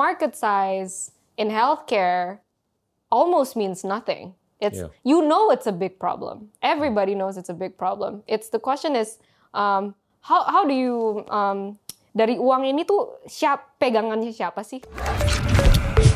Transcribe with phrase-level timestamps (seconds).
[0.00, 2.40] market size in healthcare
[3.12, 4.32] almost means nothing.
[4.56, 4.88] It's Yeah.
[5.04, 6.48] you know it's a big problem.
[6.64, 8.24] Everybody knows it's a big problem.
[8.24, 9.20] It's the question is
[9.52, 9.92] um,
[10.24, 11.76] how how do you um,
[12.16, 14.80] dari uang ini tuh siap pegangannya siapa sih?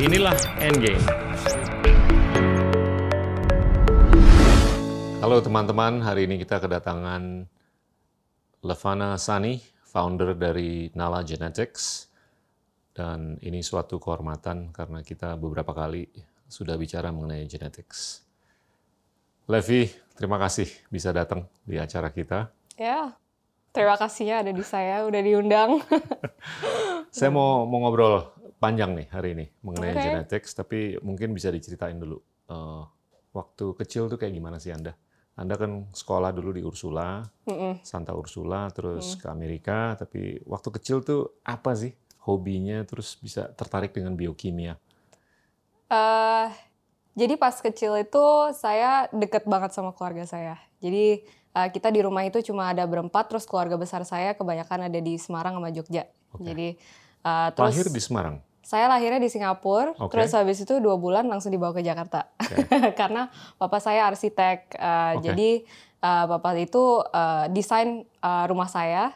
[0.00, 0.32] Inilah
[0.64, 1.04] Endgame.
[5.20, 7.48] Halo teman-teman, hari ini kita kedatangan
[8.64, 12.13] Levana Sani, founder dari Nala Genetics.
[12.94, 16.06] Dan ini suatu kehormatan karena kita beberapa kali
[16.46, 18.22] sudah bicara mengenai genetics.
[19.50, 22.54] Levi, terima kasih bisa datang di acara kita.
[22.78, 23.18] Ya,
[23.74, 25.82] terima kasihnya ada di saya udah diundang.
[27.14, 28.26] Saya mau, mau ngobrol
[28.58, 30.02] panjang nih hari ini mengenai Oke.
[30.02, 32.18] genetics, tapi mungkin bisa diceritain dulu.
[32.50, 32.82] eh,
[33.30, 34.98] waktu kecil tuh kayak gimana sih Anda?
[35.34, 37.82] Anda kan sekolah dulu di Ursula, Mm-mm.
[37.86, 41.90] Santa Ursula, terus ke Amerika, tapi waktu kecil tuh apa sih
[42.24, 44.80] hobinya, terus bisa tertarik dengan biokimia?
[45.88, 46.48] Eh,
[47.14, 48.24] jadi pas kecil itu
[48.56, 50.58] saya deket banget sama keluarga saya.
[50.80, 54.98] Jadi eh, kita di rumah itu cuma ada berempat, terus keluarga besar saya kebanyakan ada
[54.98, 56.08] di Semarang sama Jogja.
[56.34, 56.42] Oke.
[56.42, 56.68] Jadi
[57.22, 58.36] eh, terus Lahir di Semarang.
[58.64, 60.16] saya lahirnya di Singapura, Oke.
[60.16, 62.32] terus habis itu dua bulan langsung dibawa ke Jakarta.
[63.00, 63.28] Karena
[63.60, 65.22] bapak saya arsitek, eh, Oke.
[65.28, 65.50] jadi
[66.00, 69.12] eh, bapak itu eh, desain eh, rumah saya.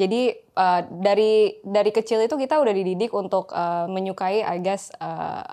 [0.00, 5.44] Jadi eh, dari dari kecil itu kita udah dididik untuk eh, menyukai, I guess, eh,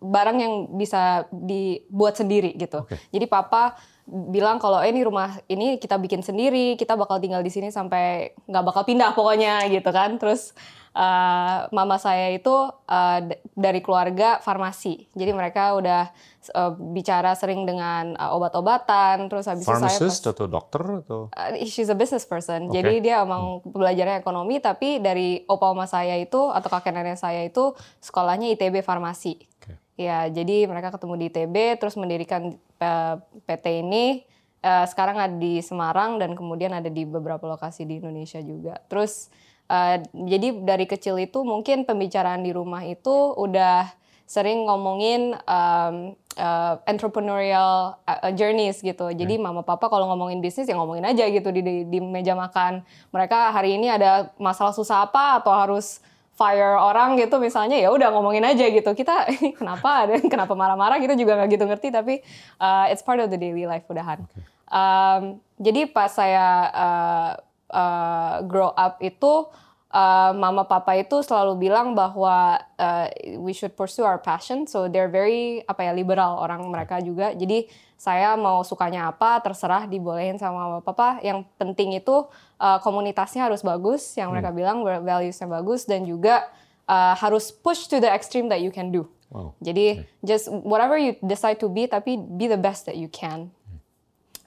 [0.00, 2.88] barang yang bisa dibuat sendiri gitu.
[2.88, 2.96] Oke.
[3.12, 3.76] Jadi papa
[4.10, 8.34] bilang kalau eh, ini rumah ini kita bikin sendiri, kita bakal tinggal di sini sampai
[8.44, 10.18] nggak bakal pindah pokoknya gitu kan.
[10.18, 10.50] Terus
[10.90, 12.50] eh, mama saya itu
[12.84, 16.10] eh, d- dari keluarga farmasi, jadi mereka udah
[16.50, 19.30] eh, bicara sering dengan eh, obat-obatan.
[19.30, 21.20] Terus habis itu saya pas- atau dokter atau?
[21.30, 22.66] Uh, she's a business person.
[22.66, 22.74] Oke.
[22.76, 27.46] Jadi dia emang belajarnya ekonomi, tapi dari opa oma saya itu atau kakek nenek saya
[27.46, 27.72] itu
[28.02, 29.38] sekolahnya ITB farmasi.
[29.56, 29.78] Oke.
[30.00, 34.24] Ya, jadi mereka ketemu di ITB, terus mendirikan uh, PT ini.
[34.64, 38.80] Uh, sekarang ada di Semarang dan kemudian ada di beberapa lokasi di Indonesia juga.
[38.88, 39.28] Terus
[39.68, 43.92] uh, jadi dari kecil itu mungkin pembicaraan di rumah itu udah
[44.24, 49.12] sering ngomongin um, uh, entrepreneurial uh, journeys gitu.
[49.12, 52.88] Jadi mama papa kalau ngomongin bisnis ya ngomongin aja gitu di, di, di meja makan.
[53.12, 56.00] Mereka hari ini ada masalah susah apa atau harus
[56.40, 58.96] fire orang gitu misalnya ya udah ngomongin aja gitu.
[58.96, 59.28] Kita
[59.60, 62.14] kenapa ada kenapa marah-marah kita juga nggak gitu ngerti tapi
[62.56, 64.24] uh, it's part of the daily life udahan.
[64.72, 67.30] Um, jadi pas saya uh,
[67.68, 69.52] uh, grow up itu
[69.92, 74.64] uh, mama papa itu selalu bilang bahwa uh, we should pursue our passion.
[74.64, 77.36] So they're very apa ya liberal orang mereka juga.
[77.36, 77.68] Jadi
[78.00, 81.20] saya mau sukanya apa terserah dibolehin sama papa.
[81.20, 82.24] Yang penting itu
[82.56, 84.16] uh, komunitasnya harus bagus.
[84.16, 86.48] Yang mereka bilang valuesnya bagus dan juga
[86.88, 89.04] uh, harus push to the extreme that you can do.
[89.28, 89.52] Wow.
[89.60, 93.52] Jadi just whatever you decide to be, tapi be the best that you can.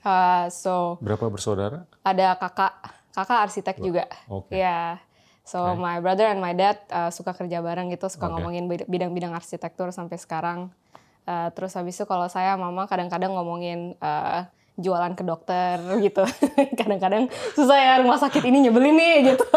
[0.02, 1.86] Uh, so Berapa bersaudara?
[2.02, 2.74] ada kakak,
[3.14, 4.10] kakak arsitek juga.
[4.34, 4.58] Oke.
[4.58, 4.98] Ya.
[5.46, 5.78] So Oke.
[5.78, 8.34] my brother and my dad uh, suka kerja bareng gitu, suka Oke.
[8.34, 10.74] ngomongin bid- bidang-bidang arsitektur sampai sekarang.
[11.24, 14.44] Uh, terus habis itu kalau saya mama kadang-kadang ngomongin uh,
[14.76, 16.26] jualan ke dokter gitu.
[16.80, 19.48] kadang-kadang susah ya rumah sakit ini nyebelin nih gitu.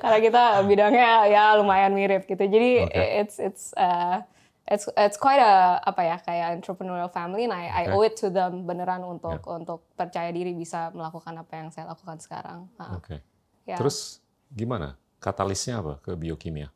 [0.00, 2.40] Karena kita bidangnya ya lumayan mirip gitu.
[2.40, 3.04] Jadi Oke.
[3.20, 4.24] it's it's uh,
[4.64, 8.32] it's it's quite a apa ya kayak entrepreneurial family and I, I owe it to
[8.32, 12.72] them beneran untuk untuk percaya diri bisa melakukan apa yang saya lakukan sekarang.
[12.96, 13.20] Oke.
[13.68, 13.76] ya.
[13.76, 14.96] Terus gimana?
[15.20, 16.68] Katalisnya apa ke biokimia?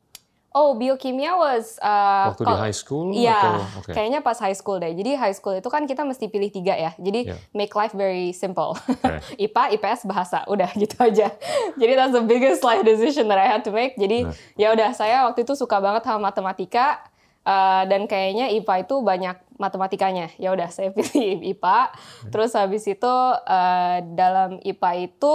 [0.48, 3.68] Oh, biokimia was uh, Waktu di high school Iya?
[3.76, 3.92] Oke.
[3.92, 4.90] kayaknya pas high school deh.
[4.90, 6.96] Jadi high school itu kan kita mesti pilih tiga ya.
[6.96, 7.36] Jadi Iya.
[7.52, 8.72] make life very simple.
[8.74, 9.20] Oke.
[9.44, 11.28] IPA, IPS, bahasa, udah gitu aja.
[11.80, 13.94] Jadi that's the biggest life decision that I had to make.
[13.94, 14.34] Jadi Nah.
[14.56, 17.04] ya udah saya waktu itu suka banget sama matematika
[17.44, 20.32] uh, dan kayaknya IPA itu banyak matematikanya.
[20.40, 21.92] Ya udah saya pilih IPA.
[22.28, 25.34] Terus habis itu uh, dalam IPA itu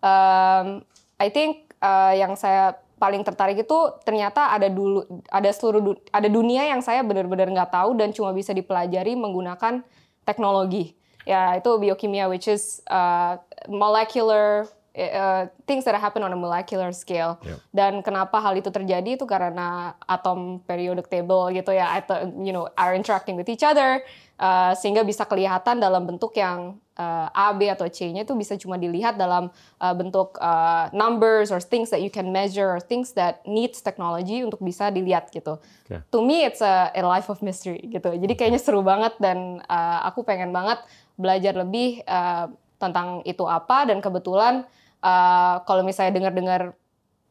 [0.00, 0.82] um,
[1.16, 6.28] I think uh, yang saya paling tertarik itu ternyata ada dulu ada seluruh du- ada
[6.28, 9.80] dunia yang saya benar-benar nggak tahu dan cuma bisa dipelajari menggunakan
[10.28, 10.92] teknologi.
[11.24, 17.40] Ya itu biokimia which is uh, molecular uh, things that happen on a molecular scale.
[17.40, 17.58] Yep.
[17.72, 22.68] Dan kenapa hal itu terjadi itu karena atom periodic table gitu ya, atau you know
[22.76, 24.04] are interacting with each other
[24.40, 28.80] uh, sehingga bisa kelihatan dalam bentuk yang uh, A, B atau C-nya itu bisa cuma
[28.80, 33.44] dilihat dalam uh, bentuk uh, numbers or things that you can measure or things that
[33.44, 35.60] needs technology untuk bisa dilihat gitu.
[35.60, 36.00] Oke.
[36.08, 38.16] To me it's a, a life of mystery gitu.
[38.16, 40.80] Jadi kayaknya seru banget dan uh, aku pengen banget
[41.20, 42.48] belajar lebih uh,
[42.80, 44.64] tentang itu apa dan kebetulan
[45.04, 46.72] uh, kalau misalnya dengar-dengar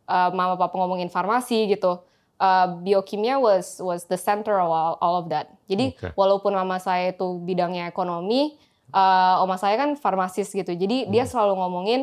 [0.05, 2.05] uh, mama papa ngomongin farmasi gitu
[2.39, 5.51] uh, biokimia was was the center of all, all of that.
[5.67, 6.15] Jadi Oke.
[6.15, 8.57] walaupun mama saya itu bidangnya ekonomi,
[8.95, 10.73] uh, oma saya kan farmasis gitu.
[10.73, 12.01] Jadi dia selalu ngomongin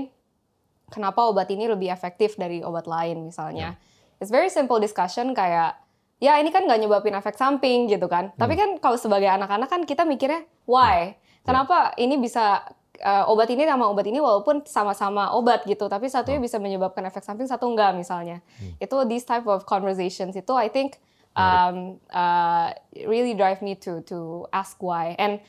[0.93, 3.75] kenapa obat ini lebih efektif dari obat lain misalnya.
[4.23, 5.77] It's very simple discussion kayak
[6.17, 8.33] ya ini kan nggak nyebabin efek samping gitu kan.
[8.37, 11.19] Tapi kan kalau sebagai anak-anak kan kita mikirnya why?
[11.47, 12.67] Kenapa ini bisa
[13.03, 17.25] uh, obat ini sama obat ini walaupun sama-sama obat gitu, tapi satunya bisa menyebabkan efek
[17.25, 18.41] samping, satu enggak misalnya.
[18.81, 21.01] Itu these type of conversations itu I think
[21.37, 22.73] um, uh,
[23.05, 25.13] really drive me to to ask why.
[25.21, 25.45] And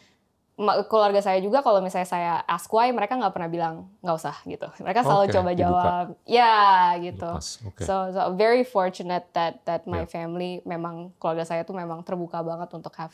[0.90, 4.66] keluarga saya juga kalau misalnya saya ask why mereka nggak pernah bilang nggak usah gitu.
[4.82, 5.64] Mereka selalu Oke, coba dibuka.
[5.64, 6.56] jawab ya
[6.98, 7.30] gitu.
[7.30, 7.82] Lepas, oke.
[7.86, 10.10] So, so very fortunate that that my Yeah.
[10.10, 13.14] family memang keluarga saya tuh memang terbuka banget untuk have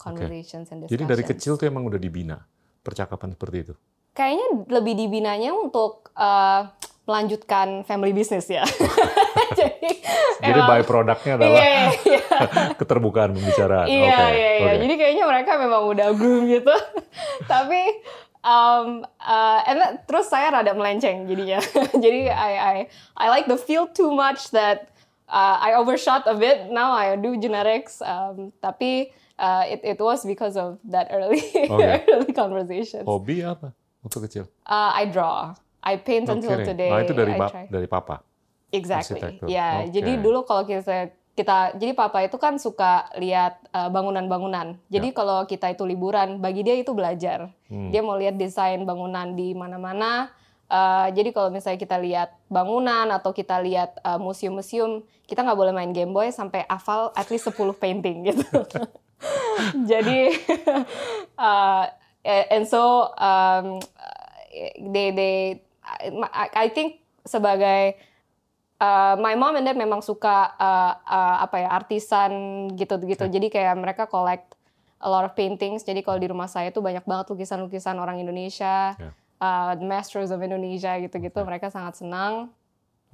[0.00, 0.96] conversations and discussions.
[0.96, 2.40] Jadi dari kecil tuh emang udah dibina
[2.82, 3.74] percakapan seperti itu.
[4.12, 6.68] Kayaknya lebih dibinanya untuk uh,
[7.02, 8.62] melanjutkan family business ya.
[9.58, 9.88] Jadi,
[10.38, 11.70] Jadi emang- byproductnya adalah Iya,
[12.04, 12.20] iya.
[12.80, 13.86] keterbukaan pembicaraan.
[13.88, 14.64] Iya, Oke, iya, iya.
[14.68, 14.72] oke.
[14.82, 16.74] Jadi kayaknya mereka memang udah groom gitu.
[17.52, 17.80] Tapi
[18.42, 18.86] um,
[19.18, 21.58] uh, and then- terus saya rada melenceng jadinya.
[21.94, 22.76] Jadi I, I
[23.16, 24.92] I like the field too much that
[25.26, 26.68] uh, I overshot a bit.
[26.68, 27.98] Now I do genetics.
[27.98, 32.04] Um, tapi uh, it it was because of that early Oke.
[32.12, 33.06] early conversations.
[33.06, 34.44] Hobi apa waktu kecil?
[34.66, 35.54] Uh, I draw.
[35.82, 36.68] I paint No until kidding.
[36.74, 36.90] today.
[36.90, 37.34] Nah, itu dari
[37.68, 38.22] dari papa.
[38.72, 39.42] Exactly.
[39.50, 39.92] Ya, Oke.
[39.92, 44.76] jadi dulu kalau kita kita jadi papa itu kan suka lihat uh, bangunan-bangunan.
[44.92, 47.48] Jadi kalau kita itu liburan, bagi dia itu belajar.
[47.72, 47.88] Hmm.
[47.88, 50.28] Dia mau lihat desain bangunan di mana-mana.
[50.72, 55.72] Uh, jadi kalau misalnya kita lihat bangunan atau kita lihat uh, museum-museum, kita nggak boleh
[55.72, 58.44] main Game Boy sampai hafal at least 10 painting gitu.
[59.90, 60.20] jadi
[61.38, 61.84] uh,
[62.26, 63.78] and so um,
[64.92, 65.36] they they
[65.82, 67.98] I, I think sebagai
[68.82, 72.32] uh, my mom and dad memang suka uh, uh, apa ya artisan
[72.74, 73.30] gitu-gitu.
[73.30, 74.58] Jadi kayak mereka collect
[75.02, 75.86] a lot of paintings.
[75.86, 79.14] Jadi kalau di rumah saya tuh banyak banget lukisan-lukisan orang Indonesia, Yeah.
[79.42, 81.38] uh, the masters of Indonesia gitu-gitu.
[81.38, 81.48] Okay.
[81.48, 82.50] Mereka sangat senang.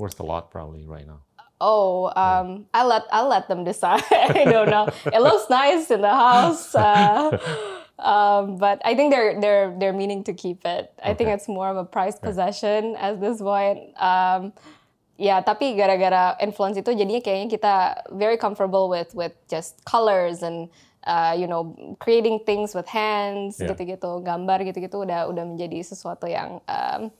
[0.00, 1.27] Worth a lot probably right now.
[1.60, 4.06] Oh, um, I let I let them decide.
[4.14, 4.86] I don't know.
[5.10, 7.34] It looks nice in the house, uh,
[7.98, 10.94] um, but I think they're they're they're meaning to keep it.
[11.02, 11.34] I think Okay.
[11.34, 13.90] it's more of a prized possession at this point.
[13.98, 14.54] Um,
[15.18, 17.74] ya, tapi gara-gara influence itu jadinya kayaknya kita
[18.14, 20.70] very comfortable with with just colors and
[21.10, 23.74] uh, you know creating things with hands Yeah.
[23.74, 27.10] gitu-gitu, gambar gitu-gitu udah udah menjadi sesuatu yang um,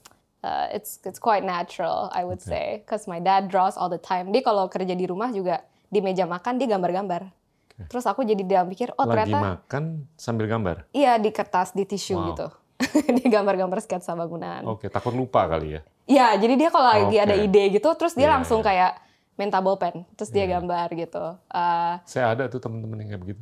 [0.41, 4.31] uh, it's it's quite natural I would say because my dad draws all the time.
[4.31, 7.31] Dia kalau kerja di rumah juga di meja makan dia gambar-gambar.
[7.79, 9.83] Terus aku jadi dalam pikir oh Lagi ternyata makan
[10.13, 10.83] sambil gambar.
[10.91, 12.25] iya di kertas di tisu Wow.
[12.29, 12.47] gitu.
[13.15, 14.63] dia gambar-gambar sketsa bangunan.
[14.67, 15.81] Oke, takut lupa kali ya.
[16.03, 17.23] Iya, jadi dia kalau lagi Oke.
[17.23, 18.67] ada ide gitu, terus dia Iya, langsung iya.
[18.67, 18.91] kayak
[19.35, 20.59] minta bolpen, terus dia Iya.
[20.59, 21.23] gambar gitu.
[21.47, 23.41] Uh, Saya ada tuh teman-teman yang kayak begitu.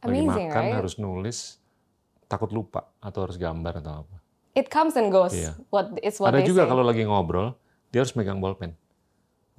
[0.00, 0.76] Lagi Amazing, makan right?
[0.78, 1.38] harus nulis,
[2.24, 4.15] takut lupa atau harus gambar atau apa.
[4.56, 5.36] It comes and goes.
[5.36, 5.52] Iya.
[5.68, 6.70] What it's what ada they juga say.
[6.72, 7.52] kalau lagi ngobrol,
[7.92, 8.72] dia harus megang bolpen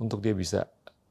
[0.01, 0.65] untuk dia bisa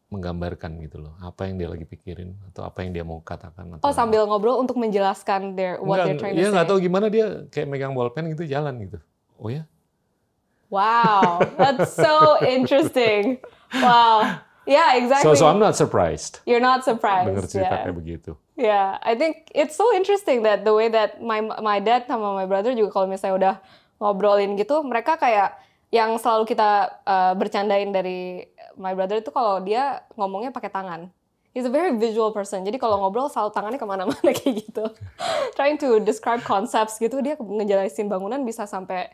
[0.06, 3.78] menggambarkan gitu loh, apa yang dia lagi pikirin atau apa yang dia mau katakan.
[3.78, 6.70] Atau Oh sambil ngobrol untuk menjelaskan their what they're trying Iya to nggak say.
[6.70, 8.98] tahu gimana dia kayak megang bolpen gitu jalan gitu.
[9.38, 9.66] Oh ya?
[10.70, 13.38] Wow, that's so interesting.
[13.70, 14.42] Wow.
[14.66, 15.30] Yeah, exactly.
[15.30, 17.30] So, so I'm not surprised You're not surprised.
[17.30, 17.82] dengar cerita yeah.
[17.86, 18.34] kayak begitu.
[18.56, 22.48] Yeah, I think it's so interesting that the way that my my dad sama my
[22.48, 23.54] brother juga kalau misalnya udah
[24.00, 25.60] ngobrolin gitu, mereka kayak
[25.92, 28.48] yang selalu kita uh, bercandain dari
[28.80, 31.12] my brother itu kalau dia ngomongnya pakai tangan.
[31.52, 32.68] He's a very visual person.
[32.68, 34.84] Jadi kalau ngobrol selalu tangannya ke mana-mana kayak gitu.
[35.56, 39.08] Trying to describe concepts gitu, dia ngejelasin bangunan bisa sampai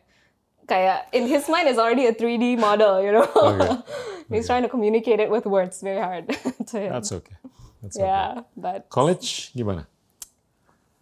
[0.66, 3.26] kayak in his mind is already a 3D model, you know.
[3.26, 3.74] Okay.
[4.32, 6.30] He's trying to communicate it with words very hard
[6.70, 6.90] to him.
[6.90, 7.36] That's okay.
[7.82, 8.06] That's okay.
[8.06, 9.90] yeah, but College gimana?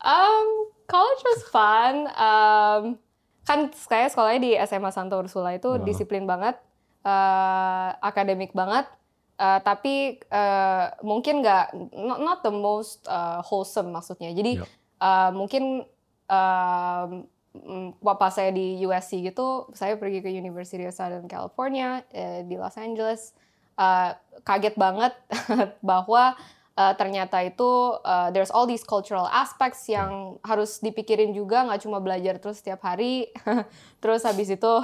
[0.00, 2.08] Um, college was fun.
[2.16, 2.82] Um,
[3.44, 5.84] kan saya sekolahnya di SMA Santa Ursula itu Wow.
[5.84, 6.56] disiplin banget,
[7.04, 8.88] uh, akademik banget.
[9.36, 14.32] Uh, tapi uh, mungkin nggak not, not the most uh, wholesome maksudnya.
[14.32, 14.68] Jadi Yep.
[15.00, 15.84] uh, mungkin
[16.28, 17.10] um,
[17.56, 22.56] mm, papa saya di USC gitu, saya pergi ke University of Southern California eh, di
[22.56, 23.32] Los Angeles.
[23.80, 24.12] Uh,
[24.44, 25.16] kaget banget
[25.80, 26.36] bahwa
[26.80, 32.00] uh, ternyata itu uh, there's all these cultural aspects yang harus dipikirin juga nggak cuma
[32.00, 33.28] belajar terus setiap hari.
[34.02, 34.74] Terus habis itu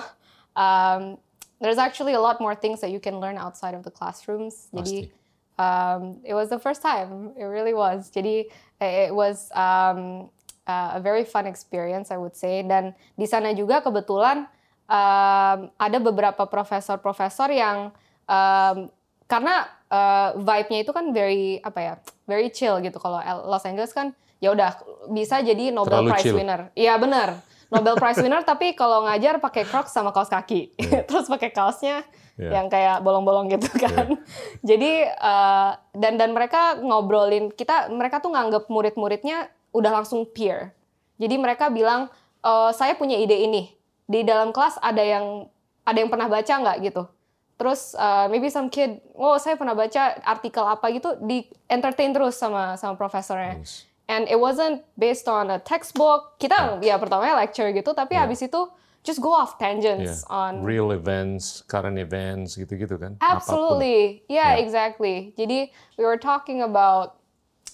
[0.52, 1.16] um,
[1.56, 4.68] there's actually a lot more things that you can learn outside of the classrooms.
[4.76, 5.56] Jadi Pasti.
[5.56, 7.32] um, it was the first time.
[7.40, 8.12] It really was.
[8.12, 10.28] Jadi it was um,
[10.68, 12.60] uh, a very fun experience I would say.
[12.60, 14.44] Dan di sana juga kebetulan
[14.84, 17.88] um, ada beberapa profesor-profesor yang
[18.28, 18.92] um,
[19.26, 21.95] karena uh, vibe-nya itu kan very apa ya
[22.26, 22.99] very chill gitu.
[22.99, 24.78] Kalau Los Angeles kan ya udah
[25.11, 26.37] bisa jadi Nobel Terlalu Prize chill.
[26.38, 26.61] winner.
[26.78, 27.28] Iya benar
[27.66, 30.75] Nobel Prize winner tapi kalau ngajar pakai Crocs sama kaos kaki.
[30.78, 31.02] Yeah.
[31.09, 32.06] terus pakai kaosnya
[32.37, 32.52] Yeah.
[32.61, 34.21] yang kayak bolong-bolong gitu kan.
[34.68, 40.76] Jadi uh, dan dan mereka ngobrolin kita mereka tuh nganggap murid-muridnya udah langsung peer.
[41.16, 42.12] Jadi mereka bilang
[42.45, 43.73] "Eh, saya punya ide ini.
[44.04, 45.49] Di dalam kelas ada yang
[45.88, 46.76] ada yang pernah baca nggak?
[46.85, 47.09] gitu
[47.56, 52.36] terus uh, maybe some kid oh saya pernah baca artikel apa gitu di entertain terus
[52.36, 53.88] sama sama profesornya Yes.
[54.06, 58.28] and it wasn't based on a textbook kita ya pertamanya lecture gitu tapi Yeah.
[58.28, 58.60] habis itu
[59.00, 60.34] just go off tangents Yeah.
[60.34, 63.14] on real events, current events gitu-gitu kan.
[63.22, 63.30] Apa pun.
[63.38, 64.26] Absolutely.
[64.26, 64.66] Yeah, Yeah.
[64.66, 65.30] exactly.
[65.38, 67.22] Jadi we were talking about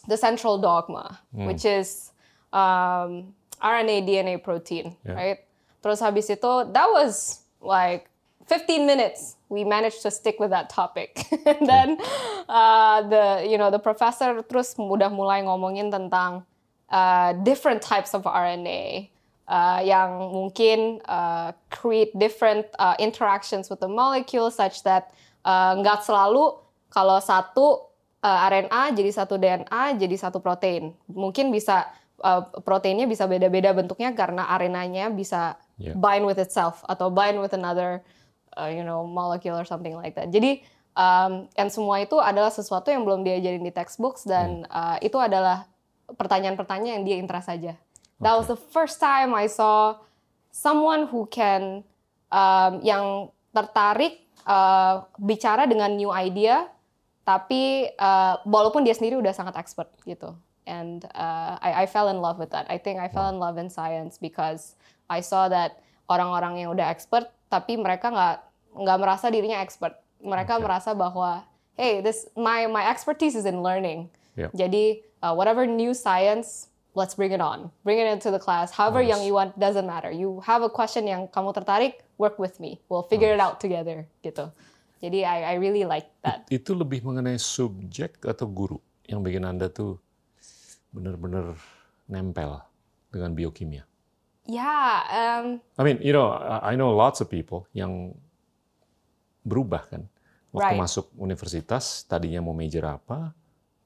[0.06, 1.48] the central dogma, Hmm.
[1.48, 2.12] which is
[2.52, 3.32] um,
[3.64, 5.16] RNA, DNA, protein, Yeah.
[5.16, 5.38] right?
[5.80, 8.12] Terus habis itu, that was like
[8.44, 9.40] 15 minutes.
[9.52, 11.28] We managed to stick with that topic.
[11.44, 12.00] And then
[12.48, 16.48] uh, the, you know, the professor terus udah mulai ngomongin tentang
[16.88, 19.12] uh, different types of RNA
[19.44, 25.12] uh, yang mungkin uh, create different uh, interactions with the molecule such that
[25.44, 26.56] uh, nggak selalu
[26.88, 27.92] kalau satu
[28.24, 30.96] uh, RNA jadi satu DNA jadi satu protein.
[31.12, 31.92] Mungkin bisa
[32.24, 35.98] uh, proteinnya bisa beda-beda bentuknya karena RNA-nya bisa Yeah.
[35.98, 38.06] bind with itself atau bind with another
[38.56, 40.28] uh, you know molecule or something like that.
[40.32, 40.64] Jadi
[40.96, 45.68] um, and semua itu adalah sesuatu yang belum diajarin di textbooks dan uh, itu adalah
[46.12, 47.72] pertanyaan-pertanyaan yang dia interest saja.
[48.22, 49.98] That was the first time I saw
[50.54, 51.82] someone who can
[52.30, 56.70] um, yang tertarik uh, bicara dengan new idea,
[57.26, 60.36] tapi uh, walaupun dia sendiri udah sangat expert gitu.
[60.62, 62.70] And uh, I, I fell in love with that.
[62.70, 64.78] I think I fell in love in science because
[65.10, 68.36] I saw that orang-orang yang udah expert, tapi mereka nggak
[68.80, 70.00] nggak merasa dirinya expert.
[70.24, 70.64] Mereka Okay.
[70.64, 71.44] merasa bahwa,
[71.76, 74.08] hey, this my my expertise is in learning.
[74.32, 74.48] Yeah.
[74.56, 78.72] Jadi uh, whatever new science, let's bring it on, bring it into the class.
[78.72, 79.12] However Nice.
[79.12, 80.08] young you want, doesn't matter.
[80.08, 82.80] You have a question yang kamu tertarik, work with me.
[82.88, 84.48] We'll figure it out together, gitu.
[85.02, 86.48] Jadi I, I really like that.
[86.48, 89.98] Itu lebih mengenai subjek atau guru yang bikin Anda tuh
[90.94, 91.58] benar-benar
[92.08, 92.62] nempel
[93.12, 93.84] dengan biokimia.
[94.42, 98.10] Yeah, um, I mean, you know, I know lots of people yang
[99.46, 100.02] berubah kan.
[100.52, 100.82] Waktu Right.
[100.84, 103.32] masuk universitas, tadinya mau major apa,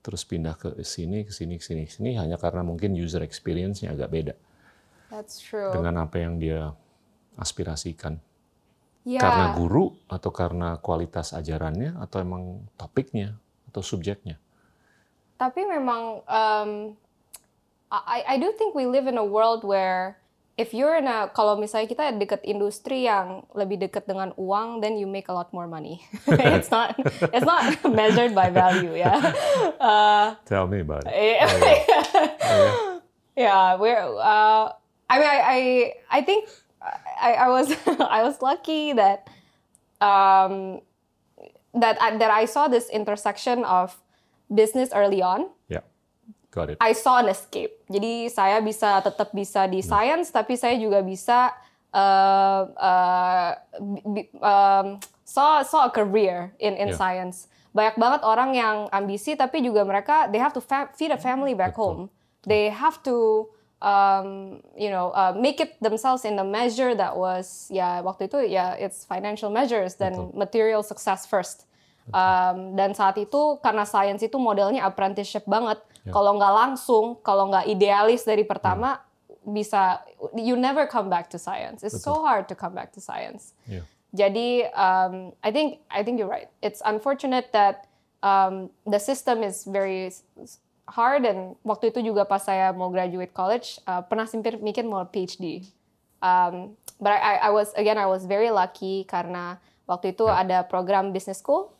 [0.02, 3.94] terus pindah ke sini, ke sini, ke sini, ke sini, hanya karena mungkin user experience-nya
[3.94, 4.34] agak beda
[5.12, 5.70] that's true.
[5.70, 6.75] dengan apa yang dia
[7.38, 8.18] aspirasikan.
[9.06, 9.22] yeah.
[9.22, 13.38] Karena guru, atau karena kualitas ajarannya, atau emang topiknya,
[13.70, 14.40] atau subjeknya.
[15.36, 16.70] Tapi memang um,
[17.92, 20.18] I I do think we live in a world where
[20.56, 24.96] if you're in a kalau misalnya kita dekat industri yang lebih dekat dengan uang, then
[24.96, 26.00] you make a lot more money.
[26.56, 26.96] it's not
[27.32, 29.14] it's not measured by value, ya.
[29.76, 31.12] Uh, Tell me about it.
[31.12, 31.48] yeah,
[33.36, 34.00] yeah, we're.
[34.00, 34.72] Uh,
[35.08, 35.58] I mean, I, I,
[36.10, 36.48] I think
[37.20, 37.70] I, I was,
[38.00, 39.28] I was lucky that,
[40.00, 40.80] um,
[41.75, 43.94] that that I saw this intersection of
[44.50, 45.46] business early on.
[45.68, 45.80] Ya,
[46.56, 46.80] got it.
[46.80, 47.76] I saw an escape.
[47.92, 51.52] Jadi saya bisa tetap bisa di science, tapi saya juga bisa
[51.92, 53.50] uh, uh,
[54.08, 54.96] bi- um,
[55.28, 56.96] saw saw a career in in Yeah.
[56.96, 57.52] science.
[57.76, 60.64] Banyak banget orang yang ambisi, tapi juga mereka they have to
[60.96, 62.08] feed a family back home.
[62.48, 63.46] They have to
[63.84, 68.48] um, you know uh, make it themselves in the measure that was ya waktu itu
[68.48, 71.68] ya it's financial measures dan material success first.
[72.14, 75.82] Um, dan saat itu karena science itu modelnya apprenticeship banget.
[76.12, 79.02] Kalau nggak langsung, kalau nggak idealis dari pertama,
[79.46, 80.02] bisa
[80.34, 81.86] you never come back to science.
[81.86, 83.54] It's so hard to come back to science.
[83.70, 83.86] Ya.
[84.14, 86.50] Jadi um, I think I think you're right.
[86.62, 87.86] It's unfortunate that
[88.26, 90.10] um, the system is very
[90.86, 95.02] hard dan waktu itu juga pas saya mau graduate college uh, pernah simpir mikir mau
[95.06, 95.66] PhD.
[96.22, 101.14] Um, but I, I was again I was very lucky karena waktu itu ada program
[101.14, 101.70] business school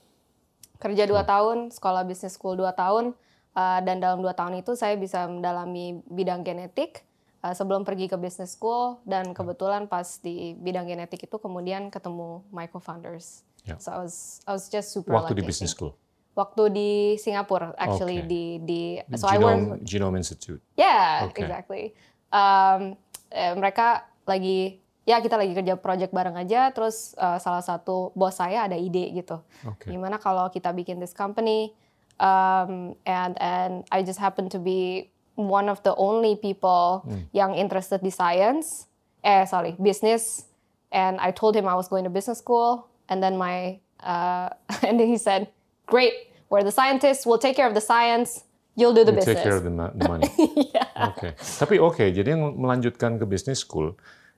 [0.77, 3.17] kerja dua tahun sekolah business school dua tahun
[3.57, 7.03] uh, dan dalam dua tahun itu saya bisa mendalami bidang genetik
[7.41, 12.45] uh, sebelum pergi ke business school dan kebetulan pas di bidang genetik itu kemudian ketemu
[12.53, 13.43] my co-founders.
[13.67, 13.81] Ya.
[13.81, 15.43] So I was I was just super Waktu lucky.
[15.43, 15.97] di business school.
[16.37, 18.29] Waktu di Singapura actually Oke.
[18.29, 18.81] di di
[19.17, 20.61] so I work Genome, Genome Institute.
[20.77, 21.49] Yeah, Okay.
[21.49, 21.85] exactly.
[22.29, 23.01] Um,
[23.33, 28.37] eh, mereka lagi ya kita lagi kerja project bareng aja terus uh, salah satu bos
[28.37, 29.41] saya ada ide gitu.
[29.65, 29.89] Oke.
[29.89, 31.73] Gimana kalau kita bikin this company
[32.21, 38.01] um, and and I just happen to be one of the only people yang interested
[38.03, 38.87] di science.
[39.25, 40.47] Eh sorry, business.
[40.93, 44.49] And I told him I was going to business school and then my uh,
[44.87, 45.49] and then he said,
[45.87, 46.13] great.
[46.49, 47.27] We're the scientists.
[47.27, 48.45] We'll take care of the science.
[48.77, 49.37] You'll do the You business.
[49.37, 50.31] take care of the, the money.
[51.11, 51.35] Oke.
[51.37, 53.97] Tapi oke, jadi yang melanjutkan ke business school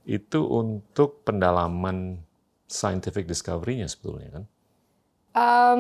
[0.09, 2.23] itu untuk pendalaman
[2.67, 4.45] scientific discovery-nya sebetulnya kan.
[5.39, 5.79] Um,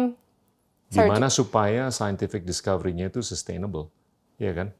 [0.88, 3.92] Gimana supaya scientific discovery-nya itu sustainable,
[4.40, 4.73] ya kan?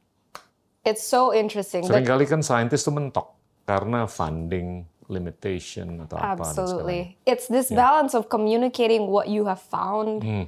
[0.87, 1.85] it's so interesting.
[1.85, 3.35] Seringkali kan scientist itu mentok
[3.67, 6.45] karena funding limitation atau apa.
[6.45, 7.17] Absolutely.
[7.25, 10.45] It's this balance of communicating what you have found Hmm.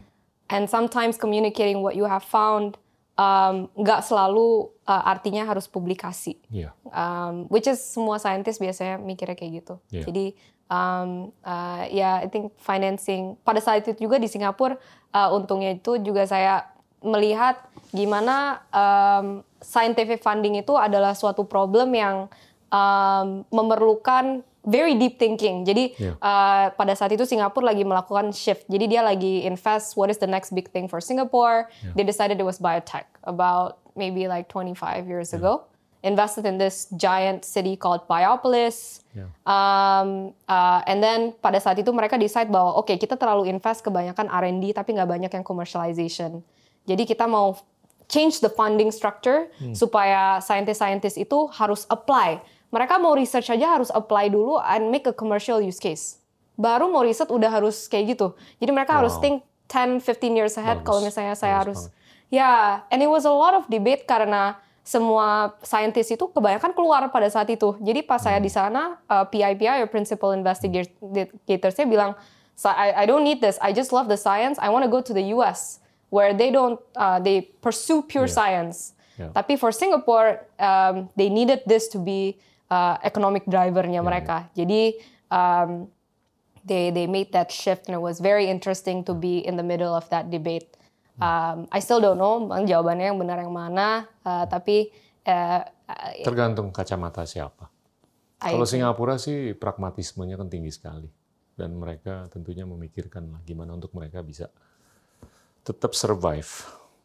[0.49, 2.77] and sometimes communicating what you have found
[3.17, 6.37] um, nggak selalu uh, artinya harus publikasi.
[6.49, 6.73] Iya.
[6.89, 9.75] Um, which is semua saintis biasanya mikirnya kayak gitu.
[9.93, 10.05] Iya.
[10.09, 10.25] Jadi
[10.71, 14.79] um, uh, ya I think financing pada saat itu juga di Singapura
[15.11, 16.71] uh, untungnya itu juga saya
[17.03, 17.59] melihat
[17.91, 22.31] gimana um, scientific funding itu adalah suatu problem yang
[22.71, 25.65] um, memerlukan very deep thinking.
[25.65, 26.13] Jadi Iya.
[26.21, 28.69] uh, pada saat itu Singapura lagi melakukan shift.
[28.69, 31.73] Jadi dia lagi invest what is the next big thing for Singapore.
[31.97, 35.65] They decided it was biotech about maybe like 25 years ago.
[36.01, 39.05] Invested in this giant city called Biopolis.
[39.13, 39.29] Yeah.
[39.45, 44.25] Um, uh, and then pada saat itu mereka decide bahwa oke kita terlalu invest kebanyakan
[44.25, 46.41] R&D tapi nggak banyak yang commercialization.
[46.89, 47.53] Jadi kita mau
[48.09, 52.41] change the funding structure supaya scientist-scientist itu harus apply.
[52.73, 56.19] Mereka mau research aja harus apply dulu and make a commercial use case.
[56.57, 58.33] Baru mau riset udah harus kayak gitu.
[58.59, 59.23] Jadi mereka harus Wow.
[59.23, 59.35] think
[59.71, 61.99] 10, 15 years ahead kalau misalnya saya Bagus harus banget.
[62.31, 64.55] Ya, and it was a lot of debate karena
[64.91, 67.79] semua saintis itu kebanyakan keluar pada saat itu.
[67.79, 72.11] Jadi pas saya di sana, uh, PIPI, or Principal Investigator, saya bilang,
[72.59, 73.55] "So I, I don't need this.
[73.63, 74.59] I just love the science.
[74.59, 75.79] I want to go to the US
[76.11, 78.35] where they don't, uh, they pursue pure Yeah.
[78.35, 78.77] science.
[79.15, 79.31] Yeah.
[79.31, 82.35] Tapi for Singapore, um, they needed this to be
[82.67, 84.51] uh, economic drivernya mereka.
[84.51, 84.99] Jadi
[85.31, 85.87] um,
[86.67, 89.95] they they made that shift and it was very interesting to be in the middle
[89.95, 90.67] of that debate.
[91.21, 94.89] Um, I still don't know bang, jawabannya yang benar yang mana, uh, tapi
[95.29, 95.61] uh,
[96.25, 97.69] Tergantung kacamata siapa.
[98.41, 101.05] I- Kalau Singapura sih pragmatismenya kan tinggi sekali.
[101.53, 104.49] Dan mereka tentunya memikirkan lah gimana untuk mereka bisa
[105.61, 106.49] tetap survive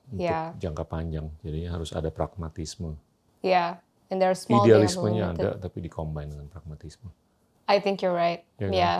[0.08, 0.56] untuk Yeah.
[0.56, 1.28] jangka panjang.
[1.44, 2.96] Jadi harus ada pragmatisme.
[3.44, 4.64] yeah, and small.
[4.64, 7.10] Idealismenya ada, tapi dikombin dengan pragmatisme.
[7.68, 8.42] I think you're right.
[8.58, 8.98] Yeah, Yeah.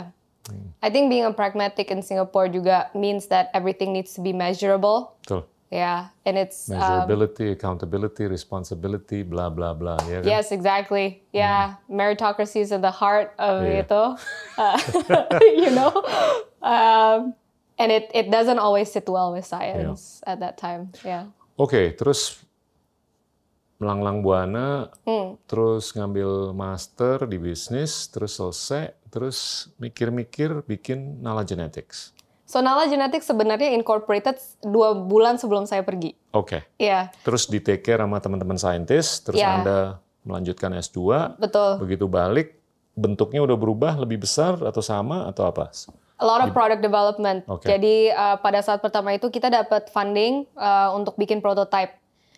[0.81, 5.15] I think being a pragmatic in Singapore juga means that everything needs to be measurable.
[5.23, 5.43] Betul.
[5.67, 9.99] Yeah, and it's um, Measurability, accountability, responsibility, bla bla bla.
[10.07, 10.27] Ya kan?
[10.31, 11.19] Yes, exactly.
[11.35, 13.83] Yeah, meritocracy is at the heart of Iya.
[13.83, 14.03] itu.
[14.57, 14.79] Uh,
[15.61, 15.91] you know,
[16.65, 17.35] um,
[17.77, 20.89] and it it doesn't always sit well with science at that time.
[21.05, 21.29] Yeah.
[21.61, 22.41] Oke, terus
[23.77, 25.37] melanglang buana, Hmm.
[25.45, 32.13] terus ngambil master di bisnis, terus selesai, terus mikir-mikir bikin Nala Genetics.
[32.47, 36.15] So Nala Genetics sebenarnya incorporated dua bulan sebelum saya pergi.
[36.31, 39.59] Oke, Iya, terus di take care sama teman-teman saintis, terus Iya.
[39.59, 39.79] Anda
[40.23, 41.83] melanjutkan S2, betul.
[41.83, 42.55] begitu balik,
[42.95, 45.71] bentuknya udah berubah, lebih besar atau sama atau apa?
[46.17, 47.45] A lot of product development.
[47.45, 47.67] Oke.
[47.69, 51.93] Jadi uh, pada saat pertama itu kita dapat funding uh, untuk bikin prototype.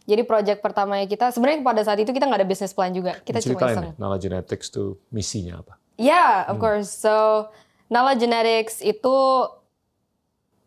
[0.09, 3.13] Jadi project pertamanya kita sebenarnya pada saat itu kita nggak ada business plan juga.
[3.21, 3.85] Kita cuma Ceritain iseng.
[3.85, 5.77] deh, Nala Genetics tuh misinya apa?
[5.99, 6.55] Yeah, Hmm.
[6.55, 6.87] of course.
[6.87, 7.47] So,
[7.91, 9.15] Nala Genetics itu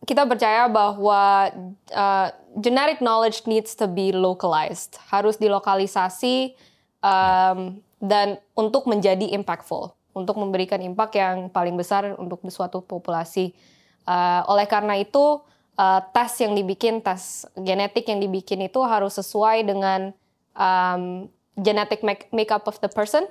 [0.04, 1.48] kita percaya bahwa
[1.94, 2.28] uh,
[2.60, 6.52] genetic knowledge needs to be localized, harus dilokalisasi
[7.00, 13.54] um, dan untuk menjadi impactful, untuk memberikan impact yang paling besar untuk suatu populasi.
[14.02, 15.38] Uh, oleh karena itu,
[15.78, 20.10] uh, tes yang dibikin, tes genetik yang dibikin itu harus sesuai dengan
[20.58, 23.22] um, genetic make- makeup of the person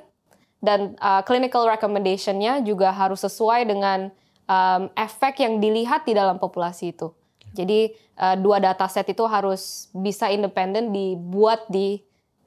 [0.62, 4.14] dan uh, clinical recommendation-nya juga harus sesuai dengan
[4.46, 7.12] um, efek yang dilihat di dalam populasi itu.
[7.52, 12.00] Jadi uh, dua dataset itu harus bisa independen dibuat di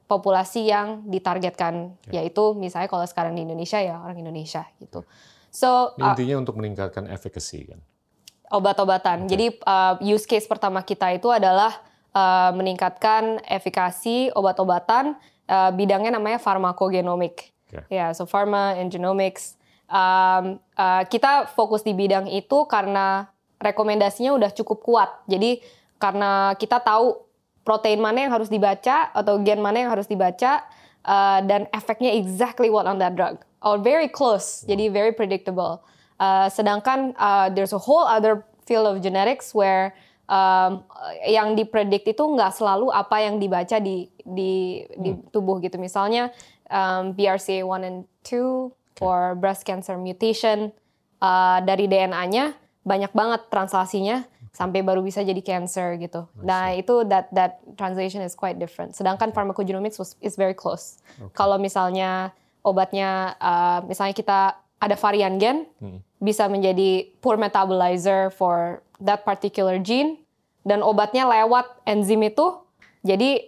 [0.09, 5.05] populasi yang ditargetkan, yaitu misalnya kalau sekarang di Indonesia ya orang Indonesia gitu.
[5.53, 7.79] So Ini uh, intinya untuk meningkatkan efficacy kan?
[8.51, 9.25] obat-obatan.
[9.25, 11.73] Jadi uh, use case pertama kita itu adalah
[12.13, 15.17] uh, meningkatkan efikasi obat-obatan.
[15.45, 17.53] Uh, bidangnya namanya farmakogenomik.
[17.65, 17.81] Oke.
[17.89, 19.57] Ya, so pharma and genomics.
[19.85, 23.29] Um, uh, kita fokus di bidang itu karena
[23.61, 25.09] rekomendasinya udah cukup kuat.
[25.29, 25.61] Jadi
[26.01, 27.25] karena kita tahu
[27.65, 30.61] protein mana yang harus dibaca atau gen mana yang harus dibaca
[31.05, 34.61] uh, dan efeknya exactly what on that drug or very close.
[34.69, 35.81] Jadi very predictable.
[36.21, 39.93] Uh, sedangkan uh, there's a whole other field of genetics where
[40.29, 40.85] um,
[41.25, 45.77] yang dipredict itu nggak selalu apa yang dibaca di di di tubuh gitu.
[45.77, 46.33] Misalnya
[46.69, 50.71] um, BRCA1 and 2 for breast cancer mutation
[51.19, 54.23] uh, dari DNA-nya banyak banget translasinya.
[54.55, 56.31] sampai baru bisa jadi cancer gitu.
[56.39, 58.95] Nah itu that that translation is quite different.
[58.95, 60.95] Sedangkan pharmacogenomics was, is very close.
[61.35, 62.31] Kalau misalnya
[62.63, 64.39] obatnya, uh, misalnya kita
[64.79, 65.99] ada varian gen, Hmm.
[66.23, 70.23] bisa menjadi poor metabolizer for that particular gene,
[70.63, 72.55] dan obatnya lewat enzim itu,
[73.03, 73.43] jadi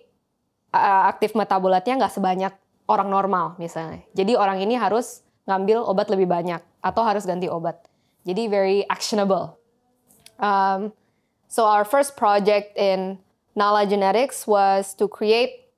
[0.76, 2.52] uh, aktif metabolatnya nggak sebanyak
[2.88, 4.02] orang normal misalnya.
[4.12, 7.80] Jadi orang ini harus ngambil obat lebih banyak atau harus ganti obat.
[8.24, 9.56] Jadi very actionable.
[10.36, 10.92] Um,
[11.48, 13.20] so our first project in
[13.56, 15.72] Nala Genetics was to create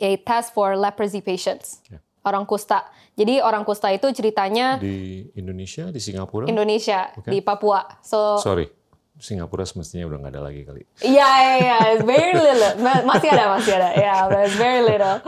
[0.00, 2.02] a test for leprosy patients, Yeah.
[2.26, 2.82] orang kusta.
[3.14, 6.50] Jadi orang kusta itu ceritanya Di Indonesia, di Singapura?
[6.50, 7.30] Indonesia Oke.
[7.30, 7.86] di Papua.
[8.02, 8.66] So Sorry,
[9.14, 10.82] Singapura semestinya udah nggak ada lagi kali.
[10.98, 12.82] Iya, iya, iya, it's very little.
[12.82, 13.94] Ma- Masih ada, masih ada.
[13.94, 15.22] Yeah, but it's very little.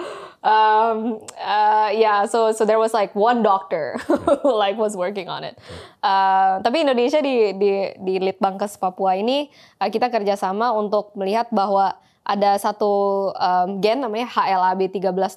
[0.46, 5.42] Um, uh, yeah, so so there was like one doctor who like was working on
[5.42, 5.58] it.
[6.06, 9.50] Uh, tapi Indonesia di di di Litbangkes Papua ini
[9.82, 15.34] uh, kita kerjasama untuk melihat bahwa ada satu um, gen namanya HLAB 1301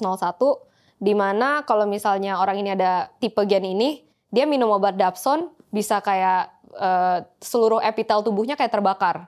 [1.02, 6.06] di mana kalau misalnya orang ini ada tipe gen ini, dia minum obat Dapson bisa
[6.06, 9.26] kayak uh, seluruh epitel tubuhnya kayak terbakar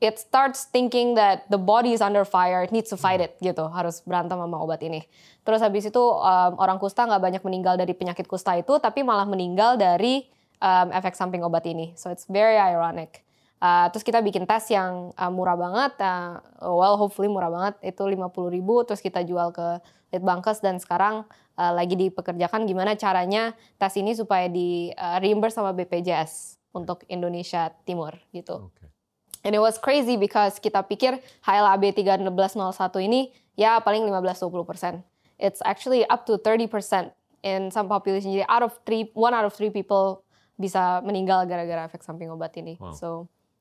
[0.00, 3.64] it starts thinking that the body is under fire, it needs to fight it gitu,
[3.72, 5.08] harus berantem sama obat ini.
[5.40, 9.24] Terus habis itu um, orang kusta nggak banyak meninggal dari penyakit kusta itu, tapi malah
[9.24, 10.28] meninggal dari
[10.60, 11.96] um, efek samping obat ini.
[11.96, 13.24] So it's very ironic.
[13.56, 18.04] Uh, terus kita bikin tes yang uh, murah banget, uh, well hopefully murah banget, itu
[18.04, 19.80] 50 ribu, terus kita jual ke
[20.12, 21.24] Litbangkes dan sekarang
[21.56, 27.72] uh, lagi dipekerjakan gimana caranya tes ini supaya di uh, reimburse sama BPJS untuk Indonesia
[27.88, 28.68] Timur gitu.
[28.68, 28.95] Oke.
[29.46, 32.34] And it was crazy because kita pikir HLAB 1301
[33.06, 35.06] ini ya paling 15-20%.
[35.38, 36.66] It's actually up to 30%
[37.46, 38.34] in some population.
[38.34, 40.26] Jadi out of three, one out of three people
[40.58, 42.74] bisa meninggal gara-gara efek samping obat ini.
[42.82, 42.90] Wow.
[42.98, 43.08] So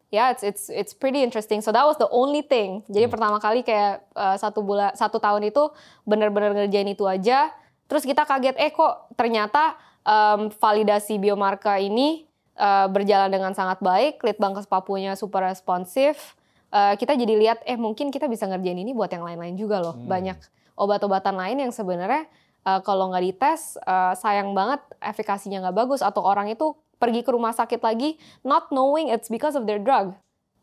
[0.09, 1.61] yeah, it's it's it's pretty interesting.
[1.61, 2.81] So that was the only thing.
[2.89, 5.69] Jadi pertama kali kayak uh, satu bulan satu tahun itu
[6.01, 7.53] benar-benar ngerjain itu aja.
[7.85, 12.25] Terus kita kaget, eh kok ternyata um, validasi biomarker ini
[12.59, 14.23] uh, berjalan dengan sangat baik.
[14.23, 16.35] Litbangkes Papuanya super responsif.
[16.71, 19.95] Uh, kita jadi lihat, eh mungkin kita bisa ngerjain ini buat yang lain-lain juga loh.
[19.95, 20.35] Banyak
[20.75, 22.27] obat-obatan lain yang sebenarnya
[22.67, 27.31] uh, kalau nggak dites uh, sayang banget efikasinya nggak bagus atau orang itu pergi ke
[27.31, 30.15] rumah sakit lagi not knowing it's because of their drug.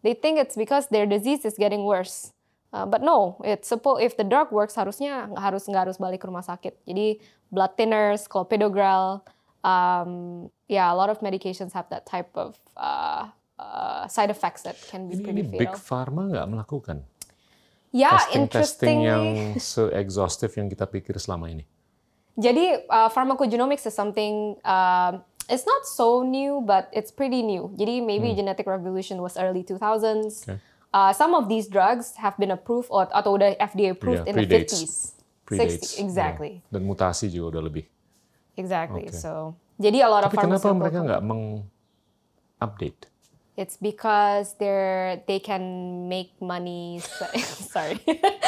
[0.03, 2.35] They think it's because their disease is getting worse.
[2.73, 6.25] Uh, but no, it's suppo- if the drug works harusnya nggak harus nggak harus balik
[6.25, 6.75] ke rumah sakit.
[6.89, 9.23] Jadi blood thinners, clopidogrel,
[9.63, 13.29] um, yeah, a lot of medications have that type of uh,
[13.61, 15.85] uh, side effects that can be Ini, pretty ini Big fatal.
[15.85, 16.99] Pharma nggak melakukan
[17.93, 19.61] Yeah, testing-testing yang interestingly.
[19.93, 21.69] se-exhaustive yang kita pikir selama ini.
[22.41, 25.21] Jadi uh, pharmacogenomics is something uh,
[25.53, 27.69] it's not so new, but it's pretty new.
[27.77, 30.49] Jadi maybe genetic revolution was early 2000s.
[30.49, 30.57] Okay.
[30.89, 34.41] Uh, some of these drugs have been approved or atau udah FDA approved Yeah, in
[34.41, 34.73] the predates.
[34.73, 34.95] 50s.
[35.45, 35.93] Predates.
[35.93, 36.53] 60s, exactly.
[36.65, 36.73] Ya.
[36.73, 37.85] Dan mutasi juga udah lebih.
[38.57, 39.09] Exactly.
[39.09, 39.17] Okay.
[39.21, 43.11] So, jadi a lot of Tapi kenapa mereka nggak meng-update?
[43.53, 47.05] It's because they're they can make money.
[47.75, 48.01] Sorry.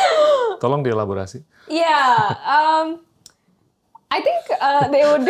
[0.63, 1.45] Tolong dielaborasi.
[1.69, 2.39] yeah.
[2.47, 3.05] Um,
[4.15, 5.27] I think uh, they would.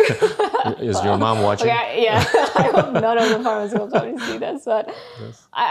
[0.79, 1.67] Is your mom watching?
[1.67, 2.21] Okay, yeah.
[2.55, 4.93] I hope none of the pharmaceutical companies see this, but
[5.51, 5.65] I,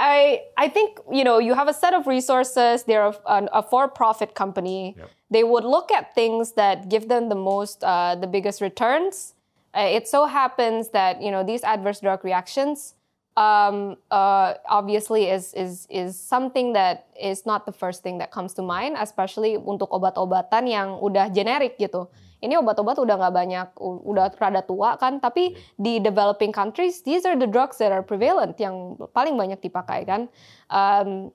[0.59, 2.83] I I think you know you have a set of resources.
[2.85, 3.15] They're a,
[3.55, 4.97] a for-profit company.
[4.99, 5.11] Yep.
[5.31, 9.34] They would look at things that give them the most, uh, the biggest returns.
[9.75, 12.95] Uh, it so happens that you know these adverse drug reactions,
[13.35, 18.55] um, uh, obviously, is is is something that is not the first thing that comes
[18.55, 22.07] to mind, especially untuk obat-obatan yang udah generik gitu.
[22.45, 27.41] Ini obat-obat udah nggak banyak, udah rada tua kan, tapi di developing countries, these are
[27.41, 30.29] the drugs that are prevalent yang paling banyak dipakai kan.
[30.69, 31.33] Um,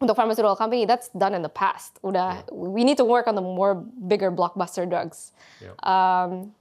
[0.00, 2.00] untuk pharmaceutical company, that's done in the past.
[2.00, 3.76] Udah, we need to work on the more
[4.08, 5.32] bigger blockbuster drugs.
[5.60, 5.76] Yep.
[5.84, 6.52] Um,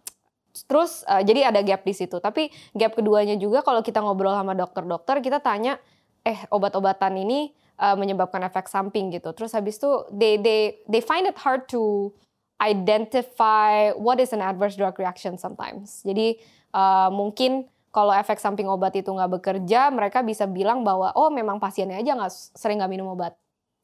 [0.65, 2.17] terus uh, jadi ada gap di situ.
[2.17, 5.77] Tapi gap keduanya juga kalau kita ngobrol sama dokter-dokter, kita tanya,
[6.25, 9.31] eh obat-obatan ini uh, menyebabkan efek samping gitu.
[9.31, 12.11] Terus habis itu they they they find it hard to
[12.59, 16.03] identify what is an adverse drug reaction sometimes.
[16.03, 16.37] Jadi
[16.75, 21.57] uh, mungkin kalau efek samping obat itu nggak bekerja, mereka bisa bilang bahwa oh memang
[21.57, 23.33] pasiennya aja nggak sering nggak minum obat.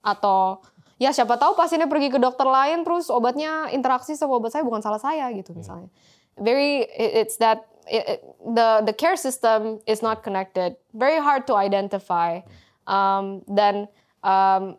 [0.06, 0.62] Atau
[1.02, 4.84] ya siapa tahu pasiennya pergi ke dokter lain terus obatnya interaksi sama obat saya bukan
[4.84, 5.90] salah saya gitu misalnya.
[6.38, 10.76] Very it- it's that it- it- the the care system is not connected.
[10.94, 12.42] Very hard to identify.
[12.86, 13.90] Um, dan
[14.22, 14.78] um,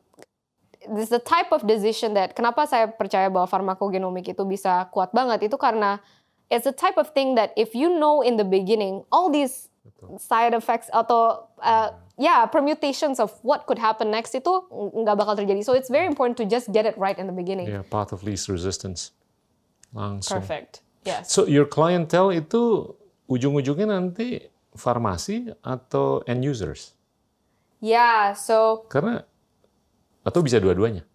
[0.86, 5.10] this is the type of decision that kenapa saya percaya bahwa farmakogenomik itu bisa kuat
[5.10, 5.98] banget itu karena
[6.46, 10.18] it's the type of thing that if you know in the beginning all these Betul.
[10.22, 15.62] side effects atau uh, yeah permutations of what could happen next itu nggak bakal terjadi.
[15.66, 17.66] So it's very important to just get it right in the beginning.
[17.66, 19.10] Yeah, path of least resistance.
[19.90, 20.38] Langsung.
[20.38, 20.85] Perfect.
[21.06, 21.30] Yes.
[21.30, 22.92] So your clientele itu
[23.30, 24.42] ujung-ujungnya nanti
[24.74, 26.92] farmasi atau end users?
[27.78, 29.22] Yeah, so Karena
[30.26, 31.06] atau bisa dua-duanya.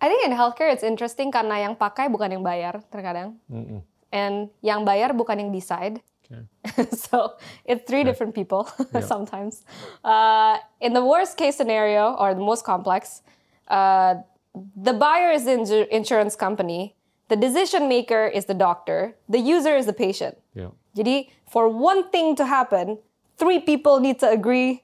[0.00, 3.36] I think in healthcare it's interesting karena yang pakai bukan yang bayar terkadang.
[3.50, 3.82] Mm-mm.
[4.08, 6.00] And yang bayar bukan yang decide.
[6.24, 6.44] Okay.
[7.08, 8.68] so it's three different people
[9.04, 9.64] sometimes.
[10.04, 13.20] Uh, in the worst case scenario or the most complex,
[13.68, 14.16] uh,
[14.76, 16.94] the buyer is the insu- insurance company,
[17.28, 20.36] the decision maker is the doctor, the user is the patient.
[20.54, 20.72] Yeah.
[20.96, 22.98] Jadi for one thing to happen,
[23.36, 24.82] three people need to agree.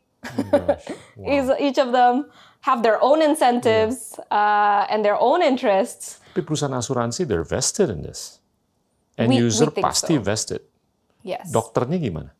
[0.52, 0.76] Oh.
[1.16, 1.56] Wow.
[1.60, 2.30] Each- of them
[2.64, 6.20] have their own incentives uh, and their own interests.
[6.32, 8.40] Tapi perusahaan asuransi they're vested in this.
[9.18, 10.22] End We- we user think pasti so.
[10.24, 10.62] vested.
[11.24, 11.52] Yes.
[11.52, 12.30] Dokternya gimana?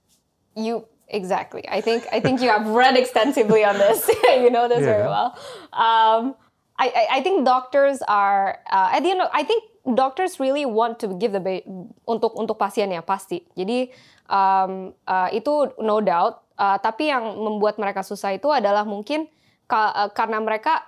[0.56, 1.64] You exactly.
[1.68, 4.04] I think I think you have read extensively on this.
[4.40, 4.92] you know this Yeah.
[5.02, 5.36] very well.
[5.72, 6.36] Um,
[6.78, 9.22] I, I I think doctors are uh, at the end.
[9.22, 11.60] Of, I think doctors really want to give the
[12.08, 13.44] untuk untuk pasiennya pasti.
[13.52, 13.92] Jadi
[14.28, 16.40] um, uh, itu no doubt.
[16.54, 19.26] Uh, tapi yang membuat mereka susah itu adalah mungkin
[19.66, 20.86] ka- uh, karena mereka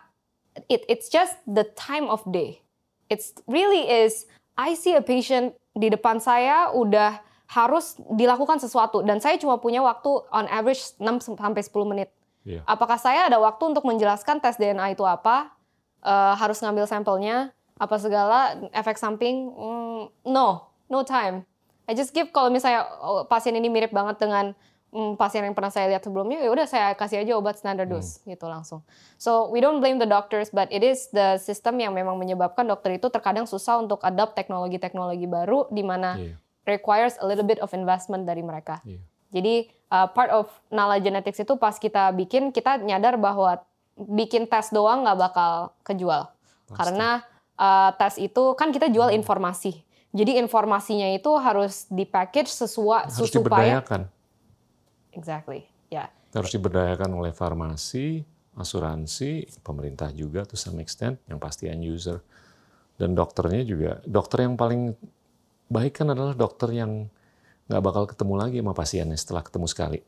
[0.71, 2.63] it, it's just the time of day.
[3.11, 9.23] It's really is I see a patient di depan saya udah harus dilakukan sesuatu dan
[9.23, 12.09] saya cuma punya waktu on average 6 sampai 10 menit.
[12.47, 12.63] Iya.
[12.63, 15.57] Apakah saya ada waktu untuk menjelaskan tes DNA itu apa?
[16.07, 19.53] Eh, harus ngambil sampelnya, apa segala, efek samping?
[19.53, 20.01] Mm,
[20.33, 21.45] no, no time.
[21.87, 24.57] I just give kalau misalnya oh, pasien ini mirip banget dengan
[24.91, 28.25] mm, pasien yang pernah saya lihat sebelumnya, ya udah saya kasih aja obat standar dose
[28.27, 28.83] gitu langsung.
[29.21, 32.97] So we don't blame the doctors, but it is the system yang memang menyebabkan dokter
[32.97, 36.35] itu terkadang susah untuk adopt teknologi-teknologi baru di mana Iya.
[36.67, 38.81] requires a little bit of investment dari mereka.
[38.83, 38.99] Iya.
[39.37, 39.55] Jadi
[39.93, 43.63] uh, part of Nala Genetics itu pas kita bikin kita nyadar bahwa
[43.97, 46.29] bikin tes doang nggak bakal kejual
[46.73, 47.25] karena
[47.61, 49.85] uh, tes itu kan kita jual informasi.
[50.17, 53.37] Jadi informasinya itu harus dipackage sesuai Harus supaya
[53.85, 54.03] diberdayakan.
[55.13, 58.25] exactly ya Harus diberdayakan oleh farmasi,
[58.57, 62.25] asuransi, pemerintah juga to some extent, yang pasti end user.
[62.97, 64.97] Dan dokternya juga, dokter yang paling
[65.69, 67.13] baik kan adalah dokter yang
[67.69, 70.01] nggak bakal ketemu lagi sama pasiennya setelah ketemu sekali.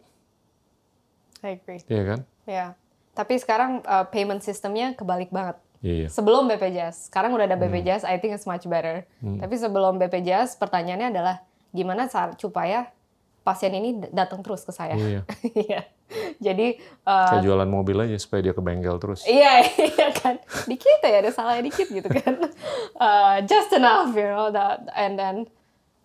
[1.44, 1.80] I agree.
[1.86, 2.20] Iya kan?
[2.48, 2.66] Ya.
[3.14, 5.58] Tapi sekarang uh, payment sistemnya kebalik banget.
[5.78, 6.10] Iya.
[6.10, 9.06] Sebelum BPJS, sekarang udah ada BPJS, I think it's much better.
[9.22, 11.36] Tapi sebelum BPJS, pertanyaannya adalah
[11.70, 12.90] gimana cara supaya
[13.48, 14.92] pasien ini datang terus ke saya.
[14.92, 15.22] Iya.
[15.56, 15.80] Iya.
[16.46, 19.24] Jadi uh, Kayak jualan mobil aja supaya dia ke bengkel terus.
[19.28, 19.60] iya
[19.92, 22.48] iya kan dikit ya ada salahnya dikit gitu kan.
[22.96, 25.44] Uh, just enough you know that and then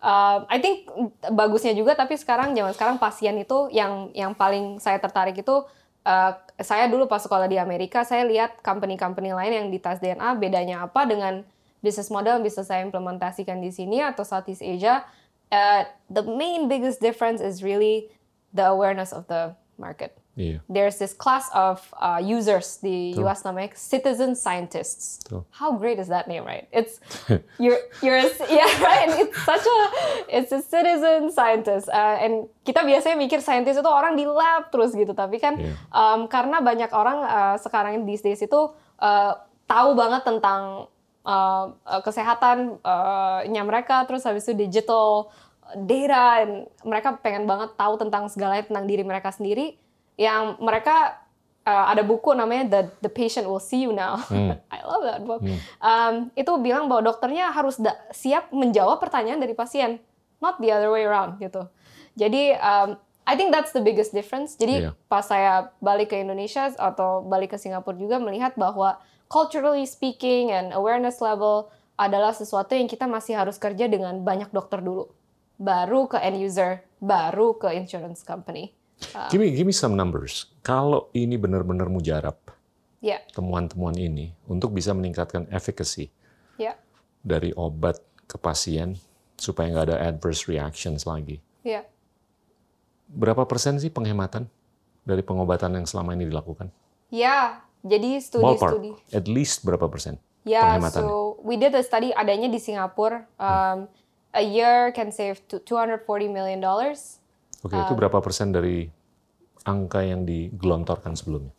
[0.04, 0.88] uh, I think
[1.32, 5.64] bagusnya juga tapi sekarang zaman sekarang pasien itu yang yang paling saya tertarik itu
[6.04, 10.38] uh, saya dulu pas sekolah di Amerika saya lihat company-company lain yang di tes DNA
[10.38, 11.44] bedanya apa dengan
[11.84, 15.04] bisnis model yang bisa saya implementasikan di sini atau Southeast Asia.
[15.52, 18.08] Uh, the main biggest difference is really
[18.56, 20.66] the awareness of the market Iya.
[20.66, 25.22] there's this class of uh, users di US namanya citizen scientists.
[25.22, 25.46] Betul.
[25.54, 26.66] How great is that name, right?
[26.74, 26.98] It's
[27.62, 29.06] you're you're a, yeah right.
[29.06, 29.78] And it's such a
[30.26, 31.86] it's a citizen scientist.
[31.86, 35.70] Uh, and kita biasanya mikir scientist itu orang di lab terus gitu, tapi kan Iya.
[35.94, 39.32] um, karena banyak orang uh, sekarang these days itu uh,
[39.70, 40.90] tahu banget tentang
[41.22, 45.30] uh, uh, kesehatan uh, nya mereka, terus habis itu digital
[45.86, 46.50] data, dan
[46.82, 49.78] mereka pengen banget tahu tentang segalanya tentang diri mereka sendiri.
[50.14, 51.18] Yang mereka
[51.64, 54.20] uh, ada buku namanya The The Patient Will See You Now.
[54.74, 55.42] I love that book.
[55.80, 59.98] Um, itu bilang bahwa dokternya harus da- siap menjawab pertanyaan dari pasien,
[60.38, 61.66] not the other way around gitu.
[62.14, 64.54] Jadi um, I think that's the biggest difference.
[64.54, 64.90] Jadi Iya.
[65.08, 70.70] pas saya balik ke Indonesia atau balik ke Singapura juga melihat bahwa culturally speaking and
[70.76, 75.08] awareness level adalah sesuatu yang kita masih harus kerja dengan banyak dokter dulu.
[75.56, 78.76] Baru ke end user, baru ke insurance company.
[79.28, 80.48] Give me, give me some numbers.
[80.60, 82.38] Kalau ini benar-benar mujarab,
[82.98, 86.08] Ya, temuan-temuan ini untuk bisa meningkatkan efficacy
[86.56, 86.72] ya,
[87.20, 88.96] dari obat ke pasien
[89.36, 91.36] supaya nggak ada adverse reactions lagi.
[91.60, 91.84] ya.
[93.06, 94.48] Berapa persen sih penghematan
[95.02, 96.72] dari pengobatan yang selama ini dilakukan?
[97.12, 98.96] Ya, jadi studi-studi.
[99.12, 101.04] at least berapa persen Ya, penghematannya?
[101.04, 103.28] so we did a study adanya di Singapura.
[103.36, 103.84] Um,
[104.32, 107.20] a year can save to- 240 million dollars.
[107.64, 108.92] Oke, itu berapa persen dari
[109.64, 111.50] angka yang digelontorkan sebelumnya?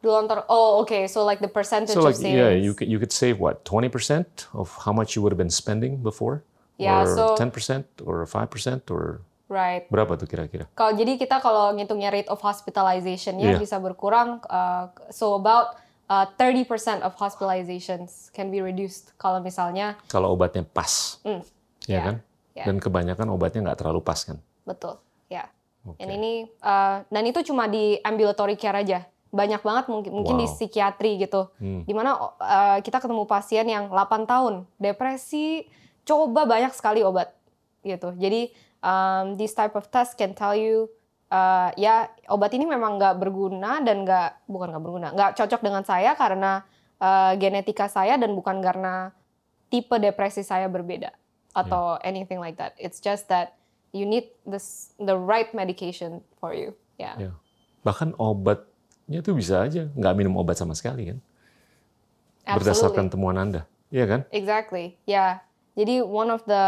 [0.00, 0.48] Gelontor.
[0.48, 1.06] Oh, okay.
[1.06, 2.34] So like the percentage So of like, savings.
[2.34, 5.52] yeah, you could, you could save what, 20% of how much you would have been
[5.52, 6.42] spending before?
[6.74, 9.20] Yeah, or so- 10% or 5% or
[9.52, 9.84] Right.
[9.92, 10.64] Berapa tuh kira-kira?
[10.72, 13.58] Kalau jadi kita kalau ngitungnya rate of hospitalization-nya Iya.
[13.60, 15.76] bisa berkurang uh, so about
[16.08, 16.64] uh, 30%
[17.04, 21.44] of hospitalizations can be reduced kalau misalnya Kalau obatnya pas, Hmm,
[21.84, 22.16] ya ya, kan?
[22.56, 22.64] ya.
[22.64, 24.40] Dan kebanyakan obatnya nggak terlalu pas kan?
[24.64, 24.96] betul.
[25.82, 25.90] Ya.
[25.90, 25.98] Oke.
[25.98, 29.06] Dan ini uh, dan itu cuma di ambulatory care aja.
[29.32, 30.54] Banyak banget mungkin mungkin di Wow.
[30.54, 31.48] psikiatri gitu.
[31.58, 31.82] Hmm.
[31.88, 35.66] Di mana uh, kita ketemu pasien yang 8 tahun, depresi,
[36.06, 37.34] coba banyak sekali obat
[37.82, 38.14] gitu.
[38.14, 38.52] Jadi
[38.84, 40.86] um, this type of test can tell you
[41.32, 45.82] uh, ya obat ini memang nggak berguna dan nggak bukan nggak berguna, nggak cocok dengan
[45.82, 46.62] saya karena
[47.00, 49.10] uh, genetika saya dan bukan karena
[49.72, 51.10] tipe depresi saya berbeda
[51.56, 52.76] atau anything like that.
[52.76, 53.56] It's just that
[53.92, 56.72] you need this the right medication for you.
[56.96, 57.16] Ya.
[57.20, 57.32] Ya.
[57.84, 61.18] Bahkan obatnya tuh bisa aja nggak minum obat sama sekali kan?
[62.42, 64.20] Berdasarkan temuan Anda, iya kan?
[64.34, 64.98] Exactly.
[65.06, 65.44] Yeah.
[65.78, 66.64] Jadi one of the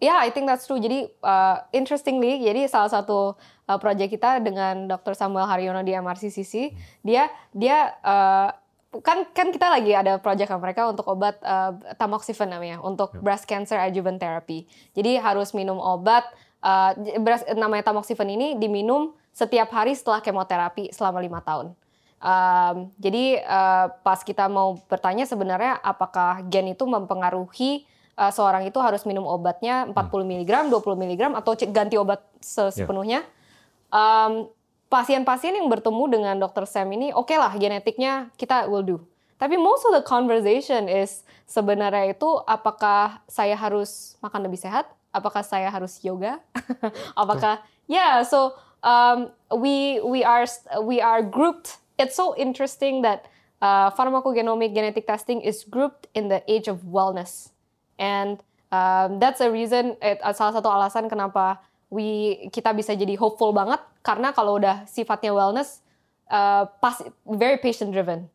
[0.00, 0.80] Yeah, I think that's true.
[0.80, 3.36] Jadi uh, interestingly, jadi salah satu
[3.68, 5.12] uh, proyek kita dengan Dr.
[5.12, 6.72] Samuel Haryono di MRCCC,
[7.04, 8.48] dia dia uh,
[8.98, 13.46] kan kan kita lagi ada proyek sama mereka untuk obat uh, tamoxifen namanya untuk breast
[13.46, 14.66] cancer adjuvant therapy.
[14.98, 16.26] Jadi harus minum obat
[16.58, 21.70] uh, breast, namanya tamoxifen ini diminum setiap hari setelah kemoterapi selama lima tahun.
[22.20, 27.88] Um, jadi uh, pas kita mau bertanya sebenarnya apakah gen itu mempengaruhi
[28.20, 29.94] uh, seorang itu harus minum obatnya 40
[30.28, 33.24] mg, 20 mg atau ganti obat se- sepenuhnya.
[33.88, 34.52] Um,
[34.90, 38.98] pasien-pasien yang bertemu dengan dokter Sam ini oke lah genetiknya kita will do.
[39.40, 44.84] Tapi most of the conversation is sebenarnya itu apakah saya harus makan lebih sehat?
[45.14, 46.42] Apakah saya harus yoga?
[47.22, 48.52] apakah yeah, so
[48.84, 50.44] um, we we are
[50.84, 51.80] we are grouped.
[51.96, 53.30] It's so interesting that
[53.62, 57.54] uh, pharmacogenomic genetic testing is grouped in the age of wellness.
[57.96, 58.40] And
[58.72, 63.82] um, that's a reason, eh, salah satu alasan kenapa we kita bisa jadi hopeful banget
[64.00, 65.82] karena kalau udah sifatnya wellness,
[66.30, 68.30] uh, pas, very patient driven.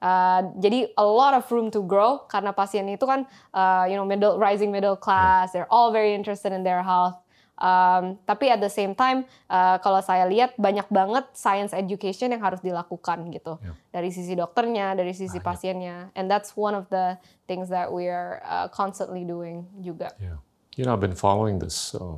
[0.00, 4.06] Uh, jadi a lot of room to grow karena pasien itu kan, uh, you know,
[4.08, 7.20] middle rising middle class, they're all very interested in their health.
[7.60, 12.40] Um, tapi at the same time, uh, kalau saya lihat banyak banget science education yang
[12.40, 13.76] harus dilakukan gitu Ya.
[13.92, 18.40] dari sisi dokternya, dari sisi pasiennya, and that's one of the things that we are
[18.48, 20.08] uh, constantly doing juga.
[20.16, 20.40] Yeah.
[20.80, 22.16] You know, I've been following this uh,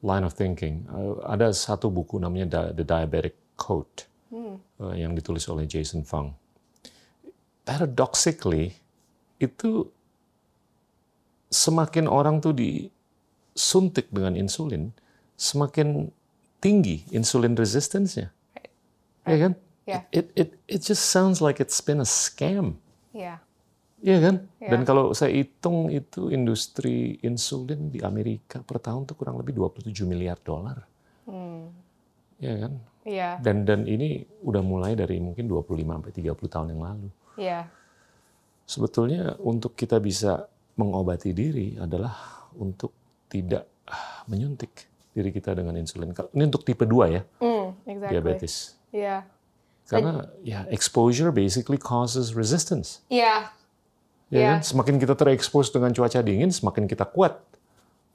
[0.00, 0.84] line of thinking.
[0.88, 6.32] Uh, ada satu buku namanya The Diabetic Code uh, yang ditulis oleh Jason Fung.
[7.64, 8.74] Paradoxically,
[9.38, 9.86] itu
[11.52, 14.90] semakin orang tuh disuntik dengan insulin,
[15.36, 16.08] semakin
[16.60, 18.32] tinggi insulin resistance-nya.
[19.28, 19.52] Ya kan?
[19.88, 20.02] Yeah.
[20.14, 22.78] It, it, it just sounds like it's been a scam.
[23.10, 23.42] Yeah.
[24.00, 24.34] Iya kan?
[24.58, 24.70] Iya.
[24.70, 29.92] Dan kalau saya hitung itu industri insulin di Amerika per tahun tuh kurang lebih 27
[30.04, 30.88] miliar dolar.
[32.40, 32.72] Iya kan?
[33.04, 33.30] Iya.
[33.40, 37.08] Dan dan ini udah mulai dari mungkin 25 sampai 30 tahun yang lalu.
[37.36, 37.60] Iya.
[38.64, 42.16] Sebetulnya untuk kita bisa mengobati diri adalah
[42.56, 42.94] untuk
[43.28, 44.72] tidak ah, menyuntik
[45.10, 46.14] diri kita dengan insulin.
[46.14, 48.12] Kalau- Ini untuk tipe 2 ya, Mm, exactly.
[48.14, 48.54] diabetes.
[48.90, 49.26] Iya.
[49.84, 53.02] Karena ya exposure basically causes resistance.
[53.10, 53.50] Iya.
[54.30, 54.50] Ya Iya.
[54.56, 54.58] kan?
[54.62, 57.42] Semakin kita terekspos dengan cuaca dingin, semakin kita kuat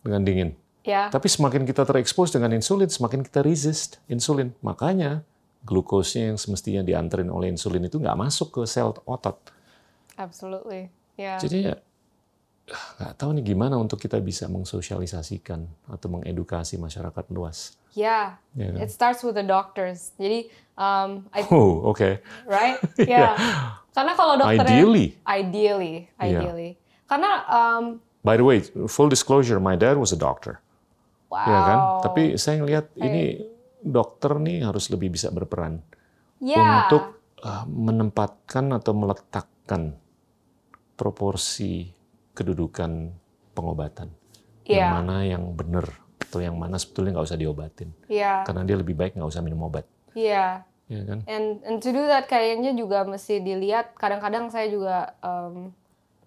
[0.02, 0.50] dengan dingin.
[0.86, 1.12] Iya.
[1.12, 4.56] Tapi semakin kita terekspos dengan insulin, semakin kita resist insulin.
[4.64, 5.26] Makanya
[5.66, 9.36] glukosnya yang semestinya dianterin oleh insulin itu nggak masuk ke sel otot.
[10.16, 10.88] Absolutely.
[11.20, 11.42] Iya.
[11.42, 11.76] Jadi ya
[12.66, 17.78] nggak tahu nih gimana untuk kita bisa mengsosialisasikan atau mengedukasi masyarakat luas.
[17.94, 18.42] Yeah.
[18.58, 18.80] Ya kan?
[18.82, 20.12] It starts with the doctors.
[20.18, 22.20] Jadi, um, I, Oh, oke.
[22.50, 22.78] right?
[23.00, 23.38] Yeah.
[23.96, 25.08] Karena kalau dokternya Ideally.
[25.24, 26.42] ideally, Yeah.
[26.42, 26.72] ideally.
[27.08, 27.84] Karena um,
[28.26, 30.58] By the way, full disclosure, my dad was a doctor.
[31.30, 31.46] wow.
[31.46, 31.80] Ya kan?
[32.10, 33.46] Tapi saya ngelihat ini
[33.80, 35.78] dokter nih harus lebih bisa berperan
[36.42, 36.90] yeah.
[36.90, 39.94] untuk uh, menempatkan atau meletakkan
[40.98, 41.95] proporsi
[42.36, 43.16] kedudukan
[43.56, 44.12] pengobatan.
[44.68, 44.88] Yang Iya.
[44.92, 45.88] mana yang benar
[46.20, 47.90] atau yang mana sebetulnya nggak usah diobatin.
[48.12, 48.44] Yeah.
[48.44, 49.88] Karena dia lebih baik nggak usah minum obat.
[50.12, 50.68] Yeah.
[50.86, 51.26] Ya kan?
[51.26, 53.98] And and to do that kayaknya juga mesti dilihat.
[53.98, 55.74] Kadang-kadang saya juga um,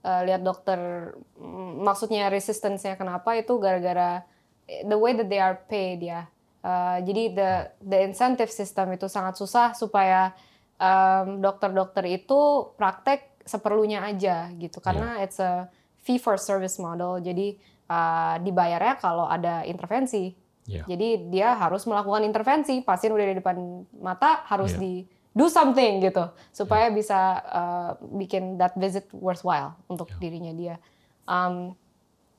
[0.02, 4.26] uh, lihat dokter, mm, maksudnya resistance-nya kenapa itu gara-gara
[4.66, 6.26] the way that they are paid ya.
[6.58, 7.50] Uh, jadi the
[7.86, 10.34] the incentive system itu sangat susah supaya
[10.82, 14.82] um, dokter-dokter itu praktek seperlunya aja gitu.
[14.82, 15.70] Karena it's a
[16.08, 17.20] fee for service model.
[17.20, 20.32] Jadi uh, dibayarnya kalau ada intervensi.
[20.64, 20.84] Ya.
[20.84, 23.56] Jadi dia harus melakukan intervensi, pasien udah di depan
[24.00, 24.80] mata harus Iya.
[24.80, 24.92] di
[25.32, 30.18] do something gitu supaya bisa uh, bikin that visit worthwhile untuk Iya.
[30.18, 30.76] dirinya dia.
[31.24, 31.76] Um,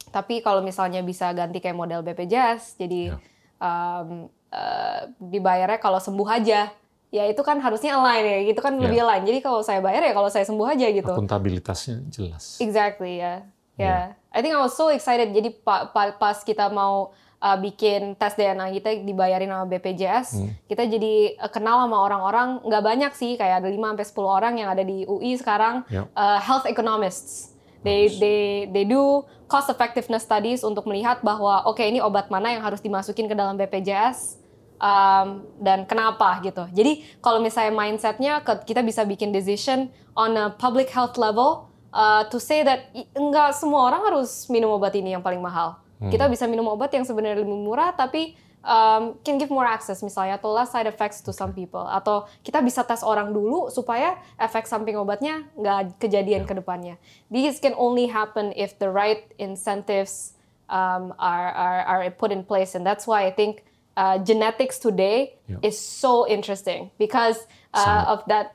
[0.09, 3.21] Tapi kalau misalnya bisa ganti kayak model BPJS, jadi Ya.
[3.61, 6.73] um, eh, dibayarnya kalau sembuh aja,
[7.09, 8.89] ya itu kan harusnya align ya, gitu kan Ya.
[8.89, 9.21] lebih align.
[9.21, 11.13] Jadi kalau saya bayar ya kalau saya sembuh aja gitu.
[11.13, 12.57] Akuntabilitasnya jelas.
[12.57, 13.45] Exactly ya,
[13.79, 13.87] ya.
[13.87, 13.99] Ya.
[14.29, 15.31] I think I was so excited.
[15.31, 17.09] Jadi pa- pa- pas kita mau
[17.39, 20.51] uh, bikin tes DNA kita dibayarin sama BPJS, Hmm.
[20.67, 24.53] kita jadi uh, kenal sama orang-orang nggak banyak sih, kayak ada 5 sampai 10 orang
[24.55, 26.05] yang ada di UI sekarang, Ya.
[26.11, 27.55] uh, health economists.
[27.79, 32.59] They they they do cost effectiveness studies untuk melihat bahwa oke ini obat mana yang
[32.59, 34.35] harus dimasukin ke dalam BPJS
[34.77, 36.67] um, dan kenapa gitu.
[36.69, 42.37] Jadi kalau misalnya mindsetnya kita bisa bikin decision on a public health level uh, to
[42.37, 45.77] say that enggak semua orang harus minum obat ini yang paling mahal.
[45.99, 48.31] Kita bisa minum obat yang sebenarnya lebih murah tapi
[48.63, 52.63] um, can give more access misalnya atau less side effects to some people atau kita
[52.63, 56.95] bisa tes orang dulu supaya efek samping obatnya nggak kejadian ke depannya.
[57.27, 60.39] These can only happen if the right incentives
[60.71, 63.67] um, are, are are put in place and that's why I think
[63.99, 65.73] uh, genetics today Yeah.
[65.73, 68.05] is so interesting because uh, Sangat.
[68.07, 68.47] of that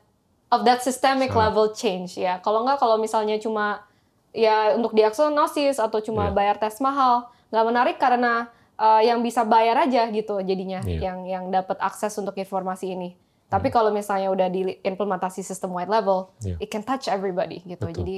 [0.55, 1.43] of that systemic Sangat.
[1.51, 2.39] level change ya.
[2.39, 3.83] Kalau nggak kalau misalnya cuma
[4.31, 6.35] ya untuk diagnosis atau cuma Iya.
[6.35, 11.11] bayar tes mahal nggak menarik karena uh, yang bisa bayar aja gitu jadinya Iya.
[11.11, 13.15] yang yang dapat akses untuk informasi ini.
[13.45, 16.59] Tapi kalau misalnya udah diimplementasi sistem wide level, Iya.
[16.59, 17.87] it can touch everybody gitu.
[17.87, 18.03] Betul.
[18.03, 18.17] Jadi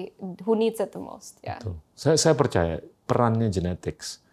[0.48, 1.60] who needs it the most ya.
[1.60, 1.76] Betul.
[1.92, 4.24] Saya, saya percaya perannya genetics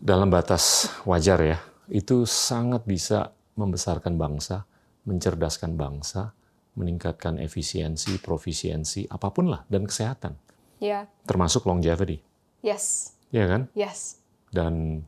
[0.00, 4.64] dalam batas wajar ya, itu sangat bisa membesarkan bangsa,
[5.04, 6.32] mencerdaskan bangsa,
[6.72, 10.34] meningkatkan efisiensi, profisiensi, apa pun lah, dan kesehatan,
[10.80, 12.18] Ya, termasuk longevity,
[12.60, 13.68] yes, ya kan?
[13.72, 14.18] yes.
[14.48, 15.04] Dan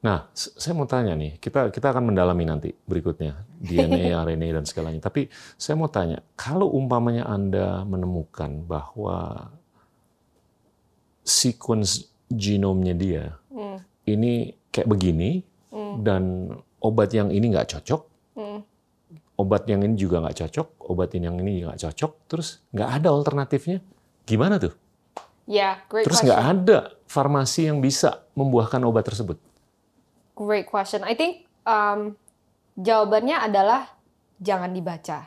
[0.00, 5.00] nah, saya mau tanya nih, kita kita akan mendalami nanti berikutnya DNA, RNA dan segalanya.
[5.00, 9.48] Tapi saya mau tanya, kalau umpamanya Anda menemukan bahwa
[11.22, 13.82] sequence genomnya dia Hmm.
[14.06, 15.42] ini kayak begini
[16.00, 18.02] dan obat yang ini nggak cocok,
[18.38, 18.60] Hmm.
[19.40, 23.80] Obat yang ini juga nggak cocok, obat yang ini nggak cocok, terus nggak ada alternatifnya,
[24.28, 24.76] gimana tuh?
[25.48, 26.78] Yeah, great Terus nggak ada
[27.10, 29.40] farmasi yang bisa membuahkan obat tersebut.
[30.36, 31.02] Great question.
[31.02, 32.14] I think um,
[32.78, 33.90] jawabannya adalah
[34.38, 35.26] jangan dibaca.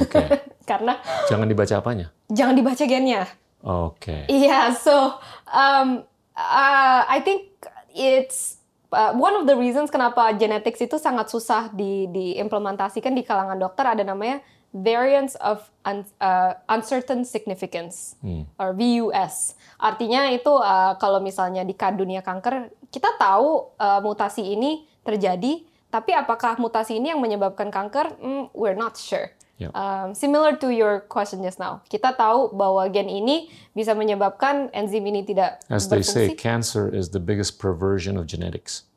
[0.00, 0.24] Oke,
[0.70, 0.98] Karena
[1.30, 2.12] jangan dibaca apanya.
[2.28, 3.24] jangan dibaca gennya.
[3.60, 7.52] Oke, Yeah, so um, uh, I think
[7.92, 8.59] it's
[8.92, 13.86] uh, one of the reasons kenapa genetics itu sangat susah di diimplementasikan di kalangan dokter
[13.86, 18.14] ada namanya variants of un- uh, uncertain significance
[18.54, 19.58] or VUS.
[19.82, 26.14] Artinya itu uh, kalau misalnya di dunia kanker kita tahu uh, mutasi ini terjadi, tapi
[26.14, 28.14] apakah mutasi ini yang menyebabkan kanker?
[28.22, 29.34] Hmm, we're not sure.
[29.60, 29.76] Yep.
[29.76, 35.04] Um, similar to your question just now, kita tahu bahwa gen ini bisa menyebabkan enzim
[35.04, 36.40] ini tidak as they say, berfungsi.
[36.40, 38.88] cancer is the biggest perversion of genetics.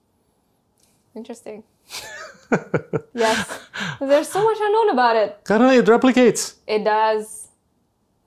[1.14, 1.68] Interesting.
[3.14, 3.59] yes,
[3.99, 5.43] there's so much unknown about it.
[5.43, 7.51] Karena it replicates, It does,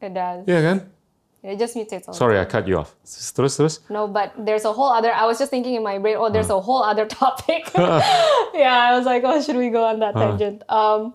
[0.01, 0.45] it does.
[0.45, 0.78] ya kan?
[1.47, 2.11] It just mutates.
[2.12, 2.93] Sorry, I cut you off.
[3.07, 3.74] Terus terus.
[3.87, 5.14] No, but there's a whole other.
[5.14, 6.18] I was just thinking in my brain.
[6.18, 7.70] Oh, there's a whole other topic.
[8.53, 10.66] yeah, I was like, oh, should we go on that tangent?
[10.66, 11.14] Um,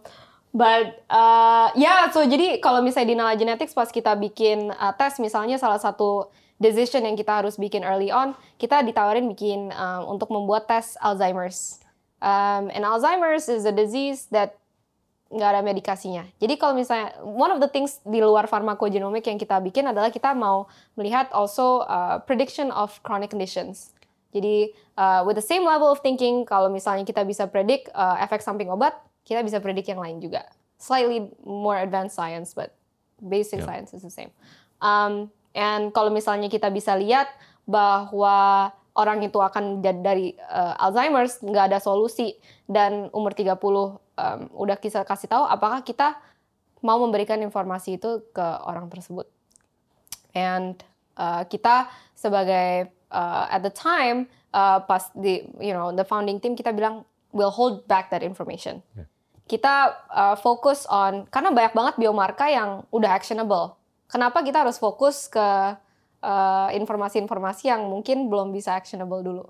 [0.52, 5.18] but uh, yeah, so jadi kalau misalnya di Nala Genetics pas kita bikin uh, tes,
[5.18, 6.32] misalnya salah satu
[6.62, 11.82] decision yang kita harus bikin early on, kita ditawarin bikin um, untuk membuat tes Alzheimer's.
[12.22, 14.62] Um, and Alzheimer's is a disease that
[15.32, 16.28] nggak ada medikasinya.
[16.43, 20.36] Jadi kalau misalnya one of the things di luar farmakogenomik yang kita bikin adalah kita
[20.36, 20.68] mau
[20.99, 23.95] melihat also uh, prediction of chronic conditions.
[24.36, 28.43] Jadi uh, with the same level of thinking, kalau misalnya kita bisa predict uh, efek
[28.43, 28.95] samping obat,
[29.26, 30.45] kita bisa predict yang lain juga.
[30.82, 32.74] Slightly more advanced science, but
[33.22, 33.69] basic Yeah.
[33.69, 34.34] science is the same.
[34.82, 37.30] Um, and kalau misalnya kita bisa lihat
[37.69, 42.36] bahwa orang itu akan dari uh, Alzheimer's nggak ada solusi
[42.67, 46.19] dan umur 30 um, udah kita kasih tahu apakah kita
[46.82, 49.30] mau memberikan informasi itu ke orang tersebut.
[50.34, 50.82] And
[51.15, 56.57] uh, kita sebagai uh, at the time uh, pas di you know the founding team
[56.57, 58.84] kita bilang we'll hold back that information.
[58.96, 59.08] Yeah.
[59.48, 59.76] Kita
[60.08, 63.76] uh, fokus on karena banyak banget biomarka yang udah actionable.
[64.08, 65.48] Kenapa kita harus fokus ke
[66.24, 69.46] uh, informasi-informasi yang mungkin belum bisa actionable dulu.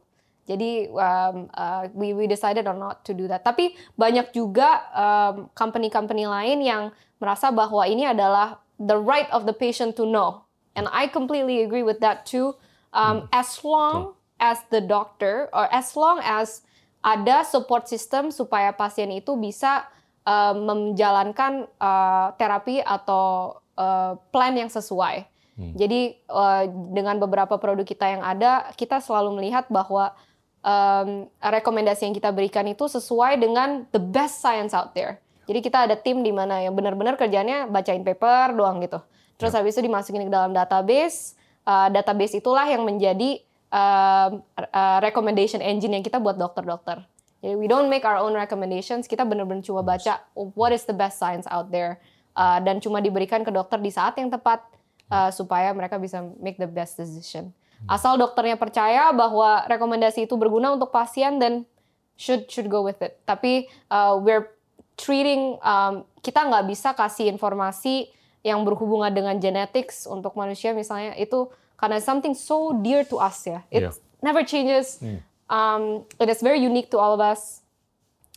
[0.50, 3.46] Jadi um, uh, we we decided on not to do that.
[3.46, 6.84] Tapi banyak juga um, company-company lain yang
[7.22, 10.42] merasa bahwa ini adalah the right of the patient to know.
[10.74, 12.58] And I completely agree with that too.
[12.92, 16.66] Um, As long as the doctor or as long as
[17.02, 19.89] ada support system supaya pasien itu bisa
[20.26, 25.26] uh, menjalankan uh, terapi atau uh, plan yang sesuai.
[25.58, 25.74] Hmm.
[25.76, 30.14] Jadi uh, dengan beberapa produk kita yang ada, kita selalu melihat bahwa
[30.62, 35.20] um, rekomendasi yang kita berikan itu sesuai dengan the best science out there.
[35.49, 39.02] Jadi kita ada tim di mana yang benar-benar kerjanya bacain paper doang gitu.
[39.36, 39.60] Terus yeah.
[39.60, 41.36] habis itu dimasukin ke dalam database.
[41.66, 43.41] Uh, database itulah yang menjadi
[43.72, 47.01] uh, uh, recommendation engine yang kita buat dokter-dokter.
[47.41, 51.17] Jadi we don't make our own recommendations, kita benar-benar coba baca what is the best
[51.17, 51.97] science out there
[52.38, 54.61] uh, dan cuma diberikan ke dokter di saat yang tepat
[55.09, 57.49] uh, supaya mereka bisa make the best decision.
[57.89, 61.65] Asal dokternya percaya bahwa rekomendasi itu berguna untuk pasien dan
[62.13, 63.17] should should go with it.
[63.26, 64.53] Tapi uh, we're
[64.93, 68.13] treating um, kita nggak bisa kasih informasi
[68.45, 71.49] yang berhubungan dengan genetics untuk manusia misalnya itu
[71.82, 73.66] karena something so dear to us ya.
[73.74, 73.94] It yeah.
[74.22, 75.02] never changes.
[75.02, 77.60] Hmm um, it is very unique to all of us.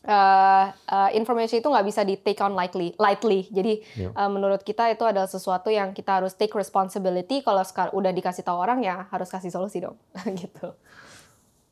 [0.04, 3.48] Uh, uh, information itu nggak bisa di take on lightly, lightly.
[3.48, 4.12] Jadi yeah.
[4.12, 7.40] uh, menurut kita itu adalah sesuatu yang kita harus take responsibility.
[7.40, 7.64] Kalau
[7.96, 9.96] udah dikasih tahu orang ya harus kasih solusi dong,
[10.42, 10.76] gitu.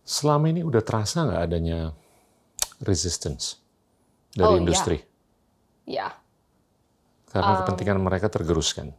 [0.00, 1.92] Selama ini udah terasa nggak adanya
[2.80, 3.60] resistance
[4.32, 5.04] dari oh, industri?
[5.84, 6.08] Ya.
[6.08, 6.12] Yeah.
[7.28, 8.96] Karena um, kepentingan mereka tergeruskan,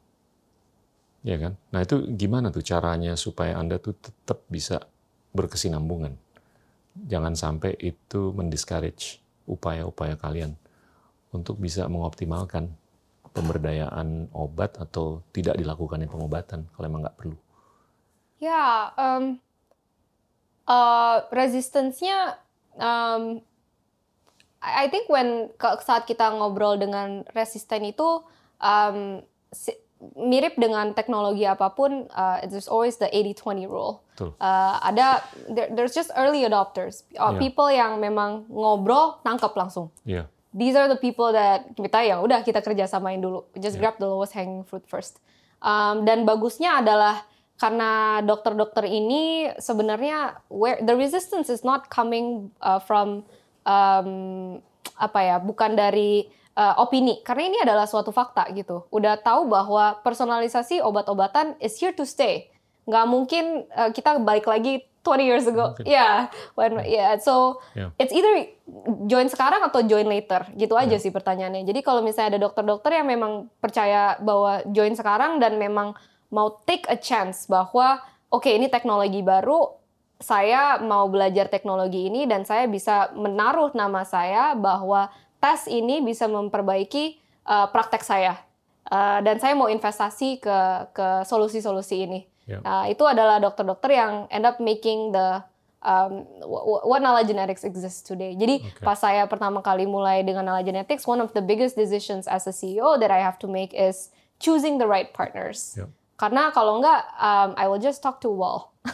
[1.24, 1.56] ya kan?
[1.72, 4.84] Nah itu gimana tuh caranya supaya anda tuh tetap bisa
[5.34, 6.20] berkesinambungan?
[6.94, 9.18] jangan sampai itu mendiscourage
[9.50, 10.54] upaya-upaya kalian
[11.34, 12.70] untuk bisa mengoptimalkan
[13.34, 17.38] pemberdayaan obat atau tidak dilakukannya pengobatan kalau emang nggak perlu.
[18.38, 19.42] Ya, um,
[20.70, 22.38] uh, resistance-nya,
[22.78, 23.42] um,
[24.62, 25.50] I think when
[25.82, 28.22] saat kita ngobrol dengan resisten itu,
[28.62, 29.26] um,
[30.16, 34.04] mirip dengan teknologi apa pun, uh, there's always the 80-20 rule.
[34.20, 37.40] Uh, ada, there, there's just early adopters, uh, yeah.
[37.40, 39.90] people yang memang ngobrol, tangkap langsung.
[40.06, 40.30] Yeah.
[40.54, 43.90] These are the people that kita yang udah kita kerja samain dulu, just yeah.
[43.90, 45.18] grab the lowest hanging fruit first.
[45.64, 47.26] Um, dan bagusnya adalah
[47.58, 53.24] karena dokter-dokter ini sebenarnya where the resistance is not coming uh, from
[53.64, 54.10] um,
[55.00, 56.28] apa ya, bukan dari
[56.58, 58.86] uh, opini karena ini adalah suatu fakta gitu.
[58.94, 62.50] Udah tahu bahwa personalisasi obat-obatan is here to stay.
[62.90, 65.76] Nggak mungkin uh, kita balik lagi 20 years ago.
[65.84, 66.16] Ya, yeah,
[66.56, 67.92] when yeah, so yeah.
[68.00, 68.48] it's either
[69.04, 70.48] join sekarang atau join later.
[70.56, 71.02] Gitu aja yeah.
[71.02, 71.68] sih pertanyaannya.
[71.68, 75.92] Jadi kalau misalnya ada dokter-dokter yang memang percaya bahwa join sekarang dan memang
[76.32, 78.00] mau take a chance bahwa
[78.32, 79.84] oke okay, ini teknologi baru
[80.24, 85.12] saya mau belajar teknologi ini dan saya bisa menaruh nama saya bahwa
[85.44, 88.40] tes ini bisa memperbaiki uh, praktek saya
[88.88, 90.58] uh, dan saya mau investasi ke
[90.96, 92.22] ke solusi-solusi ini.
[92.48, 92.64] Yeah.
[92.64, 95.44] Uh, itu adalah dokter-dokter yang end up making the
[95.84, 98.36] um, what Nala Genetics exists today.
[98.36, 98.84] Jadi okay.
[98.84, 102.56] pas saya pertama kali mulai dengan Nala Genetics, one of the biggest decisions as a
[102.56, 105.76] CEO that I have to make is choosing the right partners.
[105.76, 105.92] Yeah.
[106.20, 108.76] Karena kalau enggak, um, I will just talk to wall.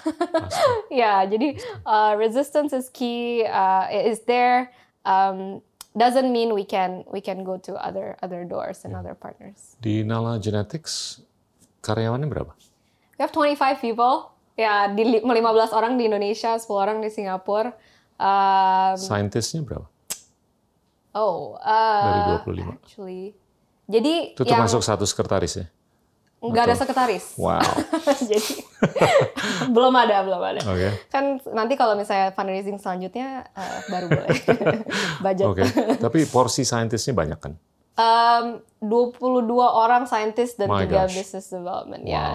[0.89, 4.73] ya, yeah, jadi uh, resistance is key, uh, is there.
[5.05, 5.61] Um,
[5.97, 9.01] doesn't mean we can we can go to other other doors and yeah.
[9.01, 9.75] other partners.
[9.81, 11.23] Di Nala Genetics
[11.81, 12.53] karyawannya berapa?
[13.17, 14.31] We have 25 people.
[14.59, 17.71] Ya, di 15 orang di Indonesia, 10 orang di Singapura.
[18.19, 19.87] Um, Scientistnya berapa?
[21.15, 22.75] Oh, uh, dari 25.
[22.75, 23.23] Actually,
[23.87, 25.65] jadi itu termasuk yang, satu sekretaris ya?
[26.39, 27.35] Nggak ada sekretaris.
[27.35, 27.59] Wow.
[28.31, 28.63] Jadi
[29.75, 30.61] belum ada, belum ada.
[30.63, 30.91] Okay.
[31.11, 34.39] Kan nanti kalau misalnya fundraising selanjutnya uh, baru boleh
[35.25, 35.45] budget.
[35.51, 35.67] Oke.
[35.67, 35.99] Okay.
[35.99, 37.53] Tapi porsi saintisnya banyak kan?
[37.99, 42.15] Um, 22 orang saintis dan tiga business development wow.
[42.15, 42.25] ya.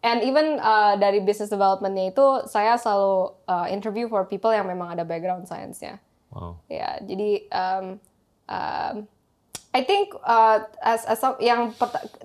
[0.00, 4.96] And even uh, dari business developmentnya itu saya selalu uh, interview for people yang memang
[4.96, 6.00] ada background science-nya.
[6.32, 6.56] Wow.
[6.72, 8.00] Ya, jadi um,
[8.48, 8.94] um,
[9.70, 11.70] I think uh, as, as yang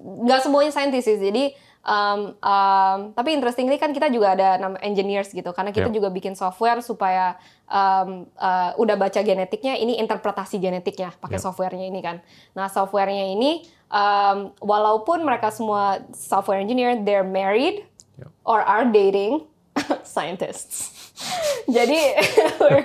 [0.02, 1.22] nggak semuanya saintis sih.
[1.22, 1.54] Jadi
[1.86, 5.96] um, um, tapi interestingly kan kita juga ada nama engineers gitu karena kita yeah.
[5.96, 7.38] juga bikin software supaya
[7.70, 11.46] um, uh, udah baca genetiknya ini interpretasi genetiknya pakai yeah.
[11.46, 12.18] softwarenya ini kan.
[12.58, 17.86] Nah softwarenya ini um, walaupun mereka semua software engineer they're married
[18.18, 18.30] yeah.
[18.42, 19.46] or are dating
[20.02, 21.14] scientists.
[21.76, 22.02] Jadi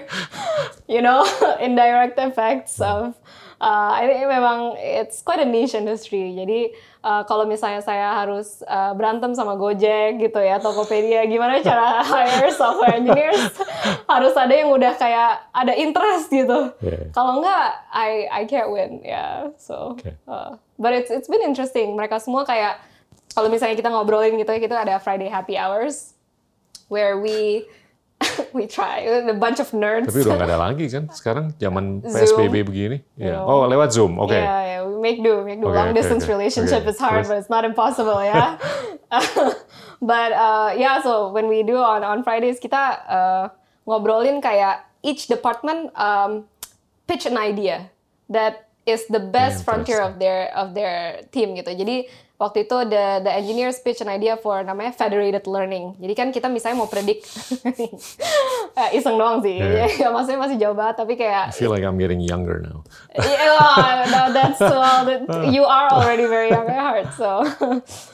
[0.93, 1.25] you know
[1.59, 3.17] indirect effects of
[3.61, 6.33] uh, ini memang it's quite a niche industry.
[6.35, 6.73] Jadi
[7.05, 12.51] uh, kalau misalnya saya harus uh, berantem sama Gojek gitu ya, Tokopedia, gimana cara hire
[12.51, 13.53] software engineers?
[14.13, 16.73] harus ada yang udah kayak ada interest gitu.
[16.81, 17.13] Yeah.
[17.13, 19.05] Kalau enggak, I I can't win.
[19.05, 19.95] Ya, yeah, so.
[19.95, 20.17] Okay.
[20.25, 21.95] Uh, but it's it's been interesting.
[21.95, 22.81] Mereka semua kayak
[23.31, 26.19] kalau misalnya kita ngobrolin gitu ya, kita ada Friday happy hours
[26.91, 27.71] where we
[28.57, 30.13] we try a bunch of nerds.
[30.13, 32.99] Tapi udah nggak ada lagi kan sekarang zaman PSBB begini.
[33.17, 33.41] Yeah.
[33.41, 34.29] Oh lewat Zoom, oke.
[34.29, 34.43] Okay.
[34.45, 35.69] Yeah, yeah, we make do, make do.
[35.69, 36.93] Okay, Long distance okay, relationship okay.
[36.93, 38.33] is hard, but it's not impossible ya.
[38.33, 38.51] Yeah?
[40.13, 43.45] but uh, yeah, so when we do on on Fridays kita uh,
[43.89, 46.45] ngobrolin kayak each department um,
[47.09, 47.89] pitch an idea
[48.29, 51.73] that is the best frontier of their of their team gitu.
[51.73, 52.09] Jadi
[52.41, 55.93] waktu itu the the engineers pitch an idea for namanya federated learning.
[56.01, 57.29] Jadi kan kita misalnya mau predict
[58.81, 59.61] eh, iseng doang sih.
[59.61, 59.93] Yeah.
[60.01, 62.81] Ya, maksudnya masih jauh banget tapi I kayak feel like I'm getting younger now.
[63.21, 67.13] yeah, no, that's well, that, you are already very young at heart.
[67.21, 67.45] So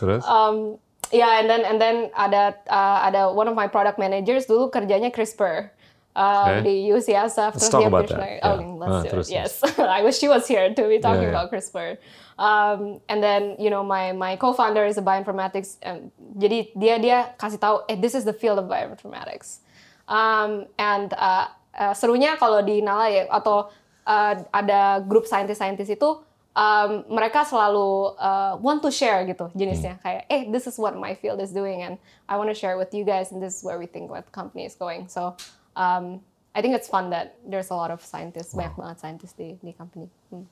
[0.03, 0.27] Terus?
[0.27, 0.83] um,
[1.14, 5.14] yeah, and then and then ada uh, ada one of my product managers dulu kerjanya
[5.14, 5.76] CRISPR.
[6.16, 6.60] Uh, Okay.
[6.64, 8.16] di UCSF Let's talk about that.
[8.16, 8.56] like, Yeah.
[8.56, 9.28] oh let's Ah, do it.
[9.28, 11.44] Yes, I wish she was here to be talking Yeah, yeah.
[11.44, 12.00] about CRISPR.
[12.40, 15.76] Um, and then you know my my co-founder is a bioinformatics.
[15.84, 16.08] Um,
[16.40, 19.60] jadi dia dia kasih tahu, eh this is the field of bioinformatics.
[20.08, 23.68] Um, and uh, uh, serunya kalau di Nala ya atau
[24.08, 26.16] uh, ada grup saintis-saintis itu
[26.56, 31.12] um, mereka selalu uh, want to share gitu jenisnya kayak eh this is what my
[31.12, 33.76] field is doing and I want to share with you guys and this is where
[33.76, 35.36] we think what the company is going so
[35.77, 36.20] um,
[36.53, 39.72] I think it's fun that there's a lot of scientists banyak banget scientists di di
[39.72, 40.49] company Hmm.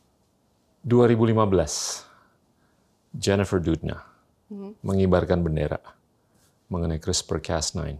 [0.84, 2.04] 2015,
[3.16, 4.04] Jennifer Doudna
[4.84, 5.80] mengibarkan bendera
[6.68, 7.96] mengenai CRISPR-Cas9.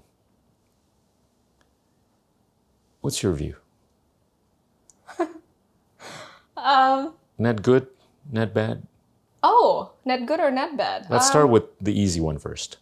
[3.01, 3.57] What's your view?
[6.57, 7.89] um, Net good?
[8.31, 8.85] Net bad?
[9.45, 12.81] oh net good or net bad Let's Um, start with the easy one first.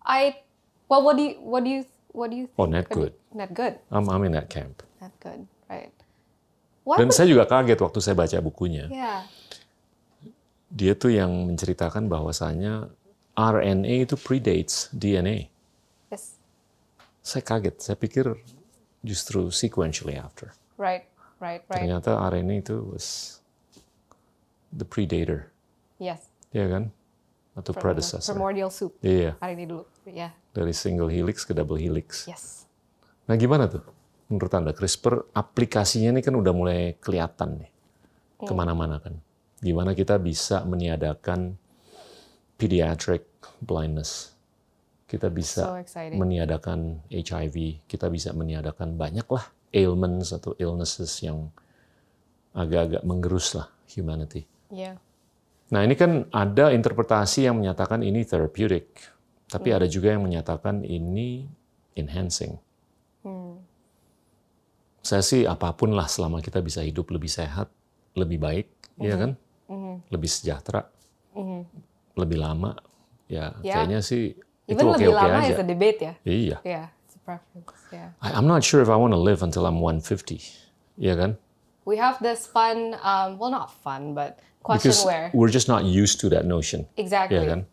[0.00, 0.40] I
[0.88, 2.58] well what do you what do you what do you think?
[2.58, 3.14] Oh, net What do you- good.
[3.36, 4.82] net good I'm, I'm in that camp.
[4.98, 5.92] net good right
[6.82, 8.88] what Dan would- saya juga kaget waktu saya baca bukunya.
[8.88, 9.28] yeah
[10.68, 12.92] Dia tuh yang menceritakan bahwasanya
[13.32, 15.48] RNA itu predates DNA.
[16.12, 16.36] yes
[17.24, 17.80] Saya kaget.
[17.80, 18.36] Saya pikir
[19.00, 20.52] justru sequentially after.
[20.76, 21.08] right
[21.40, 23.38] right right Ternyata RNA itu was
[24.68, 25.48] the predator,
[25.96, 26.92] yes ya kan?
[27.58, 28.30] Atau From predecessor.
[28.30, 32.24] primordial soup Iya, hari ini dulu ya dari single helix ke double helix.
[32.24, 32.64] yes
[33.26, 33.82] Nah gimana tuh
[34.30, 37.70] menurut Anda CRISPR aplikasinya ini kan udah mulai kelihatan nih
[38.38, 38.46] Hmm.
[38.46, 39.18] ke mana-mana kan.
[39.58, 41.58] Gimana kita bisa meniadakan
[42.54, 43.26] pediatric
[43.58, 44.38] blindness.
[45.04, 51.50] Kita so bisa exciting meniadakan HIV, kita bisa meniadakan banyak lah ailments atau illnesses yang
[52.52, 54.44] agak-agak menggerus lah humanity.
[54.68, 55.00] yeah
[55.68, 58.88] Nah ini kan ada interpretasi yang menyatakan ini therapeutic,
[59.46, 61.44] tapi ada juga yang menyatakan ini
[61.92, 62.56] enhancing.
[65.00, 67.68] Saya sih apa pun lah selama kita bisa hidup lebih sehat,
[68.12, 68.66] lebih baik,
[68.96, 69.30] ya kan,
[70.08, 70.88] lebih sejahtera,
[72.12, 72.76] lebih lama,
[73.26, 73.80] ya Ya.
[73.80, 75.54] kayaknya sih itu even lebih oke-oke lama aja.
[75.54, 76.56] is a debate ya Iya.
[76.60, 79.64] yeah it's a preference yeah I- I'm not sure if I want to live until
[79.64, 80.40] I'm 150,
[80.96, 81.40] ya kan?
[81.88, 84.36] we have this fun um, well not fun but
[84.68, 86.84] question Because where we're just not used to that notion.
[87.00, 87.64] exactly Ya kan?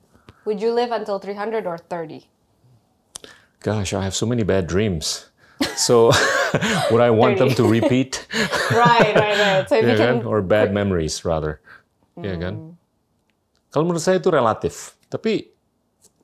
[0.47, 2.31] would you live until 300 or 30
[3.59, 5.25] Gosh, I have so many bad dreams.
[5.73, 6.13] So
[6.93, 8.21] would I want them to repeat?
[8.69, 10.21] right right right so if ya you kan?
[10.21, 11.65] can Or bad memories rather.
[12.13, 12.77] Ya kan?
[13.73, 14.93] Kalau menurut saya itu relatif.
[15.09, 15.49] Tapi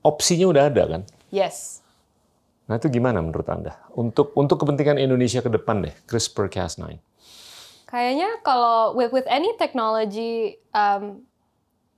[0.06, 1.02] opsinya udah ada kan?
[1.34, 1.82] yes
[2.70, 3.74] Nah itu gimana menurut Anda?
[3.90, 6.94] Untuk untuk kepentingan Indonesia ke depan deh, CRISPR-Cas9.
[7.92, 11.28] Kayaknya kalau with with any technology, um,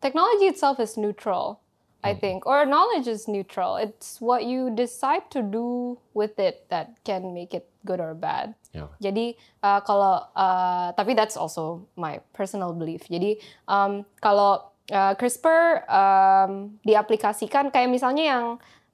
[0.03, 1.63] technology itself is neutral,
[2.03, 3.79] I think, or knowledge is neutral.
[3.79, 8.59] It's what you decide to do with it that can make it good or bad.
[8.75, 8.91] Ya.
[8.99, 13.07] Jadi uh, kalau uh, tapi that's also my personal belief.
[13.07, 13.39] Jadi
[13.71, 18.45] um, kalau uh, CRISPR um, diaplikasikan kayak misalnya yang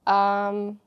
[0.05, 0.77] um,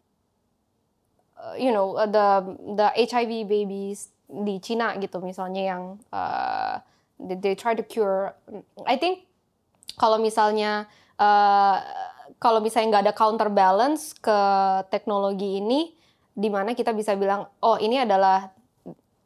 [1.34, 6.80] uh, you know uh, the the HIV babies di Cina gitu misalnya yang uh,
[7.20, 8.34] they, they try to cure.
[8.88, 9.28] I think
[10.00, 10.88] kalau misalnya
[11.20, 11.78] uh,
[12.40, 14.38] kalau misalnya nggak ada counterbalance ke
[14.90, 15.94] teknologi ini,
[16.34, 18.50] di mana kita bisa bilang, oh ini adalah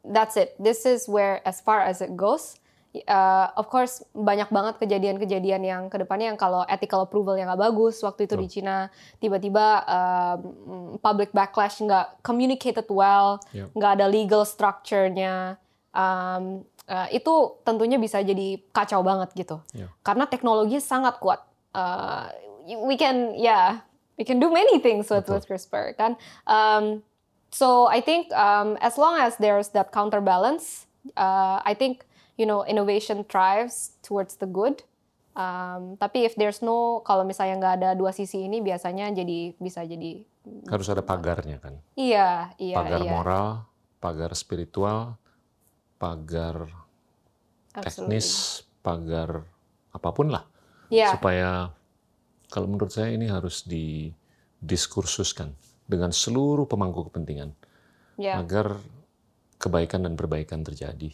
[0.05, 0.55] that's it.
[0.61, 2.55] This is where as far as it goes.
[2.89, 7.69] Uh, of course banyak banget kejadian-kejadian yang ke depannya yang kalau ethical approval yang nggak
[7.69, 8.89] bagus waktu itu di Cina
[9.21, 13.77] tiba-tiba um, public backlash nggak communicated well Yep.
[13.77, 15.61] nggak ada legal structure-nya
[15.93, 19.61] um, uh, itu tentunya bisa jadi kacau banget gitu.
[19.77, 19.93] Yeah.
[20.01, 21.45] karena teknologi sangat kuat.
[21.77, 22.25] Uh,
[22.89, 23.85] we can yeah
[24.17, 26.17] we can do many things with, with CRISPR kan?
[26.49, 27.05] Um,
[27.53, 32.08] so I think um, as long as there's that counterbalance uh, I think
[32.39, 34.79] you know innovation thrives towards the good
[35.35, 39.83] um, tapi if there's no kalau misalnya nggak ada dua sisi ini biasanya jadi bisa
[39.83, 40.23] jadi
[40.71, 41.77] Harus ada pagarnya kan?
[41.93, 43.47] iya iya Pagar iya moral,
[44.01, 45.19] pagar spiritual,
[46.01, 46.65] pagar
[47.75, 48.17] Absolutely.
[48.17, 48.27] teknis,
[48.81, 49.45] pagar
[49.93, 50.47] apa pun lah.
[50.89, 51.13] Iya.
[51.13, 51.69] Supaya
[52.49, 55.53] kalau menurut saya ini harus didiskursuskan
[55.85, 57.53] dengan seluruh pemangku kepentingan
[58.19, 58.75] Ya, agar
[59.63, 61.13] kebaikan dan perbaikan terjadi,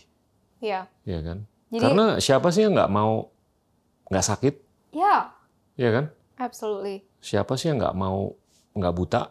[0.57, 1.43] ya, ya kan?
[1.67, 3.27] Jadi- Karena siapa sih yang nggak mau
[4.05, 4.55] nggak sakit,
[4.91, 5.33] ya,
[5.73, 6.05] ya kan?
[6.37, 7.01] absolutely.
[7.19, 8.31] Siapa sih yang nggak mau
[8.71, 9.23] nggak buta?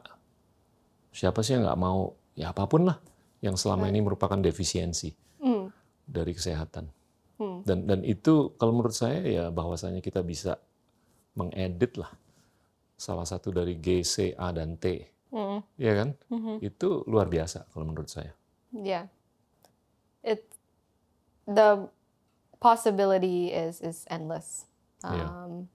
[1.10, 2.98] Siapa sih yang nggak mau ya apa pun lah
[3.38, 5.68] yang selama ini merupakan defisiensi Hmm,
[6.02, 6.88] dari kesehatan.
[7.36, 10.58] hmm, Dan dan itu kalau menurut saya ya bahwasanya kita bisa
[11.34, 12.10] mengedit lah
[12.94, 16.14] salah satu dari G, C, A dan T, hmm, ya kan?
[16.28, 16.58] mhm.
[16.60, 18.32] Itu luar biasa kalau menurut saya.
[18.70, 19.06] Yeah.
[20.20, 20.46] It
[21.48, 21.88] the
[22.60, 24.64] possibility is is endless.
[25.04, 25.28] Yeah.
[25.28, 25.68] Um,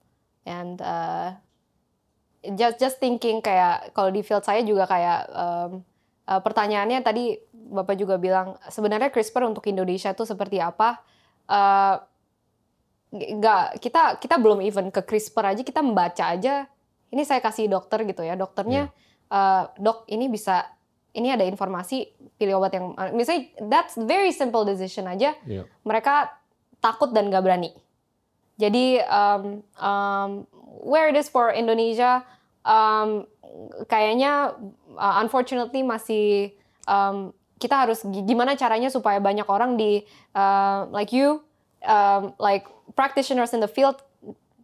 [0.46, 1.38] and uh,
[2.58, 5.72] just just thinking kayak kalau di field saya juga kayak um,
[6.26, 10.98] uh, pertanyaannya tadi Bapak juga bilang sebenarnya CRISPR untuk Indonesia itu seperti apa?
[11.46, 12.02] Uh,
[13.10, 16.70] nggak kita kita belum even ke CRISPR aja kita membaca aja
[17.10, 18.94] ini saya kasih dokter gitu ya dokternya
[19.34, 20.70] uh, dok ini bisa
[21.12, 25.66] ini ada informasi pilih obat yang uh, misalnya that's very simple decision aja Iya.
[25.82, 26.32] mereka
[26.78, 27.74] takut dan gak berani
[28.55, 29.43] jadi um,
[29.76, 30.30] um,
[30.80, 32.22] where it is for Indonesia
[32.62, 33.26] um,
[33.86, 34.53] kayaknya
[34.93, 36.53] uh, unfortunately masih
[36.86, 40.03] um, kita harus gi- gimana caranya supaya banyak orang di
[40.34, 41.43] uh, like you
[41.82, 42.64] um, like
[42.95, 43.99] practitioners in the field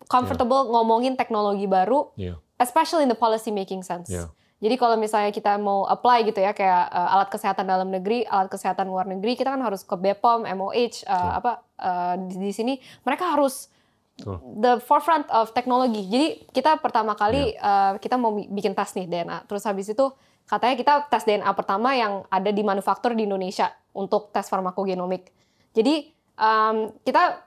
[0.06, 2.38] comfortable ngomongin teknologi baru Iya.
[2.62, 4.08] especially in the policy making sense.
[4.08, 4.30] Yeah.
[4.66, 8.50] Jadi kalau misalnya kita mau apply gitu ya kayak uh, alat kesehatan dalam negeri, alat
[8.50, 12.82] kesehatan luar negeri, kita kan harus ke BPOM, MOH, uh, apa uh, di, di sini
[13.06, 13.70] mereka harus
[14.18, 14.42] Betul.
[14.58, 16.02] the forefront of teknologi.
[16.10, 19.46] Jadi kita pertama kali uh, kita mau bi- bikin tes nih DNA.
[19.46, 20.10] Terus habis itu
[20.50, 25.30] katanya kita tes DNA pertama yang ada di manufaktur di Indonesia untuk tes farmakogenomik.
[25.78, 26.10] Jadi
[26.42, 27.45] um, kita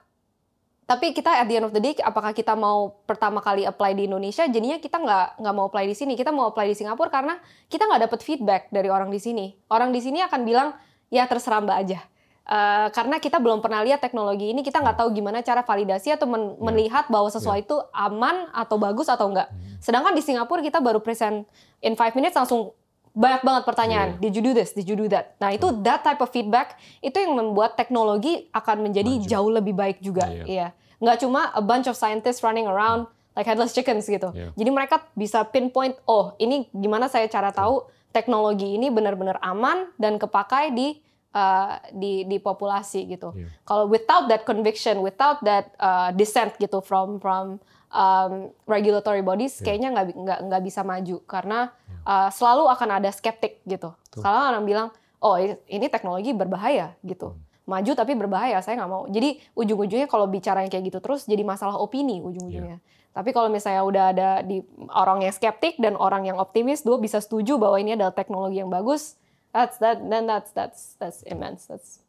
[0.89, 4.09] tapi kita at the end of the day apakah kita mau pertama kali apply di
[4.09, 6.17] Indonesia jadinya kita nggak nggak mau apply di sini.
[6.17, 7.37] Kita mau apply di Singapura karena
[7.69, 9.53] kita nggak dapat feedback dari orang di sini.
[9.69, 10.73] Orang di sini akan bilang
[11.13, 12.01] ya terserah mbak aja.
[12.49, 16.25] Eh, karena kita belum pernah lihat teknologi ini kita nggak tahu gimana cara validasi atau
[16.25, 20.97] men- melihat bahwa sesuatu itu aman atau bagus atau enggak sedangkan di Singapura kita baru
[20.97, 21.45] present
[21.85, 22.73] in five minutes langsung
[23.13, 26.21] banyak banget pertanyaan did you do this did you do that nah itu that type
[26.21, 29.27] of feedback itu yang membuat teknologi akan menjadi Maju.
[29.27, 30.45] jauh lebih baik juga Iya.
[30.45, 30.67] Iya,
[31.01, 34.29] nggak cuma a bunch of scientists running around like headless chickens gitu.
[34.35, 34.51] Iya.
[34.53, 40.17] Jadi mereka bisa pinpoint, oh ini gimana saya cara tahu teknologi ini benar-benar aman dan
[40.19, 40.99] kepakai di
[41.31, 43.31] uh, di di populasi gitu.
[43.31, 43.47] Iya.
[43.63, 49.65] Kalau without that conviction, without that uh, dissent gitu from from um, regulatory bodies, Iya.
[49.65, 51.59] kayaknya nggak nggak nggak bisa maju karena
[52.05, 53.93] uh, selalu akan ada skeptik gitu.
[54.13, 54.87] Selalu orang bilang,
[55.19, 55.35] oh
[55.67, 57.35] ini teknologi berbahaya gitu.
[57.35, 57.45] Hmm.
[57.69, 59.05] maju tapi berbahaya saya nggak mau.
[59.13, 62.81] Jadi ujung-ujungnya kalau bicara yang kayak gitu terus jadi masalah opini ujung-ujungnya.
[63.13, 67.21] Tapi kalau misalnya udah ada di orang yang skeptik dan orang yang optimis dua bisa
[67.21, 69.21] setuju bahwa ini adalah teknologi yang bagus.
[69.53, 71.69] That's that then that's that's that's immense.
[71.69, 72.01] That's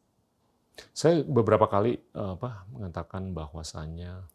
[0.97, 4.25] Saya beberapa kali eh, apa mengatakan bahwasannya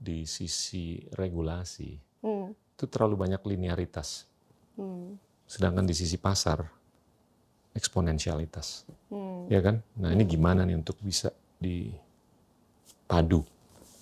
[0.00, 1.92] di sisi regulasi
[2.24, 4.24] hmm, itu terlalu banyak linearitas,
[4.80, 6.64] hmm, sedangkan di sisi pasar
[7.76, 9.52] eksponensialitas, hmm.
[9.52, 9.84] ya kan?
[10.00, 11.28] Nah ini gimana nih untuk bisa
[11.60, 13.44] dipadu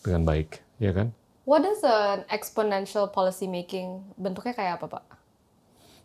[0.07, 1.11] dengan baik, ya kan?
[1.49, 4.05] what is an exponential policy making?
[4.21, 5.05] Bentuknya kayak apa pak?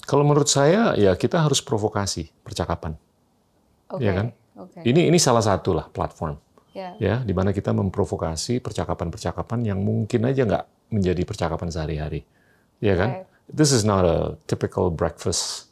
[0.08, 2.96] Kalau menurut saya ya kita harus provokasi percakapan,
[3.91, 4.28] oke Iya kan?
[4.56, 4.80] oke.
[4.84, 6.39] Ini ini salah satu lah platform,
[6.74, 12.21] ya ya, di mana kita memprovokasi percakapan-percakapan yang mungkin aja nggak menjadi percakapan sehari-hari,
[12.82, 13.09] ya kan?
[13.21, 13.28] Right.
[13.49, 15.69] This is not a typical breakfast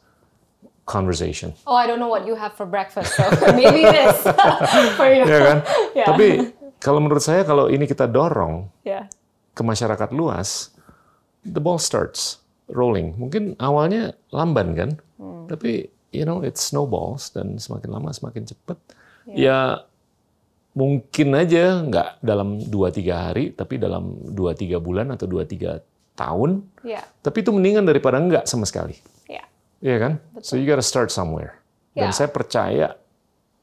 [0.82, 3.22] conversation, oh I don't know what you have for breakfast so
[3.58, 4.18] maybe this
[4.98, 5.58] for you ya kan?
[5.98, 6.06] Ya.
[6.08, 6.50] Tapi
[6.80, 9.06] kalau menurut saya kalau ini kita dorong ya
[9.52, 10.72] ke masyarakat luas,
[11.44, 13.12] the ball starts rolling.
[13.20, 14.90] Mungkin awalnya lamban kan,
[15.22, 15.46] Hmm.
[15.46, 18.74] tapi you know it snowballs dan semakin lama semakin cepat.
[19.30, 19.38] Iya.
[19.38, 19.58] Ya
[20.72, 25.80] mungkin aja nggak dalam 2-3 hari, tapi dalam 2-3 bulan atau 2-3
[26.12, 26.64] tahun.
[26.82, 28.96] ya Tapi itu mendingan daripada nggak sama sekali.
[29.28, 29.44] ya
[29.80, 30.12] Iya kan?
[30.40, 31.60] So you gotta start somewhere.
[31.92, 32.16] Dan Ya.
[32.16, 32.96] saya percaya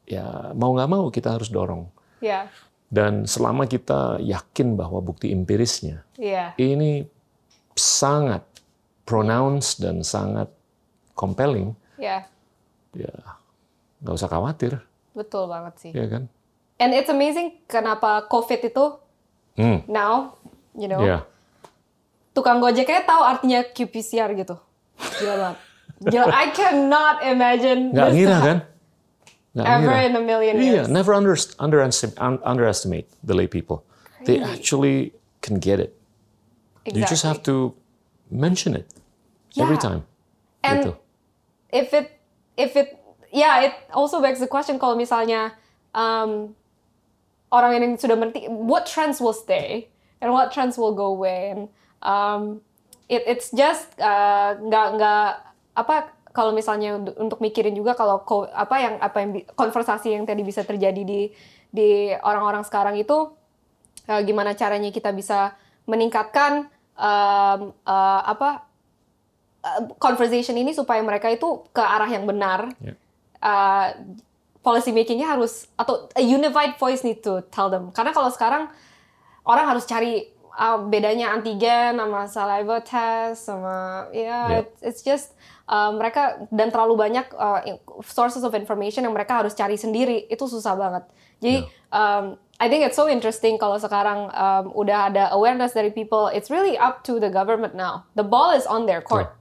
[0.06, 1.90] ya mau nggak mau kita harus dorong.
[2.20, 2.50] ya
[2.90, 7.06] Dan selama kita yakin bahwa bukti empirisnya ya ini
[7.78, 8.42] sangat
[9.06, 10.50] pronounced dan sangat
[11.14, 12.26] compelling, ya
[12.92, 13.14] ya
[14.02, 14.74] nggak usah khawatir,
[15.14, 16.26] betul banget sih ya kan?
[16.80, 18.86] And it's amazing kenapa COVID itu
[19.54, 20.40] Hmm, now,
[20.72, 21.28] you know, ya,
[22.32, 24.56] tukang gojeknya tahu artinya qPCR gitu.
[25.20, 25.58] Gila banget.
[26.00, 28.58] Gila, I cannot imagine this ngira kan?
[29.52, 30.08] Nggak ever ngira.
[30.08, 30.88] in a million Iya, years.
[30.88, 33.84] never under, underestimate, un- underestimate the lay people.
[34.24, 34.48] They Crazy.
[34.48, 34.98] actually
[35.44, 35.92] can get it.
[36.88, 37.76] You just have to
[38.32, 38.88] mention it
[39.60, 39.84] every Yeah.
[39.84, 40.02] time.
[40.64, 40.92] And Gitu.
[41.76, 42.08] if it
[42.56, 42.96] if it
[43.30, 45.52] yeah it also begs the question kalau misalnya
[45.92, 46.56] um,
[47.50, 49.90] orang yang sudah mengerti what trends will stay
[50.22, 51.62] and what trends will go away and
[52.06, 52.62] um,
[53.10, 55.30] it it's just uh, nggak nggak
[55.76, 55.96] apa
[56.30, 60.46] kalau misalnya untuk- untuk mikirin juga kalau ko- apa yang apa yang konversasi yang tadi
[60.46, 61.34] bisa terjadi di
[61.70, 63.34] di orang-orang sekarang itu
[64.10, 65.54] uh, gimana caranya kita bisa
[65.90, 68.66] meningkatkan um, uh, apa
[69.66, 72.70] uh, conversation ini supaya mereka itu ke arah yang benar.
[72.78, 72.94] Ya.
[73.40, 73.88] Uh,
[74.70, 77.90] policy makingnya harus atau a unified voice need to tell them.
[77.90, 78.70] Karena kalau sekarang
[79.42, 84.62] orang harus cari uh, bedanya antigen sama saliva test sama ya Ya.
[84.62, 85.34] it's, it's just
[85.66, 87.66] uh, mereka dan terlalu banyak uh,
[88.06, 91.04] sources of information yang mereka harus cari sendiri itu susah banget.
[91.42, 96.28] Jadi um, I think it's so interesting kalau sekarang um, udah ada awareness dari people.
[96.30, 98.04] It's really up to the government now.
[98.20, 99.32] The ball is on their court.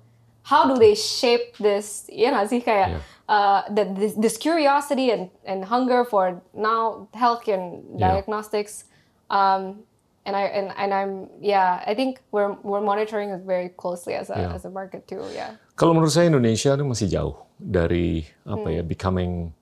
[0.46, 2.06] How do they shape this?
[2.08, 3.02] Ya nggak sih kayak Yeah.
[3.28, 8.16] Uh, that this, this curiosity and and hunger for now healthcare and Yeah.
[8.18, 8.88] diagnostics.
[9.28, 9.84] Um,
[10.24, 14.28] and I and, and I'm yeah I think we're we're monitoring it very closely as
[14.28, 14.56] a Yeah.
[14.56, 15.24] as a market too.
[15.32, 15.56] Yeah.
[15.76, 19.52] Kalau menurut saya Indonesia itu masih jauh dari apa ya becoming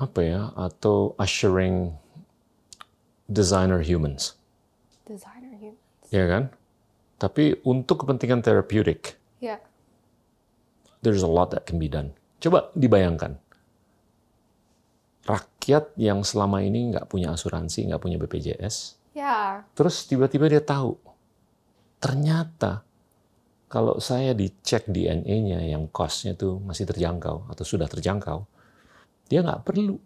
[0.00, 1.92] apa ya atau ushering
[3.28, 4.34] designer humans,
[5.04, 5.78] Designer humans.
[6.08, 6.48] ya kan?
[7.20, 9.60] Tapi untuk kepentingan therapeutic, Yeah.
[11.00, 12.12] There's a lot that can be done.
[12.40, 13.36] Coba dibayangkan,
[15.28, 19.66] rakyat yang selama ini nggak punya asuransi, nggak punya BPJS, Yeah.
[19.74, 20.94] terus tiba-tiba dia tahu,
[21.98, 22.86] ternyata
[23.66, 28.46] kalau saya dicek DNA-nya yang cost-nya tuh masih terjangkau atau sudah terjangkau,
[29.26, 29.98] dia nggak perlu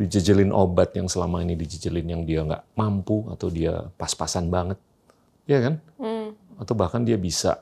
[0.00, 4.78] dijejelin obat yang selama ini dijejelin yang dia nggak mampu atau dia pas-pasan banget,
[5.44, 5.74] ya kan?
[6.00, 6.32] Mm.
[6.58, 7.60] Atau bahkan dia bisa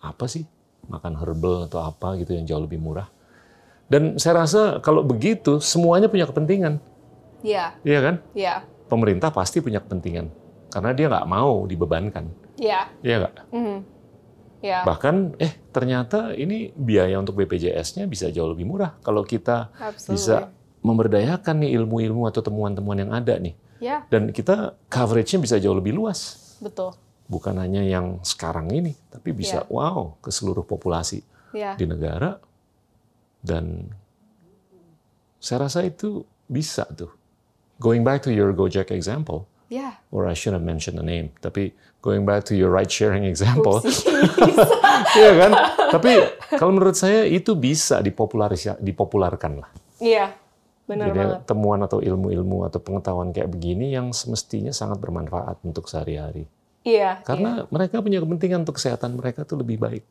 [0.00, 0.48] apa sih
[0.88, 3.10] makan herbal atau apa gitu yang jauh lebih murah.
[3.90, 6.78] Dan saya rasa kalau begitu semuanya punya kepentingan,
[7.42, 7.72] Yeah.
[7.82, 8.14] iya kan?
[8.36, 8.58] Yeah.
[8.86, 10.28] Pemerintah pasti punya kepentingan
[10.70, 12.86] karena dia nggak mau dibebankan, Yeah.
[13.02, 13.34] iya nggak?
[13.50, 13.78] Mhm.
[14.60, 14.84] Yeah.
[14.84, 20.14] Bahkan eh ternyata ini biaya untuk BPJS-nya bisa jauh lebih murah kalau kita Absolutely.
[20.20, 20.36] bisa
[20.84, 23.56] memberdayakan nih ilmu-ilmu atau temuan-temuan yang ada nih.
[23.80, 24.04] Yeah.
[24.12, 26.36] Dan kita coverage-nya bisa jauh lebih luas.
[26.60, 26.92] Betul.
[27.30, 29.70] Bukan hanya yang sekarang ini, tapi bisa Iya.
[29.70, 31.22] wow ke seluruh populasi
[31.54, 31.78] Yeah.
[31.78, 32.42] di negara.
[33.38, 33.86] Dan
[35.38, 37.14] saya rasa itu bisa tuh.
[37.78, 39.96] Going back to your Gojek example, Yeah.
[40.10, 41.70] or I shouldn't have mentioned the name, tapi
[42.02, 43.78] going back to your ride sharing example.
[45.10, 45.50] Iya kan?
[45.90, 46.12] Tapi
[46.54, 47.98] kalau menurut saya itu bisa
[48.78, 49.70] dipopularkan lah.
[49.96, 50.36] Iya.
[50.84, 51.38] Benar Jadi banget.
[51.46, 56.44] temuan atau ilmu-ilmu atau pengetahuan kayak begini yang semestinya sangat bermanfaat untuk sehari-hari.
[56.80, 57.20] Iya.
[57.24, 60.04] Karena mereka punya kepentingan untuk kesehatan mereka tuh lebih baik.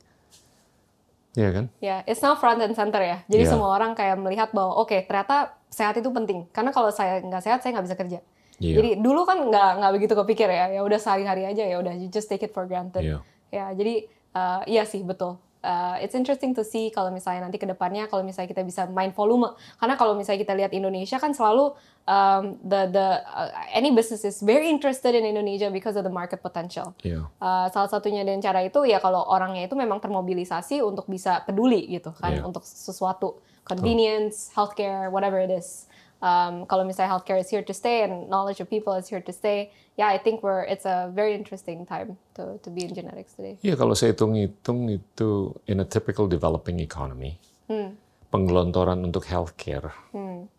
[1.37, 1.65] Iya kan?
[1.77, 3.21] Ya, it's now front and center ya.
[3.29, 3.53] Jadi Yeah.
[3.53, 6.49] semua orang kayak melihat bahwa oke ternyata sehat itu penting.
[6.49, 8.19] Karena kalau saya nggak sehat saya nggak bisa kerja.
[8.59, 8.75] Iya.
[8.81, 10.65] Jadi dulu kan nggak nggak begitu kepikir ya.
[10.73, 13.05] Ya udah sehari-hari aja ya udah you just take it for granted.
[13.05, 13.17] Iya.
[13.49, 15.37] Ya jadi uh, iya sih betul.
[15.59, 19.11] Uh, it's interesting to see kalau misalnya nanti ke depannya kalau misalnya kita bisa main
[19.11, 19.51] volume.
[19.75, 21.75] Karena kalau misalnya kita lihat Indonesia kan selalu
[22.07, 26.39] um, the the uh, any business is very interested in Indonesia because of the market
[26.39, 26.95] potential.
[27.03, 27.27] Iya.
[27.43, 31.91] Uh, salah satunya dengan cara itu ya kalau orangnya itu memang termobilisasi untuk bisa peduli
[31.91, 32.47] gitu kan Iya.
[32.47, 35.88] untuk sesuatu convenience, healthcare, whatever it is.
[36.19, 39.31] Um, kalau misalnya healthcare is here to stay and knowledge of people is here to
[39.31, 43.39] stay, yeah, I think we're it's a very interesting time to to be in genetics
[43.39, 43.55] today.
[43.63, 47.39] Iya, kalau saya hitung-hitung itu in a typical developing economy,
[47.71, 47.95] Hmm.
[48.27, 50.51] penggelontoran untuk healthcare Hmm.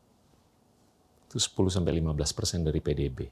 [1.29, 3.29] itu 10 sampai 15 persen dari PDB.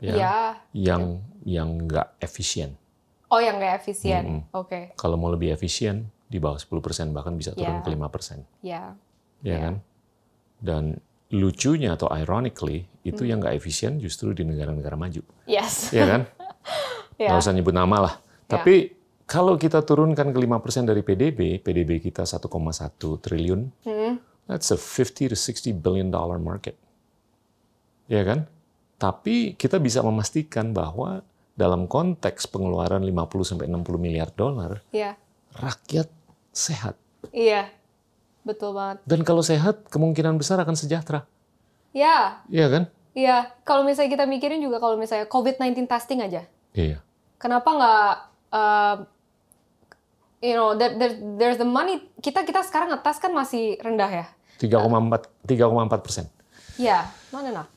[0.00, 0.14] Ya.
[0.16, 0.36] Ya.
[0.72, 1.02] Yang
[1.44, 2.80] yang nggak efisien.
[3.28, 4.48] Oh yang nggak efisien.
[4.50, 4.96] Oke.
[4.96, 7.84] Kalau mau lebih efisien, di bawah 10 persen, bahkan bisa turun Ya.
[7.84, 8.38] ke 5 persen.
[8.60, 8.96] Ya.
[9.44, 9.58] Ya Ya.
[9.60, 9.74] kan?
[10.58, 10.98] Dan
[11.30, 13.28] lucunya atau ironically, itu Hmm.
[13.28, 15.22] yang nggak efisien justru di negara-negara maju.
[15.44, 15.90] Yes.
[15.90, 16.22] Ya kan?
[17.14, 17.30] Ya.
[17.30, 18.14] Nggak usah nyebut nama lah.
[18.18, 18.58] Ya.
[18.58, 18.90] Tapi
[19.22, 22.50] kalau kita turunkan ke 5 persen dari PDB, PDB kita 1,1
[23.16, 24.18] triliun, Hmm.
[24.44, 26.74] that's a 50 to 60 billion dollar market.
[28.06, 28.50] Ya kan?
[28.96, 31.22] Tapi kita bisa memastikan bahwa
[31.54, 35.14] dalam konteks pengeluaran 50 sampai 60 miliar dolar, Iya.
[35.54, 36.10] rakyat
[36.50, 36.98] sehat.
[37.30, 37.70] Iya.
[38.44, 39.00] Betul banget.
[39.08, 41.24] Dan kalau sehat, kemungkinan besar akan sejahtera.
[41.96, 42.44] Ya.
[42.52, 42.82] Iya kan?
[43.16, 43.50] Iya.
[43.64, 46.44] Kalau misalnya kita mikirin juga kalau misalnya COVID-19 testing aja.
[46.74, 46.98] Iya.
[47.38, 48.10] kenapa nggak
[48.50, 48.94] uh,
[50.42, 54.26] you know there, there, there's the money kita kita sekarang ngetes kan masih rendah ya
[54.58, 56.26] 3,4 3,4 persen.
[56.74, 57.70] ya not enough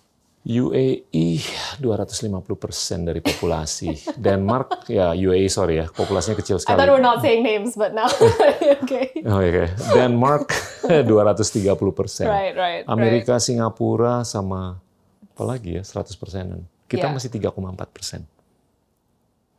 [0.47, 1.43] UAE
[1.83, 4.15] 250% dari populasi.
[4.15, 6.77] Denmark ya UAE sorry ya, populasinya kecil I sekali.
[6.79, 8.07] thought we're not saying names, but now.
[8.79, 9.11] okay.
[9.27, 9.67] Oh, oke.
[9.91, 10.47] Denmark
[10.87, 12.31] 230%.
[12.31, 12.83] Right, right.
[12.87, 14.79] Amerika, Singapura sama
[15.35, 16.63] apa lagi ya 100 persenan.
[16.87, 17.13] Kita Yeah.
[17.13, 18.23] masih 3,4 persen.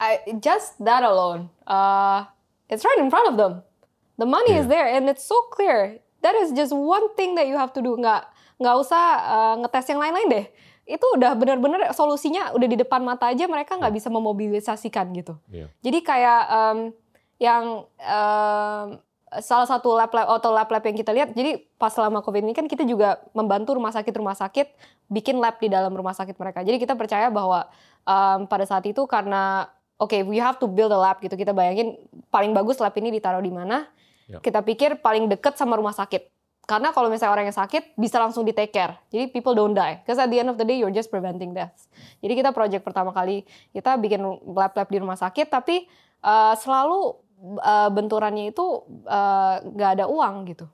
[0.00, 2.24] I, just that alone, uh,
[2.72, 3.60] it's right in front of them.
[4.16, 6.00] The money is there and it's so clear.
[6.24, 7.94] That is just one thing that you have to do.
[7.94, 8.24] Nggak
[8.58, 10.46] nggak usah uh, ngetes yang lain-lain deh.
[10.88, 15.36] Itu udah benar-benar solusinya udah di depan mata aja mereka nggak bisa memobilisasikan gitu.
[15.52, 15.68] Iya.
[15.84, 16.78] Jadi kayak um,
[17.36, 18.86] yang um,
[19.36, 21.36] salah satu lab lab atau lab lab yang kita lihat.
[21.36, 24.72] Jadi pas selama covid ini kan kita juga membantu rumah sakit rumah sakit
[25.12, 26.64] bikin lab di dalam rumah sakit mereka.
[26.64, 27.68] Jadi kita percaya bahwa
[28.08, 29.68] um, pada saat itu karena
[30.00, 31.36] oke we have to build a lab gitu.
[31.36, 32.00] Kita bayangin
[32.32, 33.84] paling bagus lab ini ditaruh di mana.
[34.24, 34.40] Ya.
[34.40, 36.37] Kita pikir paling deket sama rumah sakit.
[36.68, 39.00] Karena kalau misalnya orang yang sakit bisa langsung di take care.
[39.08, 40.04] Jadi people don't die.
[40.04, 41.88] Because at the end of the day you're just preventing deaths.
[42.20, 44.20] Jadi kita project pertama kali kita bikin
[44.52, 45.88] lab-lab di rumah sakit tapi
[46.20, 47.16] uh, selalu
[47.64, 50.68] uh, benturannya itu uh, nggak ada uang gitu.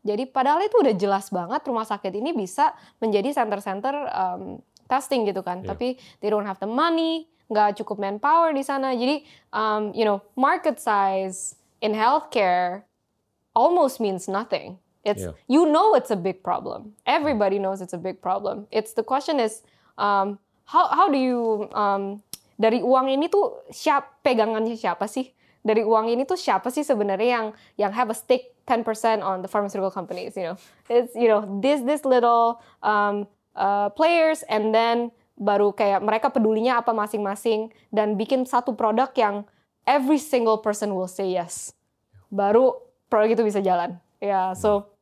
[0.00, 4.42] Jadi padahal itu udah jelas banget rumah sakit ini bisa menjadi center-center um,
[4.88, 5.60] testing gitu kan.
[5.60, 5.76] Iya.
[5.76, 8.96] Tapi they don't have the money, nggak cukup manpower di sana.
[8.96, 12.88] Jadi um, you know market size in healthcare
[13.52, 14.80] almost means nothing.
[15.04, 15.36] It's Yeah.
[15.46, 16.96] you know it's a big problem.
[17.04, 18.66] Everybody knows it's a big problem.
[18.72, 19.60] It's the question is
[20.00, 22.24] um, how how do you um,
[22.56, 25.30] dari uang ini tuh siap pegangannya siapa sih?
[25.64, 27.46] Dari uang ini tuh siapa sih sebenarnya yang
[27.76, 30.56] yang have a stake 10% on the pharmaceutical companies, you know.
[30.88, 36.80] It's you know this this little um, uh, players and then baru kayak mereka pedulinya
[36.80, 39.44] apa masing-masing dan bikin satu produk yang
[39.84, 41.76] every single person will say yes.
[42.32, 42.80] Baru
[43.12, 44.00] produk itu bisa jalan.
[44.22, 44.93] Ya, so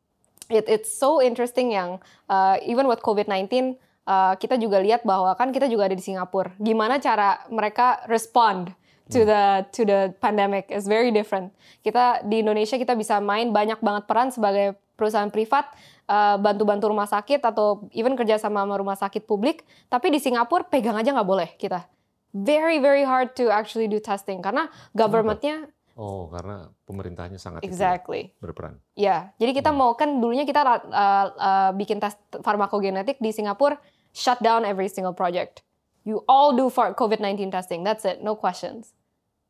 [0.52, 1.98] it, it's so interesting yang
[2.28, 3.76] uh, even with COVID-19
[4.06, 6.54] uh, kita juga lihat bahwa kan kita juga ada di Singapura.
[6.60, 8.70] Gimana cara mereka respond
[9.10, 11.52] to the to the pandemic is very different.
[11.84, 15.68] Kita di Indonesia kita bisa main banyak banget peran sebagai perusahaan privat
[16.06, 19.66] uh, bantu-bantu rumah sakit atau even kerja sama sama rumah sakit publik.
[19.92, 21.84] Tapi di Singapura pegang aja nggak boleh kita.
[22.32, 28.32] Very very hard to actually do testing karena governmentnya Oh, karena pemerintahnya sangat exactly.
[28.40, 28.80] berperan.
[28.96, 33.76] Ya, jadi kita mau kan dulunya kita uh, uh, bikin tes farmakogenetik di Singapura,
[34.16, 35.60] shut down every single project.
[36.08, 37.84] You all do for COVID-19 testing.
[37.84, 38.96] That's it, no questions.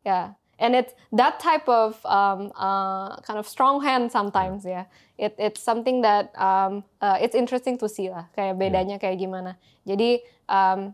[0.02, 4.66] Yeah, and it's that type of um, uh, kind of strong hand sometimes.
[4.66, 9.22] Ya, it it's something that um, uh, it's interesting to see lah, kayak bedanya kayak
[9.22, 9.54] gimana.
[9.86, 10.90] Jadi um,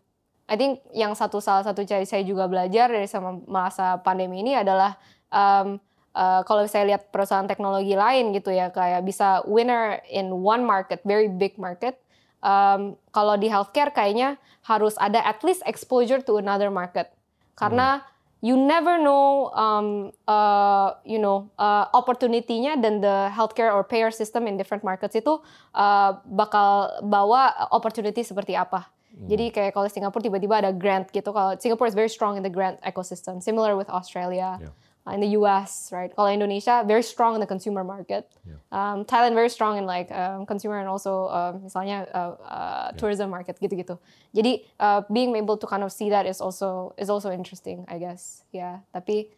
[0.49, 4.97] I think yang satu salah satu saya juga belajar dari sama masa pandemi ini adalah
[5.33, 5.81] um,
[6.15, 11.01] uh, kalau saya lihat perusahaan teknologi lain gitu ya kayak bisa winner in one market,
[11.07, 11.99] very big market.
[12.39, 17.11] Um, kalau di healthcare kayaknya harus ada at least exposure to another market
[17.59, 18.07] karena
[18.39, 24.47] you never know um, uh, you know uh, opportunity-nya dan the healthcare or payer system
[24.47, 25.43] in different markets itu
[25.75, 28.87] uh, bakal bawa opportunity seperti apa.
[29.19, 31.35] Jadi kayak kalau Singapura tiba-tiba ada grant gitu.
[31.35, 34.71] Kalau Singapore is very strong in the grant ecosystem, similar with Australia, Yeah.
[35.09, 36.13] Uh, in the US, right?
[36.13, 38.29] Kalau Indonesia very strong in the consumer market.
[38.45, 38.61] Yeah.
[38.69, 43.33] Um, Thailand very strong in like um, consumer and also um, misalnya uh, uh, tourism
[43.33, 43.97] market gitu-gitu.
[44.37, 47.97] Jadi uh, being able to kind of see that is also is also interesting, I
[47.97, 48.45] guess.
[48.53, 49.33] Yeah, tapi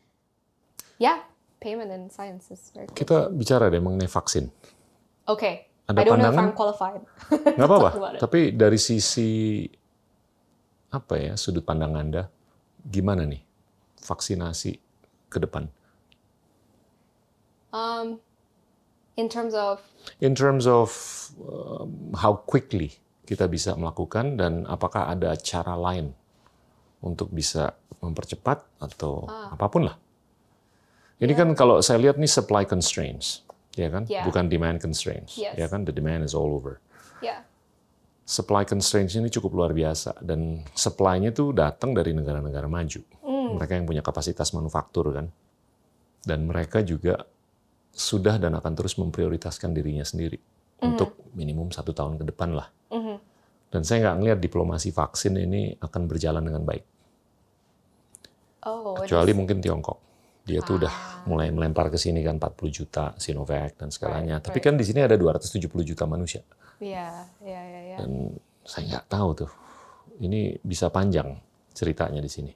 [0.98, 1.22] yeah,
[1.62, 2.98] payment and science is very cool.
[2.98, 4.50] Kita bicara deh mengenai vaksin.
[5.30, 5.70] Okay.
[5.90, 6.50] Ada I don't know if pandangan?
[6.50, 7.02] I'm qualified.
[7.58, 7.90] Nggak apa-apa.
[8.18, 9.66] Tapi dari sisi
[10.90, 12.26] apa ya sudut pandang Anda,
[12.82, 13.42] gimana nih
[14.02, 14.89] vaksinasi
[15.30, 15.70] ke depan?
[17.70, 18.18] Um,
[19.14, 19.78] in terms of
[20.18, 20.90] In terms of
[21.38, 26.10] um, how quickly kita bisa melakukan dan apakah ada cara lain
[26.98, 29.54] untuk bisa mempercepat atau Ah.
[29.54, 29.96] apa pun lah.
[31.20, 33.44] Ini kan kalau saya lihat nih supply constraints,
[33.76, 34.08] ya kan?
[34.08, 34.24] Yeah.
[34.24, 35.52] Bukan demand constraints, Yes.
[35.54, 35.84] ya kan?
[35.84, 36.80] The demand is all over.
[37.20, 37.44] yeah,
[38.24, 43.04] supply constraints ini cukup luar biasa dan supply-nya tuh datang dari negara-negara maju.
[43.56, 45.26] Mereka yang punya kapasitas manufaktur kan.
[46.20, 47.24] Dan mereka juga
[47.90, 50.38] sudah dan akan terus memprioritaskan dirinya sendiri
[50.80, 52.68] untuk minimum satu tahun ke depan lah.
[52.92, 53.16] Mhm.
[53.70, 56.84] Dan saya nggak ngelihat diplomasi vaksin ini akan berjalan dengan baik.
[58.66, 59.98] oh, Kecuali mungkin Tiongkok.
[60.44, 61.22] Dia tuh udah Ah.
[61.28, 64.40] mulai melempar ke sini kan 40 juta Sinovac dan segalanya.
[64.40, 64.66] Right, Tapi right.
[64.66, 66.42] kan di sini ada 270 juta manusia.
[66.80, 67.98] yeah, yeah, yeah, yeah.
[68.00, 68.34] Dan
[68.64, 69.50] saya nggak tahu tuh.
[70.20, 71.36] Ini bisa panjang
[71.72, 72.52] ceritanya di sini.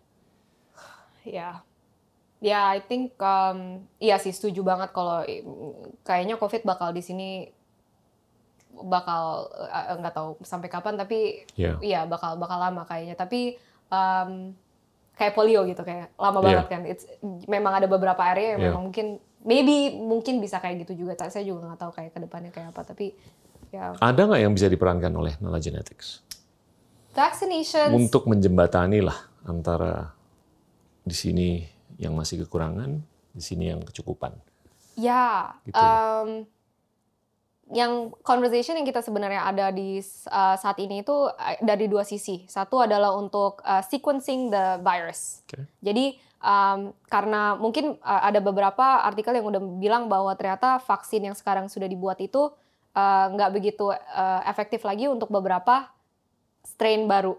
[1.24, 1.64] Ya,
[2.38, 5.24] ya, I think um, iya sih setuju banget kalau
[6.02, 7.48] kayaknya COVID bakal di sini
[8.74, 11.78] bakal eh, nggak tahu sampai kapan tapi Yeah.
[11.80, 13.14] iya bakal bakal lama kayaknya.
[13.14, 13.56] Tapi
[13.88, 14.52] um,
[15.14, 16.46] kayak polio gitu kayak lama Iya.
[16.50, 16.82] banget kan.
[16.84, 17.04] It's,
[17.46, 18.68] memang ada beberapa area yang Iya.
[18.70, 19.06] memang mungkin
[19.44, 21.14] maybe mungkin bisa kayak gitu juga.
[21.30, 22.82] Saya juga nggak tahu kayak ke depannya kayak apa.
[22.82, 23.14] Tapi
[23.70, 23.94] ya.
[23.96, 26.20] Ada nggak yang bisa diperankan oleh Nala Genetics?
[27.14, 27.94] Vaccinations.
[27.94, 29.14] Untuk menjembatani lah
[29.46, 30.13] antara
[31.04, 31.48] di sini
[32.00, 32.98] yang masih kekurangan,
[33.30, 34.34] di sini yang kecukupan.
[34.96, 35.76] Ya, Gitu.
[35.76, 36.48] em,
[37.72, 39.96] yang conversation yang kita sebenarnya ada di
[40.28, 42.44] uh, saat ini itu uh, dari dua sisi.
[42.44, 45.40] Satu adalah untuk uh, sequencing the virus.
[45.48, 45.64] Oke.
[45.80, 51.36] Jadi em, karena mungkin uh, ada beberapa artikel yang udah bilang bahwa ternyata vaksin yang
[51.36, 52.52] sekarang sudah dibuat itu
[52.94, 55.88] uh, nggak begitu uh, efektif lagi untuk beberapa
[56.64, 57.36] strain baru.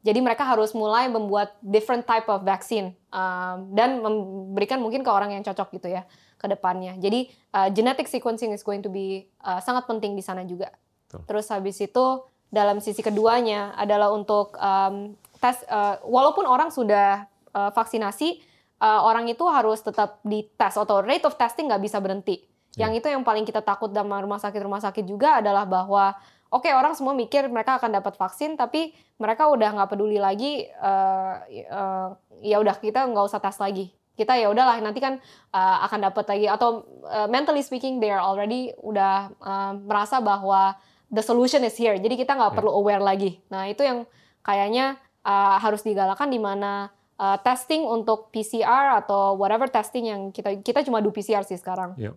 [0.00, 5.36] Jadi mereka harus mulai membuat different type of vaccine um, dan memberikan mungkin ke orang
[5.36, 6.08] yang cocok gitu ya
[6.40, 6.96] ke depannya.
[6.96, 10.72] Jadi uh, genetic sequencing is going to be uh, sangat penting di sana juga.
[11.04, 11.20] Betul.
[11.28, 12.06] Terus habis itu
[12.48, 18.40] dalam sisi keduanya adalah untuk um, tes uh, walaupun orang sudah uh, vaksinasi
[18.80, 22.48] uh, orang itu harus tetap dites atau rate of testing nggak bisa berhenti.
[22.78, 26.14] Yang itu yang paling kita takut dalam rumah sakit-rumah sakit juga adalah bahwa
[26.50, 31.40] oke orang semua mikir mereka akan dapat vaksin tapi mereka udah nggak peduli lagi uh,
[31.70, 32.08] uh,
[32.42, 33.92] ya udah kita nggak usah tes lagi.
[34.16, 35.16] Kita ya udahlah nanti kan
[35.56, 36.46] uh, akan dapat lagi.
[36.50, 40.76] Atau uh, mentally speaking they are already udah uh, merasa bahwa
[41.08, 41.96] the solution is here.
[41.96, 42.56] Jadi kita nggak Ya.
[42.60, 43.40] perlu aware lagi.
[43.48, 44.04] Nah itu yang
[44.44, 50.60] kayaknya uh, harus digalakan di mana uh, testing untuk PCR atau whatever testing yang kita
[50.60, 51.96] kita cuma do PCR sih sekarang.
[51.96, 52.16] Yuk.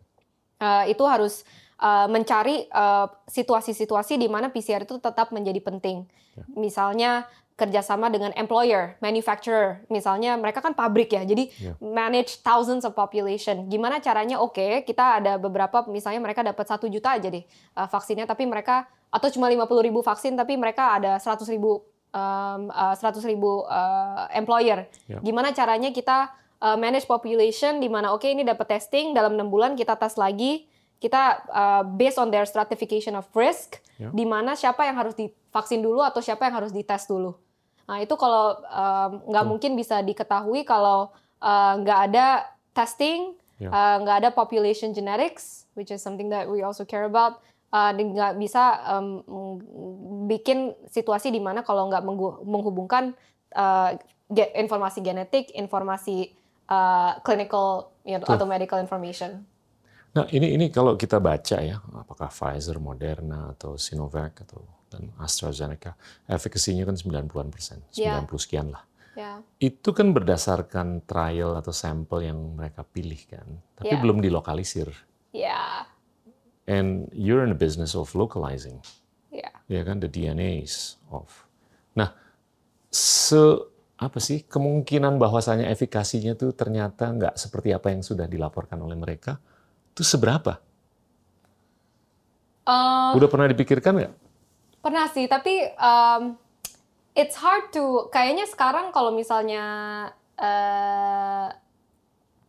[0.59, 1.43] Uh, itu harus
[1.79, 6.05] uh, mencari uh, situasi-situasi di mana PCR itu tetap menjadi penting.
[6.37, 6.43] Ya.
[6.53, 7.11] Misalnya
[7.53, 11.77] kerjasama dengan employer, manufacturer, misalnya mereka kan pabrik ya, jadi Ya.
[11.77, 13.69] manage thousands of population.
[13.69, 14.41] Gimana caranya?
[14.41, 17.45] Oke, kita ada beberapa, misalnya mereka dapat satu juta aja deh
[17.77, 22.73] uh, vaksinnya, tapi mereka atau cuma 50 ribu vaksin, tapi mereka ada 100 ribu um,
[22.73, 24.89] uh, 100 ribu uh, employer.
[25.05, 25.21] Ya.
[25.21, 29.77] Gimana caranya kita uh, manage population di mana oke ini dapat testing dalam enam bulan
[29.77, 30.65] kita tes lagi
[31.03, 34.09] kita uh, based on their stratification of risk Ya.
[34.09, 37.37] di mana siapa yang harus divaksin dulu atau siapa yang harus dites dulu.
[37.85, 39.51] Nah itu kalau um, nggak Betul.
[39.53, 43.69] mungkin bisa diketahui kalau uh, nggak ada testing, Ya.
[43.69, 47.37] uh, nggak ada population genetics, which is something that we also care about.
[47.69, 49.21] Uh, nggak bisa um,
[50.25, 52.01] bikin situasi di mana kalau nggak
[52.45, 53.13] menghubungkan
[53.53, 53.93] uh,
[54.33, 56.33] ge- informasi genetik, informasi
[56.65, 59.45] uh, clinical you know, atau medical information.
[60.13, 64.61] Nah, ini ini kalau kita baca ya, apakah Pfizer, Moderna atau Sinovac atau
[64.93, 65.97] dan AstraZeneca,
[66.29, 68.37] efekasinya kan 90-an persen, 90 Ya.
[68.37, 68.83] sekian lah.
[69.13, 74.01] Ya, Itu kan berdasarkan trial atau sampel yang mereka pilih kan, tapi Ya.
[74.01, 74.89] belum dilokalisir.
[75.33, 75.89] ya,
[76.69, 78.79] And you're in the business of localizing,
[79.33, 79.49] ya.
[79.65, 81.25] ya kan, the DNAs of.
[81.97, 82.13] Nah,
[82.87, 83.41] se
[83.97, 89.41] apa sih kemungkinan bahwasanya efikasinya tuh ternyata nggak seperti apa yang sudah dilaporkan oleh mereka,
[89.93, 90.57] itu seberapa?
[92.65, 94.13] Uh, Udah pernah dipikirkan nggak?
[94.81, 96.33] Pernah sih, tapi um,
[97.13, 99.63] it's hard to kayaknya sekarang kalau misalnya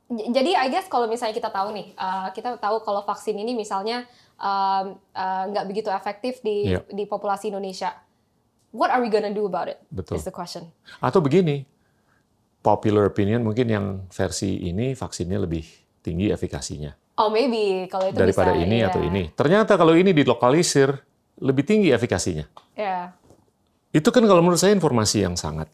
[0.09, 3.53] j- jadi I guess kalau misalnya kita tahu nih, uh, kita tahu kalau vaksin ini
[3.53, 4.09] misalnya
[4.41, 6.81] um, uh, nggak begitu efektif di Iya.
[6.89, 7.93] di populasi Indonesia.
[8.75, 9.79] What are we gonna do about it?
[9.93, 10.19] Betul.
[10.19, 10.67] Is the question.
[10.99, 11.63] Atau begini,
[12.65, 15.63] popular opinion mungkin yang versi ini vaksinnya lebih
[16.03, 18.91] tinggi efikasinya Oh maybe kalau itu daripada bisa, ini iya.
[18.91, 19.31] atau ini.
[19.31, 20.91] Ternyata kalau ini dilokalisir
[21.39, 22.47] lebih tinggi efikasinya.
[22.75, 23.15] Ya.
[23.95, 25.71] Itu kan kalau menurut saya informasi yang sangat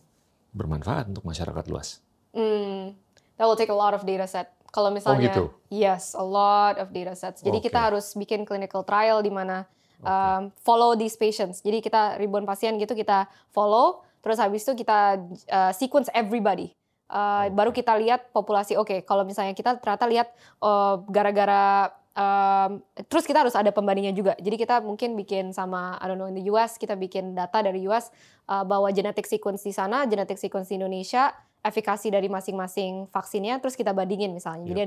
[0.53, 2.05] bermanfaat untuk masyarakat luas.
[2.37, 2.93] Hmm,
[3.41, 4.53] that will take a lot of data set.
[4.71, 5.51] Kalau misalnya, gitu?
[5.67, 7.43] yes, a lot of data sets.
[7.43, 7.67] Jadi Oke.
[7.67, 9.67] kita harus bikin clinical trial di mana
[10.05, 11.59] um, follow these patients.
[11.59, 15.19] Jadi kita ribuan pasien gitu kita follow, terus habis itu kita
[15.51, 16.71] uh, sequence everybody.
[17.11, 18.79] Uh, Baru kita lihat populasi.
[18.79, 20.31] Oke, kalau misalnya kita ternyata lihat
[20.63, 22.71] uh, gara-gara um,
[23.07, 24.33] terus kita harus ada pembandingnya juga.
[24.39, 27.83] Jadi kita mungkin bikin sama I don't know in the US kita bikin data dari
[27.91, 28.11] US
[28.47, 33.77] uh, bahwa genetic sequence di sana, genetic sequence di Indonesia, efikasi dari masing-masing vaksinnya, terus
[33.77, 34.65] kita bandingin misalnya.
[34.71, 34.83] Jadi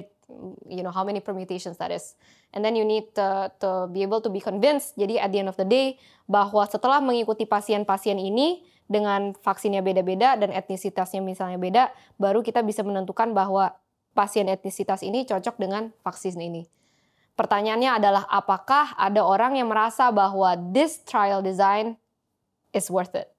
[0.68, 2.18] you know how many permutations that is,
[2.52, 4.98] and then you need to, to be able to be convinced.
[4.98, 10.36] Jadi at the end of the day bahwa setelah mengikuti pasien-pasien ini dengan vaksinnya beda-beda
[10.36, 11.84] dan etnisitasnya misalnya beda,
[12.20, 13.74] baru kita bisa menentukan bahwa
[14.14, 16.70] pasien etnisitas ini cocok dengan vaksin ini.
[17.34, 21.98] Pertanyaannya adalah apakah ada orang yang merasa bahwa this trial design
[22.78, 23.34] is worth it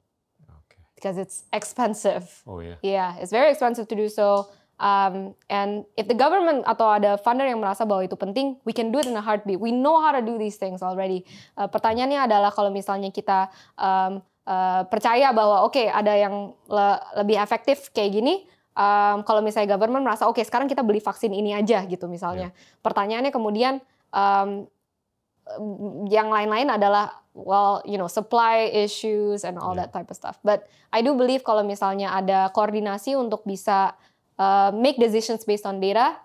[0.98, 2.26] because it's expensive.
[2.48, 2.80] Oh ya.
[2.82, 4.50] Yeah, it's very expensive to do so.
[4.80, 8.90] Um, and if the government atau ada funder yang merasa bahwa itu penting, we can
[8.90, 9.62] do it in a heartbeat.
[9.62, 11.22] We know how to do these things already.
[11.54, 14.18] Uh, pertanyaannya adalah kalau misalnya kita um,
[14.48, 16.88] uh, percaya bahwa oke okay, ada yang le
[17.20, 18.34] lebih efektif kayak gini,
[18.76, 22.52] um, kalau misalnya government merasa oke okay, sekarang kita beli vaksin ini aja gitu misalnya.
[22.52, 22.80] Yeah.
[22.84, 23.80] Pertanyaannya kemudian
[24.12, 24.68] um,
[26.08, 29.84] yang lain-lain adalah well you know supply issues and all yeah.
[29.84, 30.40] that type of stuff.
[30.40, 33.96] But I do believe kalau misalnya ada koordinasi untuk bisa
[34.38, 36.16] uh, make decisions based on data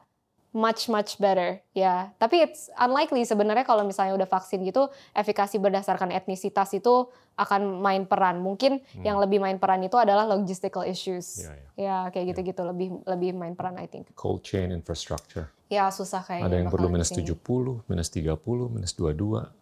[0.50, 1.62] much much better.
[1.78, 2.00] Ya yeah.
[2.18, 7.06] tapi it's unlikely sebenarnya kalau misalnya udah vaksin gitu efikasi berdasarkan etnisitas itu
[7.38, 8.42] akan main peran.
[8.42, 9.06] Mungkin hmm.
[9.06, 11.46] yang lebih main peran itu adalah logistical issues.
[11.46, 12.02] Yeah, yeah.
[12.08, 12.62] ya kayak gitu-gitu.
[12.66, 12.70] Yeah.
[12.74, 14.10] lebih lebih main peran I think.
[14.18, 15.54] Cold chain infrastructure.
[15.70, 19.54] Ya susah kayaknya ada yang perlu minus tujuh puluh minus tiga puluh minus dua dua.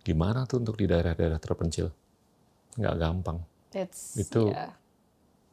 [0.00, 1.92] Gimana tuh untuk di daerah-daerah terpencil?
[2.80, 3.38] Nggak gampang.
[3.76, 4.72] It's, itu yeah.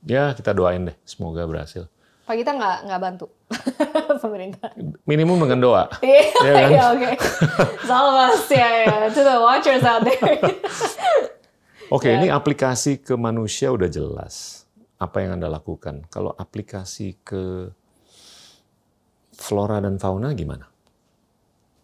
[0.07, 0.95] ya kita doain deh.
[1.03, 1.91] Semoga berhasil
[2.29, 3.25] Pak kita nggak nggak bantu
[4.21, 4.69] pemerintah.
[5.09, 5.83] Minimum dengan doa.
[6.05, 6.69] Iya, yeah, kan?
[6.69, 7.01] yeah, oke.
[7.01, 7.13] Okay.
[7.89, 10.21] Salvas ya, ya, to the watchers out there.
[10.29, 10.45] Oke,
[11.89, 12.21] okay, yeah.
[12.21, 14.61] ini aplikasi ke manusia udah jelas.
[15.01, 16.05] Apa yang Anda lakukan?
[16.13, 17.73] Kalau aplikasi ke
[19.33, 20.69] flora dan fauna gimana?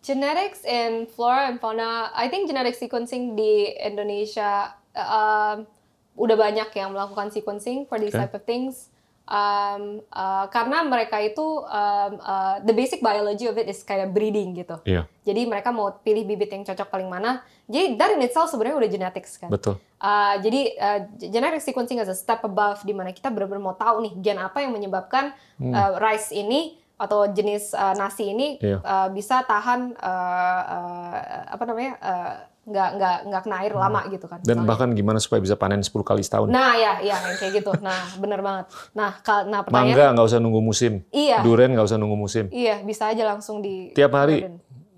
[0.05, 5.65] Genetics in flora and fauna, I think genetic sequencing di Indonesia uh,
[6.13, 8.29] udah banyak yang melakukan sequencing for these okay.
[8.29, 8.93] type of things
[9.25, 14.53] um, uh, karena mereka itu um, uh, the basic biology of it is kayak breeding
[14.57, 14.77] gitu.
[14.85, 15.09] Yeah.
[15.25, 17.41] Jadi mereka mau pilih bibit yang cocok paling mana.
[17.65, 19.49] Jadi in itself sebenarnya udah genetics kan.
[19.49, 19.81] Betul.
[19.97, 24.05] Uh, jadi uh, genetic sequencing as a step above di mana kita benar-benar mau tahu
[24.05, 25.73] nih gen apa yang menyebabkan hmm.
[25.73, 28.79] uh, rice ini atau jenis uh, nasi ini yeah.
[28.79, 31.13] uh, bisa tahan uh, uh,
[31.51, 32.35] apa namanya uh,
[32.65, 34.11] nggak nggak nggak kena air lama hmm.
[34.17, 34.39] gitu kan.
[34.41, 34.69] Dan misalnya.
[34.69, 36.49] bahkan gimana supaya bisa panen 10 kali setahun.
[36.49, 37.71] Nah ya, ya kayak gitu.
[37.77, 38.65] Nah bener banget.
[38.97, 39.93] Nah, kal nah pertanyaan.
[39.93, 40.93] Mangga nggak usah nunggu musim.
[41.13, 41.45] Iya.
[41.45, 42.49] Duren nggak usah nunggu musim.
[42.49, 43.93] Iya, bisa aja langsung di.
[43.93, 44.49] Tiap hari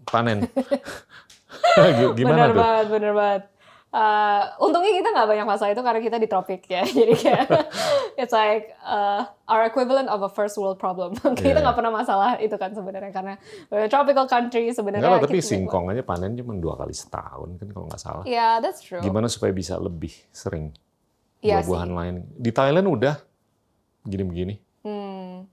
[0.08, 0.48] panen.
[2.18, 2.60] gimana bener tuh?
[2.60, 3.44] banget, bener banget.
[3.88, 6.84] Uh, untungnya kita nggak banyak masalah itu karena kita di tropik ya.
[7.00, 7.48] Jadi kayak
[8.22, 11.16] it's like uh, our equivalent of a first world problem.
[11.40, 11.72] kita nggak yeah.
[11.72, 13.34] pernah masalah itu kan sebenarnya karena
[13.88, 15.24] tropical country sebenarnya.
[15.24, 18.24] Tapi singkong aja panen cuma dua kali setahun kan kalau nggak salah.
[18.28, 19.00] Iya, yeah, that's true.
[19.00, 20.76] Gimana supaya bisa lebih sering
[21.40, 22.16] yeah, buah-buahan lain?
[22.36, 23.16] Di Thailand udah
[24.04, 24.56] gini-begini.
[24.84, 25.48] Hmm.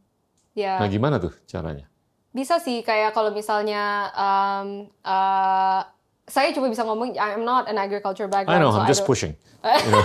[0.59, 0.83] Yeah.
[0.83, 1.87] Nah gimana tuh caranya?
[2.35, 5.87] Bisa sih kayak kalau misalnya um, uh,
[6.25, 8.57] saya cuma bisa ngomong I'm not an agriculture background.
[8.57, 9.37] I know, so I'm just pushing.
[9.61, 10.05] you know.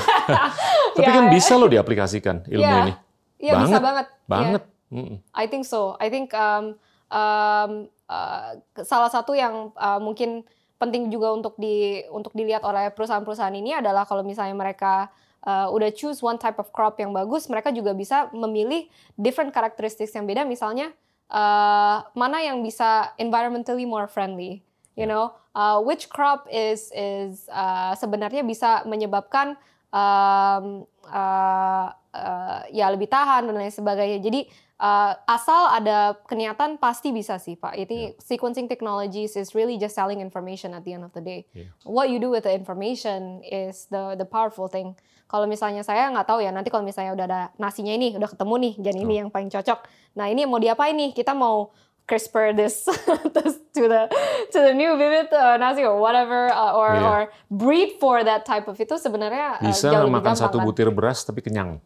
[0.99, 2.83] Tapi yeah, kan bisa loh diaplikasikan ilmu yeah.
[2.83, 2.93] ini.
[3.39, 4.05] Iya yeah, bisa banget.
[4.27, 4.61] Banget.
[4.63, 4.77] Yeah.
[4.89, 5.17] Mm -mm.
[5.31, 5.95] I think so.
[6.01, 6.75] I think um,
[7.13, 7.71] um,
[8.09, 10.43] uh, salah satu yang uh, mungkin
[10.79, 15.11] penting juga untuk di untuk dilihat oleh perusahaan-perusahaan ini adalah kalau misalnya mereka
[15.43, 20.15] uh, udah choose one type of crop yang bagus, mereka juga bisa memilih different characteristics
[20.15, 20.43] yang beda.
[20.43, 20.91] Misalnya
[21.31, 24.63] uh, mana yang bisa environmentally more friendly
[24.99, 29.55] you know uh, which crop is is uh, sebenarnya bisa menyebabkan
[29.95, 34.45] um, uh, uh, ya lebih tahan dan lain sebagainya jadi
[34.81, 38.19] uh, asal ada keniatan pasti bisa sih pak ini yeah.
[38.19, 41.69] sequencing technologies is really just selling information at the end of the day yeah.
[41.87, 44.93] what you do with the information is the the powerful thing
[45.29, 48.55] kalau misalnya saya nggak tahu ya nanti kalau misalnya udah ada nasinya ini udah ketemu
[48.57, 49.17] nih dan ini oh.
[49.25, 49.85] yang paling cocok
[50.17, 51.69] nah ini mau diapain nih kita mau
[52.09, 52.89] CRISPR this,
[53.37, 54.09] this to the
[54.49, 57.05] to the new vivid uh, nasi or whatever uh, or yeah.
[57.05, 57.19] or
[57.53, 60.65] breed for that type of itu sebenarnya uh, bisa jauh makan satu kan?
[60.65, 61.77] butir beras tapi kenyang.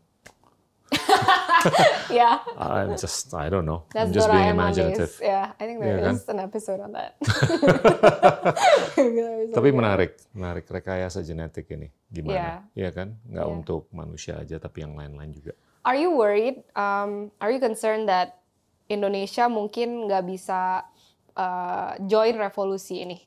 [2.11, 2.39] yeah.
[2.57, 3.83] I'm just I don't know.
[3.91, 5.19] That's I'm just being imaginative.
[5.19, 6.37] Yeah, I think there yeah, is kan?
[6.37, 7.17] an episode on that.
[9.57, 12.35] tapi menarik, menarik rekayasa genetik ini gimana?
[12.35, 12.57] Yeah.
[12.77, 13.17] Iya kan?
[13.27, 13.57] Nggak yeah.
[13.57, 15.53] untuk manusia aja tapi yang lain-lain juga.
[15.83, 16.63] Are you worried?
[16.79, 18.42] Um, are you concerned that
[18.89, 20.83] Indonesia mungkin nggak bisa
[21.37, 23.17] uh, join revolusi ini?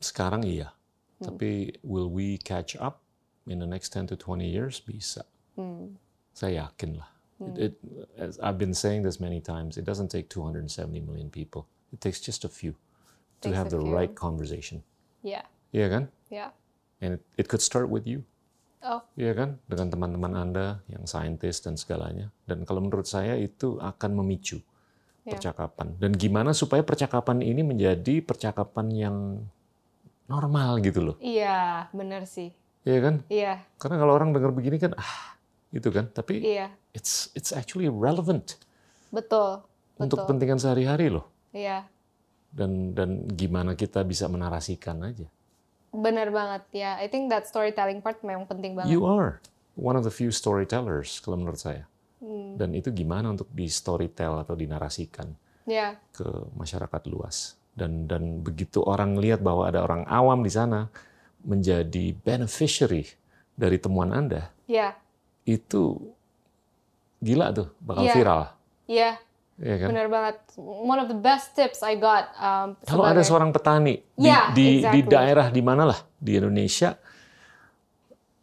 [0.00, 0.72] Sekarang iya,
[1.20, 1.24] hmm.
[1.28, 1.50] tapi
[1.84, 3.04] will we catch up
[3.44, 4.80] in the next 10 to 20 years?
[4.80, 5.24] Bisa.
[5.60, 6.00] Hmm.
[6.32, 7.10] Saya yakin lah.
[7.36, 7.56] Hmm.
[7.56, 11.68] It, it, as I've been saying this many times, it doesn't take 270 million people.
[11.92, 12.76] It takes just a few
[13.40, 13.92] to have the few.
[13.92, 14.84] right conversation.
[15.20, 15.44] Yeah.
[15.72, 16.04] Iya kan?
[16.32, 16.50] Yeah.
[17.00, 18.24] And it, it could start with you.
[18.80, 19.00] Oh.
[19.12, 19.60] Iya kan?
[19.68, 22.32] Dengan teman-teman Anda yang saintis dan segalanya.
[22.48, 24.60] Dan kalau menurut saya itu akan memicu
[25.24, 25.36] yeah.
[25.36, 25.96] percakapan.
[26.00, 29.16] Dan gimana supaya percakapan ini menjadi percakapan yang
[30.30, 31.16] normal gitu loh.
[31.20, 32.56] Iya, benar sih.
[32.88, 33.14] Iya kan?
[33.28, 33.52] Iya.
[33.76, 35.36] Karena kalau orang dengar begini kan ah
[35.76, 36.08] gitu kan.
[36.08, 36.72] Tapi iya.
[36.96, 38.56] it's it's actually relevant.
[39.12, 39.60] Betul.
[40.00, 41.28] Untuk kepentingan sehari-hari loh.
[41.52, 41.84] Iya.
[42.48, 45.28] Dan dan gimana kita bisa menarasikan aja.
[45.90, 46.96] Benar banget ya.
[46.98, 48.90] I think that storytelling part memang penting banget.
[48.94, 49.42] You are
[49.74, 51.84] one of the few storytellers kalau menurut saya.
[52.20, 52.54] Hmm.
[52.60, 55.32] Dan itu gimana untuk di storytell atau dinarasikan
[55.64, 57.54] Ya, ke masyarakat luas.
[57.72, 60.90] Dan dan begitu orang lihat bahwa ada orang awam di sana
[61.40, 63.06] menjadi beneficiary
[63.56, 64.92] dari temuan Anda, ya,
[65.48, 65.96] itu
[67.20, 68.14] gila tuh, bakal Iya.
[68.14, 68.42] viral.
[68.84, 69.10] ya,
[69.60, 69.88] Iya kan?
[69.92, 70.36] benar banget.
[70.56, 72.32] One of the best tips I got.
[72.40, 75.12] Um, Kalau ada seorang petani di, Yeah, di, di exactly.
[75.12, 76.96] daerah di mana lah di Indonesia,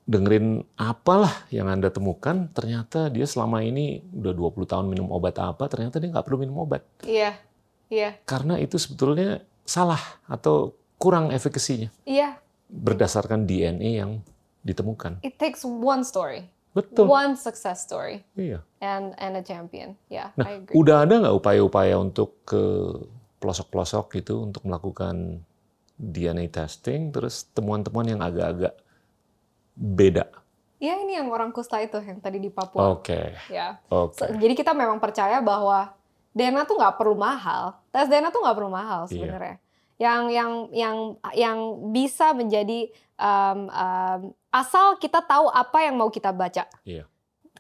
[0.07, 5.67] dengerin apalah yang Anda temukan, ternyata dia selama ini udah 20 tahun minum obat apa,
[5.67, 6.85] ternyata dia nggak perlu minum obat.
[7.03, 7.35] Iya,
[7.91, 9.99] iya, Karena itu sebetulnya salah
[10.31, 12.39] atau kurang efekasinya iya.
[12.71, 14.23] berdasarkan DNA yang
[14.63, 15.19] ditemukan.
[15.27, 17.05] It takes one story, Betul.
[17.07, 18.61] one success story, Iya.
[18.77, 19.97] and and a champion.
[20.07, 20.75] Yeah, Nah, I agree.
[20.75, 22.61] udah ada nggak upaya-upaya untuk ke
[23.37, 25.41] pelosok-pelosok gitu untuk melakukan
[25.93, 28.77] DNA testing, terus temuan-temuan yang agak-agak
[29.73, 30.29] beda?
[30.77, 32.93] Ya ini yang orang kusta itu yang tadi di Papua.
[32.93, 33.81] Oke, Ya.
[33.89, 34.13] oke.
[34.13, 35.97] So, jadi kita memang percaya bahwa
[36.31, 37.81] DNA tuh nggak perlu mahal.
[37.89, 39.57] Tes DNA tuh nggak perlu mahal Iya.
[39.97, 40.97] Yang yang yang
[41.33, 41.57] yang
[41.89, 44.19] bisa menjadi um, um,
[44.53, 46.69] asal kita tahu apa yang mau kita baca.
[46.85, 47.09] Iya.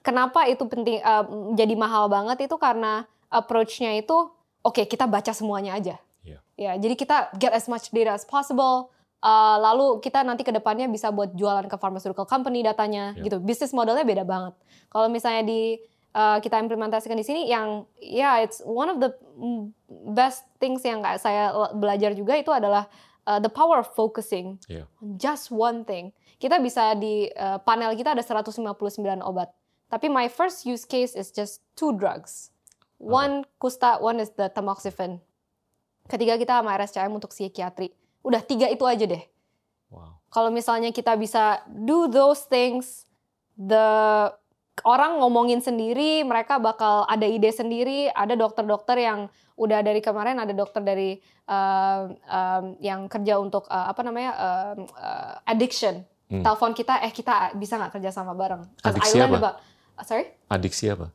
[0.05, 4.31] Kenapa itu penting um, jadi mahal banget itu karena approach-nya itu
[4.63, 5.95] oke kita baca semuanya aja.
[6.23, 6.39] Iya.
[6.55, 8.93] Ya, jadi kita get as much data as possible.
[9.17, 13.23] Uh, lalu kita nanti ke depannya bisa buat jualan ke pharmaceutical company datanya Iya.
[13.25, 13.37] gitu.
[13.41, 14.53] Bisnis modelnya beda banget.
[14.93, 15.81] Kalau misalnya di
[16.17, 19.13] uh, kita implementasikan di sini yang ya it's one of the
[20.17, 22.89] best things yang kayak saya belajar juga itu adalah
[23.29, 26.09] uh, the power of focusing on just one thing.
[26.41, 28.65] Kita bisa di uh, panel kita ada 159
[29.21, 29.53] obat.
[29.87, 32.51] Tapi my first use case is just two drugs.
[32.97, 35.21] One kusta, one is the tamoxifen.
[36.09, 37.93] Ketiga kita sama RSCM untuk psikiatri.
[38.25, 39.23] Udah tiga itu aja deh.
[39.93, 40.19] Wow.
[40.33, 43.07] Kalau misalnya kita bisa do those things,
[43.55, 43.87] the
[44.85, 48.11] orang ngomongin sendiri, mereka bakal ada ide sendiri.
[48.11, 51.17] Ada dokter-dokter yang udah dari kemarin ada dokter dari
[51.49, 56.05] um, um, yang kerja untuk uh, apa namanya um, uh, addiction.
[56.27, 56.43] Hmm.
[56.43, 58.67] Telepon kita, eh kita bisa nggak kerja sama bareng?
[58.83, 59.37] Adiksi apa?
[59.39, 59.57] about-
[59.95, 61.07] uh, sorry, Adiksi apa?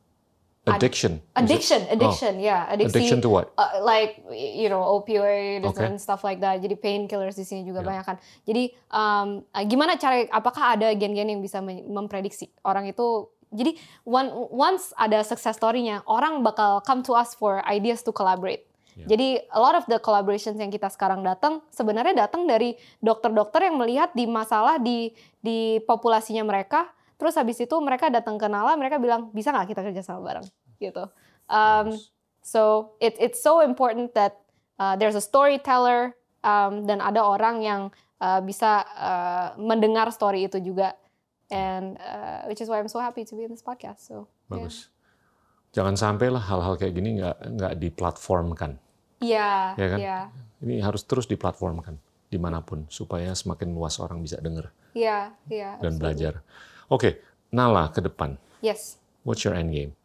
[0.63, 1.19] Ad- Addiction.
[1.35, 2.95] Addiction, addiction, ya, adiksi.
[2.95, 3.51] Addiction to what?
[3.59, 5.91] uh, like you know opioids Okay.
[5.91, 6.63] and stuff like that.
[6.63, 7.89] Jadi painkillers di sini juga Yeah.
[7.91, 8.17] banyak kan.
[8.47, 13.77] Jadi um, uh, gimana cara apakah ada gen-gen yang bisa me- memprediksi orang itu jadi
[14.03, 18.65] one, once ada success story-nya, orang bakal come to us for ideas to collaborate.
[18.97, 19.13] Yeah.
[19.13, 23.77] Jadi a lot of the collaborations yang kita sekarang datang sebenarnya datang dari dokter-dokter yang
[23.77, 26.89] melihat di masalah di di populasinya mereka,
[27.21, 30.47] terus habis itu mereka datang ke Nala, mereka bilang bisa nggak kita kerja sama bareng
[30.81, 31.05] gitu.
[31.45, 31.95] Um.
[32.43, 34.35] So it, it's so important that
[34.75, 36.11] uh, there's a storyteller
[36.43, 37.81] um, dan ada orang yang
[38.19, 40.91] uh, bisa uh, mendengar story itu juga,
[41.53, 44.09] and uh, which is why I'm so happy to be in this podcast.
[44.09, 44.57] So yeah.
[44.57, 44.89] Bagus.
[45.73, 48.77] Jangan sampai lah hal-hal kayak gini nggak nggak diplatformkan.
[49.23, 49.99] Iya, Ya kan?
[50.03, 50.19] iya,
[50.59, 51.95] Ini harus terus diplatformkan
[52.27, 55.79] di mana pun supaya semakin luas orang bisa dengar iya, iya.
[55.79, 56.01] dan absolutely.
[56.01, 56.33] belajar.
[56.91, 57.09] Oke,
[57.55, 58.35] Nala ke depan.
[58.59, 59.95] Yes, What's your end game?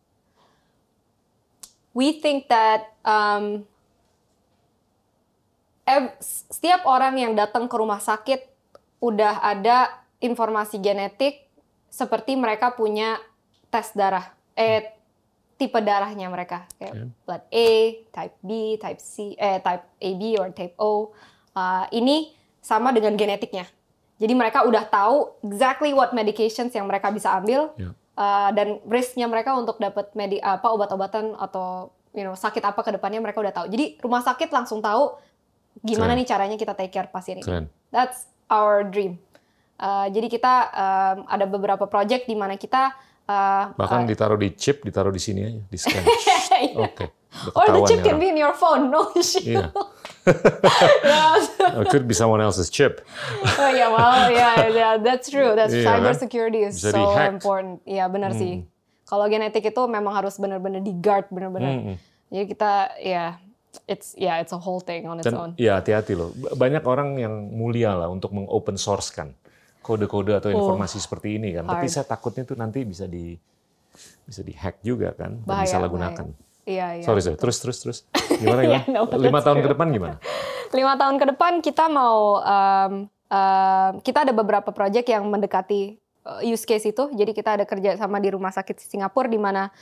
[1.98, 3.66] we think that um,
[6.22, 8.46] setiap orang yang datang ke rumah sakit
[9.02, 11.46] udah ada informasi genetik
[11.88, 13.16] seperti mereka punya
[13.70, 14.92] tes darah, eh
[15.58, 17.06] tipe darahnya mereka kayak Oke.
[17.26, 17.70] blood A,
[18.14, 21.10] type B, type C, eh type AB or type O.
[21.58, 22.30] Uh, ini
[22.62, 23.66] sama dengan genetiknya.
[24.18, 27.90] Jadi mereka udah tahu exactly what medications yang mereka bisa ambil Ya.
[28.18, 32.94] uh, dan risknya mereka untuk dapat medi apa obat-obatan atau you know sakit apa ke
[32.94, 33.66] depannya mereka udah tahu.
[33.70, 35.18] Jadi rumah sakit langsung tahu
[35.82, 36.18] gimana Keren.
[36.22, 37.46] nih caranya kita take care pasien ini.
[37.46, 37.66] Keren.
[37.90, 39.18] That's our dream.
[39.78, 42.98] Uh, jadi kita um, ada beberapa project di mana kita
[43.30, 46.02] uh, Bahkan ditaruh di chip, ditaruh di sini aja, di scan.
[46.82, 47.14] Oke.
[47.28, 49.54] udah or the chip can be in your phone, no issue.
[49.54, 49.70] Iya.
[50.28, 51.80] Yeah.
[51.80, 53.00] It could be someone else's chip.
[53.56, 55.56] oh yeah, well, yeah, yeah, that's true.
[55.56, 56.04] That's Iya, kan?
[56.04, 57.40] cyber security is Bisa so di-hack.
[57.40, 57.80] important.
[57.88, 58.68] Iya benar sih.
[59.08, 61.80] Kalau genetik itu memang harus benar-benar di guard benar-benar.
[61.80, 61.96] Mm-mm.
[62.28, 63.40] Jadi kita ya
[63.88, 65.56] it's yeah it's a whole thing on its own.
[65.56, 66.36] Dan ya hati-hati loh.
[66.36, 69.32] Banyak orang yang mulia lah untuk mengopen source kan
[69.88, 71.64] kode-kode atau informasi seperti ini kan.
[71.64, 71.94] Tapi hard.
[71.96, 73.32] saya takutnya tuh nanti bisa di
[74.28, 76.26] bisa dihack juga kan dan Bahaya, disalahgunakan.
[76.68, 77.04] Iya, iya.
[77.08, 77.40] Sorry, sorry.
[77.40, 77.98] Terus, terus, terus.
[78.36, 78.84] Gimana, gimana?
[78.84, 80.16] Yeah, no, Lima tahun ke depan gimana?
[80.76, 85.96] Lima tahun ke depan kita mau um, um, kita ada beberapa project yang mendekati
[86.28, 87.08] uh, use case itu.
[87.16, 89.72] Jadi kita ada kerja sama di rumah sakit Singapura di mana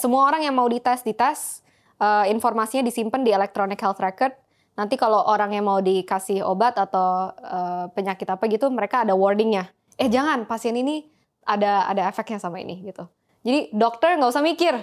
[0.00, 1.60] semua orang yang mau dites dites
[2.00, 4.32] uh, informasinya disimpan di electronic health record.
[4.74, 9.70] Nanti kalau orang yang mau dikasih obat atau uh, penyakit apa gitu, mereka ada warningnya.
[9.94, 11.06] Eh jangan, pasien ini
[11.46, 13.06] ada ada efeknya sama ini gitu.
[13.44, 14.74] Jadi dokter nggak usah mikir.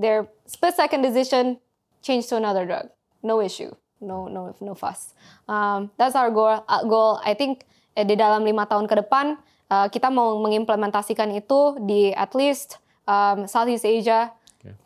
[0.00, 1.60] Their split second decision
[2.00, 2.88] change to another drug.
[3.20, 3.74] No issue.
[4.00, 5.12] No no no fuss.
[5.44, 6.64] Um, that's our goal.
[6.64, 7.20] Uh, goal.
[7.20, 7.68] I think
[7.98, 9.36] eh, di dalam lima tahun ke depan
[9.68, 14.32] uh, kita mau mengimplementasikan itu di at least um, Southeast Asia,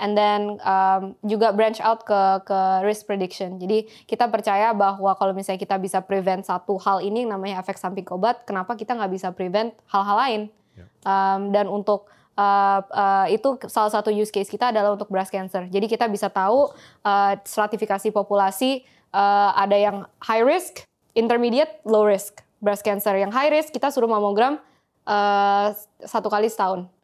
[0.03, 3.63] And then um, juga branch out ke ke risk prediction.
[3.63, 7.79] Jadi kita percaya bahwa kalau misalnya kita bisa prevent satu hal ini yang namanya efek
[7.79, 10.43] samping obat, kenapa kita nggak bisa prevent hal-hal lain?
[10.75, 10.89] Yeah.
[11.07, 15.71] Um, dan untuk uh, uh, itu salah satu use case kita adalah untuk breast cancer.
[15.71, 16.75] Jadi kita bisa tahu
[17.07, 18.83] uh, stratifikasi populasi
[19.15, 20.83] uh, ada yang high risk,
[21.15, 23.15] intermediate, low risk breast cancer.
[23.15, 24.59] Yang high risk kita suruh mamogram
[25.07, 25.71] uh,
[26.03, 26.98] satu kali setahun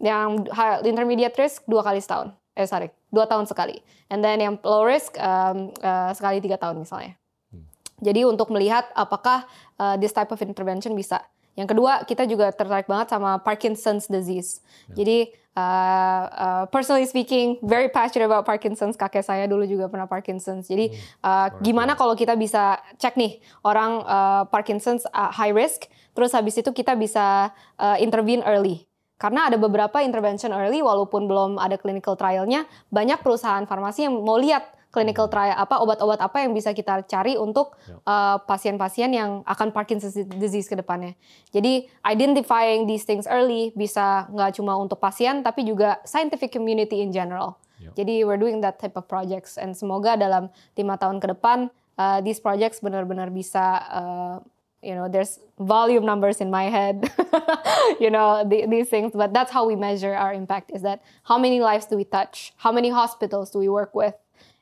[0.00, 0.48] yang
[0.82, 2.32] intermediate risk dua kali setahun.
[2.56, 3.78] Eh sorry, dua tahun sekali.
[4.10, 7.14] And then yang low risk um, uh, sekali tiga tahun misalnya.
[7.52, 7.68] Hmm.
[8.02, 9.46] Jadi untuk melihat apakah
[9.78, 11.22] uh, this type of intervention bisa.
[11.54, 14.64] Yang kedua, kita juga tertarik banget sama Parkinson's disease.
[14.90, 14.96] Yeah.
[15.02, 15.18] Jadi
[15.58, 18.96] uh, uh, personally speaking, very passionate about Parkinson's.
[18.96, 20.70] Kakek saya dulu juga pernah Parkinson's.
[20.70, 25.86] Jadi uh, gimana kalau kita bisa cek nih orang uh, Parkinson's uh, high risk,
[26.16, 28.89] terus habis itu kita bisa uh, intervene early.
[29.20, 34.40] Karena ada beberapa intervention early walaupun belum ada clinical trialnya, banyak perusahaan farmasi yang mau
[34.40, 37.78] lihat clinical trial apa obat-obat apa yang bisa kita cari untuk
[38.08, 41.14] uh, pasien-pasien uh, yang akan Parkinson's disease ke depannya.
[41.54, 47.14] Jadi identifying these things early bisa nggak cuma untuk pasien tapi juga scientific community in
[47.14, 47.60] general.
[47.80, 47.92] Yep.
[47.96, 52.18] Jadi we're doing that type of projects and semoga dalam lima tahun ke depan uh,
[52.20, 54.36] these projects benar-benar bisa uh,
[54.82, 57.10] you know there's volume numbers in my head
[58.00, 61.38] you know the, these things but that's how we measure our impact is that how
[61.38, 64.14] many lives do we touch how many hospitals do we work with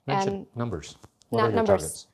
[0.06, 0.96] Mention and numbers
[1.28, 2.06] what are numbers targets?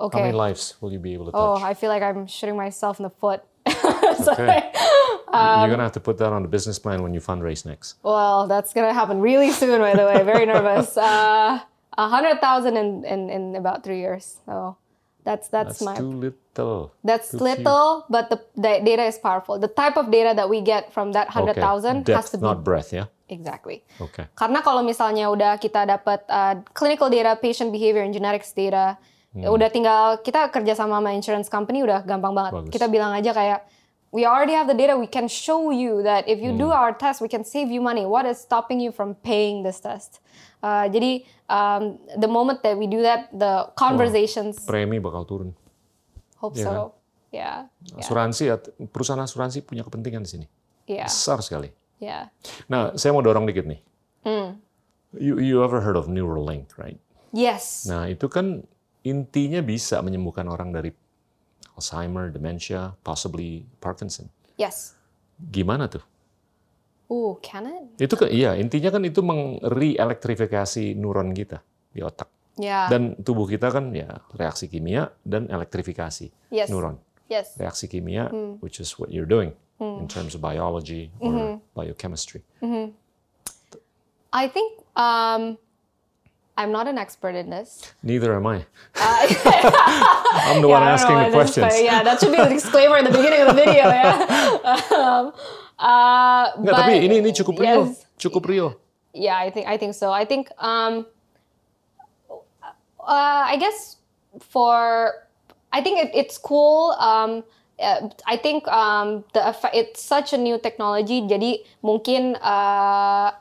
[0.00, 2.02] okay how many lives will you be able to oh, touch oh i feel like
[2.02, 4.72] i'm shooting myself in the foot okay.
[5.32, 7.96] Um, You're gonna have to put that on the business plan when you fundraise next.
[8.02, 10.22] Well, that's gonna happen really soon, by the way.
[10.24, 10.96] Very nervous.
[10.98, 11.60] Uh,
[11.98, 14.38] a hundred thousand in, in in about three years.
[14.46, 14.76] So
[15.24, 16.38] that's that's, that's my too little.
[17.04, 19.58] That's too little, but the, the data is powerful.
[19.58, 22.12] The type of data that we get from that hundred thousand okay.
[22.12, 23.08] has to be not breadth, ya.
[23.08, 23.08] Yeah?
[23.32, 23.80] Exactly.
[23.96, 24.28] Okay.
[24.36, 29.00] Karena kalau misalnya udah kita dapat uh, clinical data, patient behavior, and genetics data,
[29.32, 29.48] hmm.
[29.48, 32.52] udah tinggal kita kerja sama sama insurance company udah gampang banget.
[32.52, 32.72] Bagus.
[32.76, 33.64] Kita bilang aja kayak
[34.12, 34.92] we already have the data.
[35.00, 36.60] We can show you that if you hmm.
[36.60, 38.04] do our test, we can save you money.
[38.04, 40.20] What is stopping you from paying this test?
[40.60, 44.60] Uh, jadi um, the moment that we do that, the conversations.
[44.68, 45.56] Wah, premi bakal turun.
[46.42, 46.70] Hope ya so.
[46.70, 46.82] Kan?
[47.32, 47.58] Yeah.
[47.96, 48.60] Asuransi, yeah.
[48.92, 50.46] perusahaan asuransi punya kepentingan di sini.
[50.84, 51.08] Yeah.
[51.08, 51.72] Besar sekali.
[52.02, 52.28] Yeah.
[52.68, 53.80] Nah, saya mau dorong dikit nih.
[54.26, 54.60] Mm.
[55.16, 57.00] You, you ever heard of Neuralink, right?
[57.32, 57.88] Yes.
[57.88, 58.66] Nah, itu kan
[59.00, 60.92] intinya bisa menyembuhkan orang dari
[61.72, 64.28] Alzheimer, dementia, possibly Parkinson.
[64.60, 64.92] Yes.
[65.40, 66.04] Gimana tuh?
[67.08, 68.08] Uh, can it?
[68.08, 72.28] Itu kan iya, intinya kan itu mengreelektrifikasi neuron kita di otak.
[72.60, 72.92] Yeah.
[72.92, 76.68] Dan tubuh kita kan ya reaksi kimia dan elektrifikasi yes.
[76.68, 77.00] neuron.
[77.32, 77.56] Yes.
[77.56, 78.60] Reaksi kimia, mm.
[78.60, 80.04] which is what you're doing mm.
[80.04, 81.54] in terms of biology or mm-hmm.
[81.72, 82.44] biochemistry.
[82.60, 82.92] Mm-hmm.
[84.32, 85.56] I think um,
[86.60, 87.80] I'm not an expert in this.
[88.04, 88.68] Neither am I.
[89.00, 89.24] Uh,
[90.52, 91.72] I'm the yeah, one asking the questions.
[91.80, 93.88] yeah, that should be the disclaimer at the beginning of the video.
[93.88, 94.16] Yeah.
[95.00, 95.32] um,
[95.82, 98.78] Uh, Nggak, but, tapi ini ini cukup real, yes, cukup real.
[99.10, 100.14] Yeah, I think I think so.
[100.14, 101.10] I think um,
[103.02, 103.96] uh, I guess
[104.40, 105.12] for
[105.72, 106.92] I think it, it's cool.
[106.98, 107.44] Um,
[107.80, 111.22] uh, I think um, the it's such a new technology.
[111.26, 113.32] Jadi mungkin uh,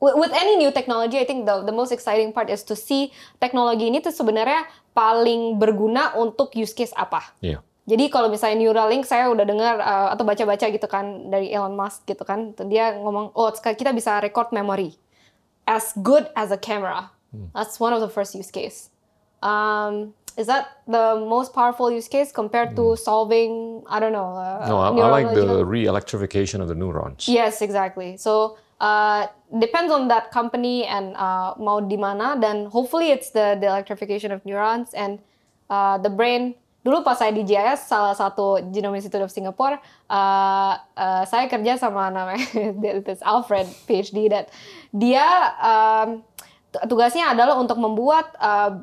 [0.00, 3.88] with, any new technology, I think the the most exciting part is to see teknologi
[3.88, 7.34] ini tuh sebenarnya paling berguna untuk use case apa.
[7.42, 11.76] Yeah jadi kalau misalnya Neuralink saya udah dengar uh, atau baca-baca gitu kan dari Elon
[11.76, 14.96] Musk gitu kan, dia ngomong oh kita bisa record memory
[15.68, 17.12] as good as a camera.
[17.34, 17.46] Hmm.
[17.54, 18.90] That's one of the first use case.
[19.42, 22.94] Um, is that the most powerful use case compared to hmm.
[22.94, 24.34] solving I don't know?
[24.34, 27.28] Uh, no, I, I like the re-electrification of the neurons.
[27.28, 28.16] Yes, exactly.
[28.16, 29.26] So uh,
[29.58, 34.32] depends on that company and uh, mau di mana dan hopefully it's the the electrification
[34.32, 35.18] of neurons and
[35.70, 36.54] uh, the brain
[36.84, 39.80] dulu pas saya di JIS salah satu Genome Institute of Singapore
[40.12, 42.44] uh, uh, saya kerja sama namanya
[43.08, 44.52] this Alfred PhD that
[44.92, 45.24] dia
[45.64, 46.20] um,
[46.88, 48.82] tugasnya adalah untuk membuat uh,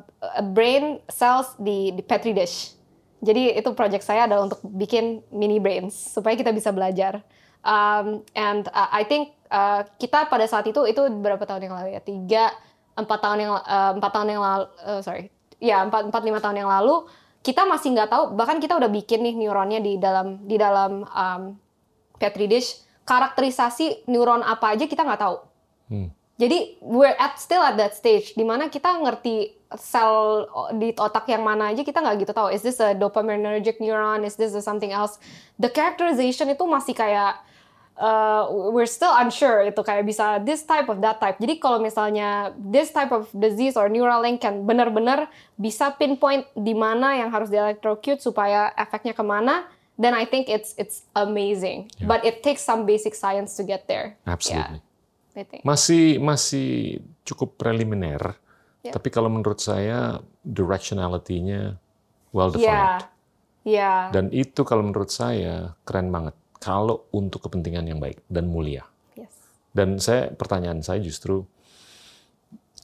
[0.52, 2.74] brain cells di, di petri dish.
[3.22, 7.22] Jadi itu project saya adalah untuk bikin mini brains supaya kita bisa belajar.
[7.62, 11.94] Um, and uh, I think uh, kita pada saat itu itu berapa tahun yang lalu
[11.94, 12.00] ya?
[12.02, 12.44] Tiga
[12.98, 15.30] empat tahun yang uh, empat tahun yang lalu uh, sorry.
[15.62, 17.06] Ya empat empat lima tahun yang lalu
[17.46, 21.42] kita masih nggak tahu bahkan kita udah bikin nih neuronnya di dalam di dalam um,
[22.18, 22.82] petri dish.
[23.06, 25.36] Karakterisasi neuron apa aja kita nggak tahu.
[25.90, 26.10] Hmm.
[26.42, 31.46] Jadi we're at still at that stage di mana kita ngerti sel di otak yang
[31.46, 32.50] mana aja kita nggak gitu tahu.
[32.50, 34.26] Is this a dopaminergic neuron?
[34.26, 35.22] Is this a something else?
[35.62, 37.38] The characterization itu masih kayak
[37.94, 41.38] uh, we're still unsure itu kayak bisa this type of that type.
[41.38, 46.74] Jadi kalau misalnya this type of disease or neural link kan benar-benar bisa pinpoint di
[46.74, 51.86] mana yang harus di electrocute supaya efeknya ke mana, then I think it's it's amazing.
[52.02, 52.10] Yeah.
[52.10, 54.18] But it takes some basic science to get there.
[54.26, 54.82] Absolutely.
[54.82, 54.91] Yeah,
[55.32, 55.64] Think.
[55.64, 58.36] Masih masih cukup preliminar,
[58.84, 58.92] Ya.
[58.92, 61.80] tapi kalau menurut saya directionality-nya
[62.36, 62.60] well Yeah.
[62.60, 63.04] defined.
[63.62, 64.00] Yeah.
[64.10, 68.84] Dan itu kalau menurut saya keren banget kalau untuk kepentingan yang baik dan mulia.
[69.14, 69.32] Yes.
[69.70, 71.46] Dan saya pertanyaan saya justru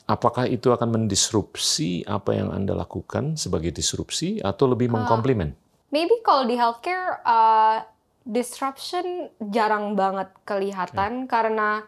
[0.09, 5.53] apakah itu akan mendisrupsi apa yang Anda lakukan sebagai disrupsi atau lebih mengkomplimen?
[5.93, 7.85] Maybe kalau di healthcare uh,
[8.25, 11.85] disruption jarang banget kelihatan karena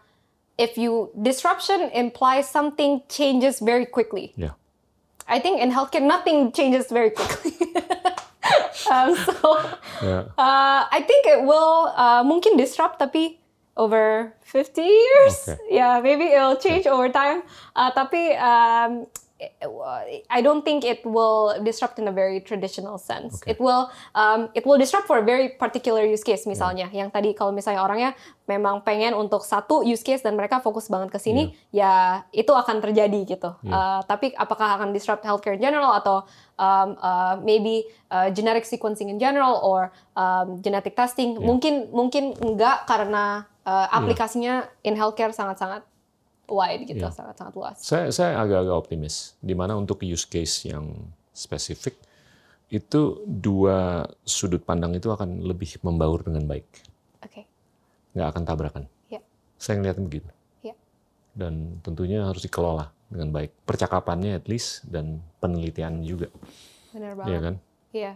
[0.61, 4.37] if you disruption implies something changes very quickly.
[4.37, 4.53] Ya.
[5.27, 7.57] I think in healthcare nothing changes very quickly.
[8.93, 9.57] um, so
[10.05, 10.29] Ya.
[10.37, 13.41] uh, I think it will uh, mungkin disrupt tapi
[13.77, 15.37] over 50 years.
[15.49, 15.81] Okay.
[15.81, 17.41] Yeah, maybe it'll change over time.
[17.73, 19.09] Uh, tapi um,
[20.29, 23.41] I don't think it will disrupt in a very traditional sense.
[23.41, 23.57] Okay.
[23.57, 26.93] It will um, it will disrupt for a very particular use case misalnya.
[26.93, 28.11] Yang tadi kalau misalnya orangnya
[28.45, 32.83] memang pengen untuk satu use case dan mereka fokus banget ke sini, ya itu akan
[32.85, 33.51] terjadi gitu.
[33.65, 36.27] Uh, tapi apakah akan disrupt healthcare in general atau
[36.61, 41.39] um, uh, maybe uh, genetic sequencing in general or um, genetic testing?
[41.39, 45.87] Mungkin mungkin enggak karena uh, aplikasinya in healthcare sangat-sangat
[46.51, 47.15] wide gitu, Iya.
[47.15, 47.77] sangat-sangat luas.
[47.79, 50.91] Saya saya agak-agak optimis di mana untuk use case yang
[51.31, 51.95] spesifik
[52.69, 56.67] itu dua sudut pandang itu akan lebih membaur dengan baik,
[57.23, 57.47] Oke.
[58.15, 58.85] nggak akan tabrakan.
[59.11, 59.19] Ya.
[59.57, 60.31] Saya ngeliatnya begitu.
[60.63, 60.75] Ya.
[61.35, 63.51] Dan tentunya harus dikelola dengan baik.
[63.67, 66.31] Percakapannya at least dan penelitian juga,
[66.95, 67.41] Benar ya banget.
[67.43, 67.55] kan?
[67.91, 68.13] Iya.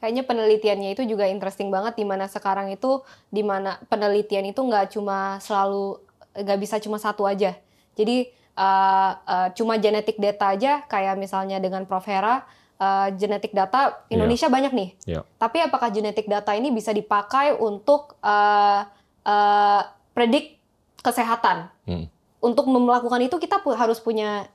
[0.00, 4.92] Kayaknya penelitiannya itu juga interesting banget di mana sekarang itu di mana penelitian itu nggak
[4.96, 5.96] cuma selalu
[6.34, 7.54] nggak bisa cuma satu aja.
[7.94, 12.42] Jadi uh, uh, cuma genetik data aja kayak misalnya dengan Prof Hera
[12.78, 14.90] uh, genetik data Indonesia banyak nih.
[15.06, 15.20] Ya.
[15.38, 18.82] Tapi apakah genetik data ini bisa dipakai untuk uh,
[19.26, 19.80] uh,
[20.12, 20.58] predik
[21.00, 21.70] kesehatan?
[21.86, 22.06] Hmm.
[22.44, 24.50] Untuk melakukan itu kita harus punya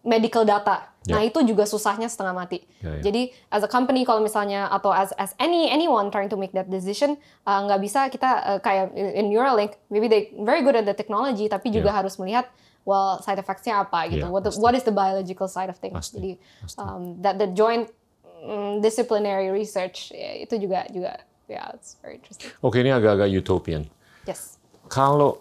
[0.00, 0.93] medical data.
[1.04, 1.16] Ya.
[1.16, 2.64] Nah itu juga susahnya setengah mati.
[2.80, 3.02] Ya, ya.
[3.04, 6.64] Jadi as a company kalau misalnya atau as as any anyone trying to make that
[6.66, 7.14] decision
[7.44, 11.44] uh, nggak bisa kita uh, kayak in Neuralink maybe they very good at the technology
[11.44, 12.00] tapi juga Ya.
[12.00, 12.48] harus melihat
[12.82, 14.24] well side effects-nya apa gitu.
[14.24, 14.60] Ya, what the- pasti.
[14.60, 15.92] what is the biological side of things.
[15.92, 16.32] Pasti, Jadi
[16.64, 16.80] pasti.
[16.80, 17.92] um, that the joint
[18.40, 22.48] mm, disciplinary research ya, itu juga juga ya it's very interesting.
[22.60, 23.84] Oke, ini agak-agak utopian.
[24.24, 24.56] Yes.
[24.88, 25.36] Kalau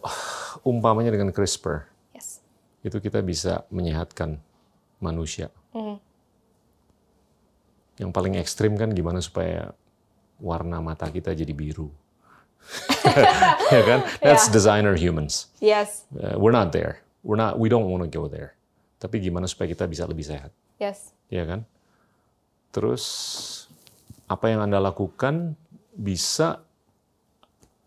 [0.62, 2.44] umpamanya dengan CRISPR, Yes.
[2.80, 4.44] itu kita bisa menyehatkan
[5.04, 5.52] manusia.
[5.76, 6.00] Mhm.
[8.00, 9.76] Yang paling ekstrim kan gimana supaya
[10.40, 11.92] warna mata kita jadi biru.
[13.76, 14.00] ya kan?
[14.24, 15.52] That's designer humans.
[15.60, 16.08] Yes.
[16.16, 17.04] Uh, we're not there.
[17.22, 17.60] We're not.
[17.60, 18.56] We don't want to go there.
[19.04, 21.12] Tapi gimana supaya kita bisa lebih sehat, Yes.
[21.28, 21.68] ya kan?
[22.72, 23.04] Terus
[24.32, 25.60] apa yang anda lakukan
[25.92, 26.64] bisa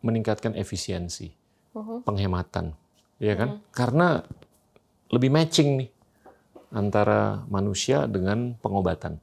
[0.05, 1.33] meningkatkan efisiensi,
[2.05, 2.77] penghematan,
[3.17, 3.65] ya kan?
[3.73, 4.21] Karena
[5.09, 5.89] lebih matching nih
[6.71, 9.19] antara manusia dengan pengobatan.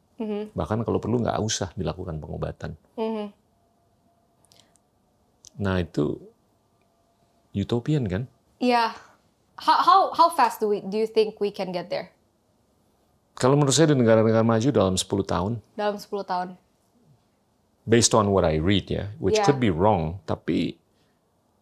[0.56, 2.80] Bahkan kalau perlu nggak usah dilakukan pengobatan.
[2.95, 3.26] Mhm.
[5.60, 6.18] Nah itu
[7.53, 8.24] utopian kan?
[8.57, 8.95] Yeah.
[9.60, 12.10] How how how fast do we do you think we can get there?
[13.36, 16.48] Kalau menurut saya di negara-negara maju dalam 10 tahun, Dalam 10 tahun.
[17.84, 19.45] based on what I read ya, which Yeah.
[19.45, 20.78] could be wrong, tapi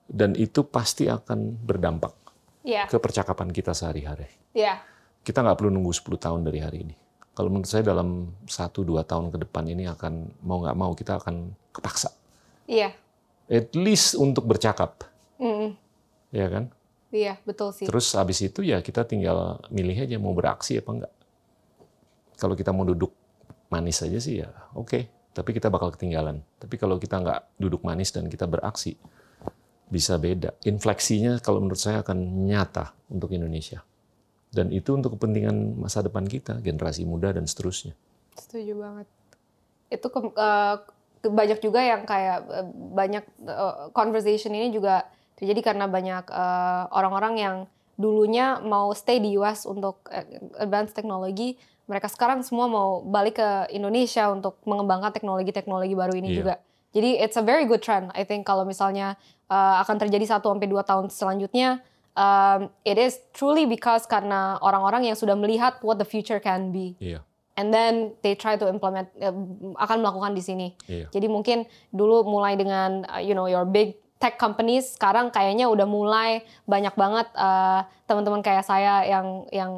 [0.06, 2.14] dan itu pasti akan berdampak
[2.62, 2.86] Yeah.
[2.86, 4.28] ke percakapan kita sehari-hari.
[4.54, 4.84] Yeah.
[5.22, 6.96] Kita nggak perlu nunggu 10 tahun dari hari ini.
[7.32, 11.56] Kalau menurut saya dalam 1-2 tahun ke depan ini akan mau nggak mau kita akan
[11.72, 12.12] kepaksa.
[12.68, 12.92] Iya.
[13.52, 15.12] At least untuk bercakap,
[15.42, 15.74] Mm,
[16.30, 16.70] ya kan?
[17.10, 17.90] Iya, betul sih.
[17.90, 21.14] Terus habis itu ya kita tinggal milih aja mau beraksi apa enggak.
[22.38, 23.10] Kalau kita mau duduk
[23.74, 26.46] manis aja sih ya oke, tapi kita bakal ketinggalan.
[26.62, 28.96] Tapi kalau kita nggak duduk manis dan kita beraksi,
[29.90, 30.56] bisa beda.
[30.64, 33.84] Infleksinya kalau menurut saya akan nyata untuk Indonesia.
[34.52, 37.96] Dan itu untuk kepentingan masa depan kita, generasi muda dan seterusnya.
[38.36, 39.08] Setuju banget.
[39.88, 40.82] Itu ke- ke-
[41.32, 45.08] banyak juga yang kayak eh, banyak eh, conversation ini juga
[45.40, 46.30] terjadi karena banyak
[46.94, 47.56] orang-orang yang
[47.98, 50.06] dulunya mau stay di US untuk
[50.58, 51.58] advanced teknologi,
[51.90, 56.38] mereka sekarang semua mau balik ke Indonesia untuk mengembangkan teknologi-teknologi baru ini Iya.
[56.38, 56.56] juga.
[56.94, 58.14] Jadi it's a very good trend.
[58.14, 59.18] I think kalau misalnya
[59.50, 61.82] uh, akan terjadi 1 sampai 2 tahun selanjutnya
[62.16, 66.96] um, it is truly because karena orang-orang yang sudah melihat what the future can be.
[67.00, 67.24] Iya.
[67.60, 69.36] And then they try to implement uh,
[69.78, 70.68] akan melakukan di sini.
[70.88, 71.12] Iya.
[71.12, 75.90] Jadi mungkin dulu mulai dengan uh, you know your big tech companies sekarang kayaknya udah
[75.90, 79.72] mulai banyak banget uh, teman-teman kayak saya yang yang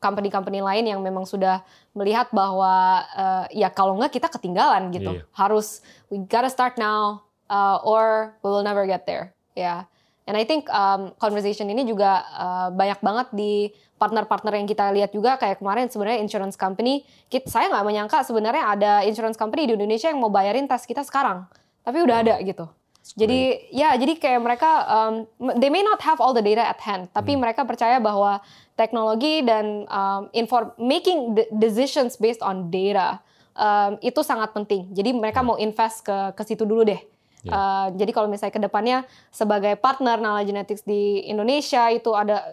[0.00, 1.60] company-company lain yang memang sudah
[1.92, 5.20] melihat bahwa uh, ya kalau nggak kita ketinggalan gitu.
[5.20, 5.28] Iya.
[5.36, 9.36] Harus we gotta start now uh, or we will never get there.
[9.52, 9.84] Ya.
[10.28, 15.10] And I think um, conversation ini juga uh, banyak banget di partner-partner yang kita lihat
[15.16, 17.08] juga kayak kemarin sebenarnya insurance company.
[17.32, 21.00] Kita, saya nggak menyangka sebenarnya ada insurance company di Indonesia yang mau bayarin tes kita
[21.00, 21.48] sekarang,
[21.80, 22.68] tapi udah ada gitu.
[23.16, 25.14] Jadi ya jadi kayak mereka um,
[25.56, 28.44] they may not have all the data at hand, tapi mereka percaya bahwa
[28.76, 33.16] teknologi dan um, inform making de- decisions based on data
[33.56, 34.92] um, itu sangat penting.
[34.92, 37.00] Jadi mereka mau invest ke ke situ dulu deh.
[37.48, 37.56] Ya.
[37.56, 38.98] Uh, jadi kalau misalnya ke depannya
[39.32, 42.44] sebagai partner Nala Genetics di Indonesia itu ada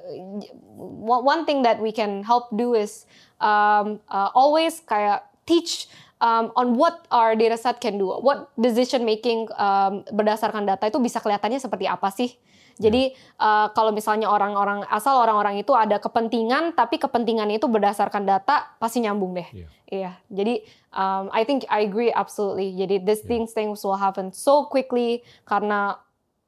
[1.03, 3.03] one thing that we can help do is
[3.43, 5.91] um, uh, always kayak teach
[6.23, 10.99] um, on what our data set can do, what decision making um, berdasarkan data itu
[11.03, 12.33] bisa kelihatannya seperti apa sih.
[12.75, 18.75] Jadi uh, kalau misalnya orang-orang asal orang-orang itu ada kepentingan, tapi kepentingan itu berdasarkan data
[18.77, 19.47] pasti nyambung deh.
[19.55, 19.67] Iya.
[19.85, 20.11] Iya.
[20.27, 22.75] Jadi um, I think I agree absolutely.
[22.75, 25.95] Jadi these things things will happen so quickly karena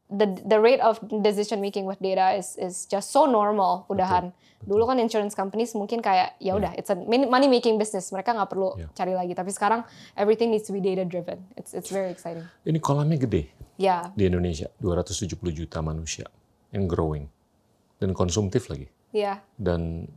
[0.07, 3.83] the the rate of decision making with data is is just so normal.
[3.87, 4.31] Udahan.
[4.57, 8.09] Dulu kan insurance companies mungkin kayak ya udah it's a money making business.
[8.09, 8.89] Mereka nggak perlu Yeah.
[8.91, 9.37] cari lagi.
[9.37, 9.85] Tapi sekarang
[10.17, 11.45] everything needs to be data driven.
[11.53, 12.47] It's it's very exciting.
[12.65, 16.25] Ini kolamnya gede Ya, di Indonesia, 270 juta manusia
[16.73, 17.29] and growing
[18.01, 18.89] dan konsumtif lagi.
[19.13, 20.09] ya, Dan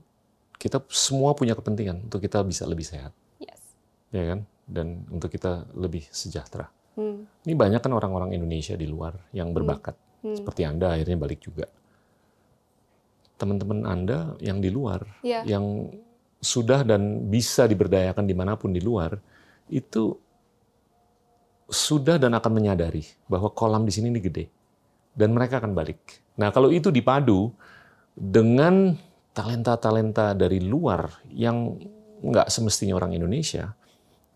[0.56, 3.60] kita semua punya kepentingan untuk kita bisa lebih sehat, yes.
[4.08, 4.48] ya kan?
[4.64, 6.72] Dan untuk kita lebih sejahtera.
[6.98, 7.26] Hmm.
[7.46, 11.66] Ini banyak kan orang-orang Indonesia di luar yang berbakat, seperti Anda akhirnya balik juga.
[13.40, 15.46] Teman-teman Anda yang di luar, Iya.
[15.48, 15.88] yang
[16.40, 19.16] sudah dan bisa diberdayakan di mana pun di luar,
[19.70, 20.12] itu
[21.70, 24.44] sudah dan akan menyadari bahwa kolam di sini ini gede.
[25.14, 26.20] Dan mereka akan balik.
[26.36, 27.54] Nah kalau itu dipadu
[28.14, 28.98] dengan
[29.30, 31.78] talenta-talenta dari luar yang
[32.20, 33.72] nggak semestinya orang Indonesia,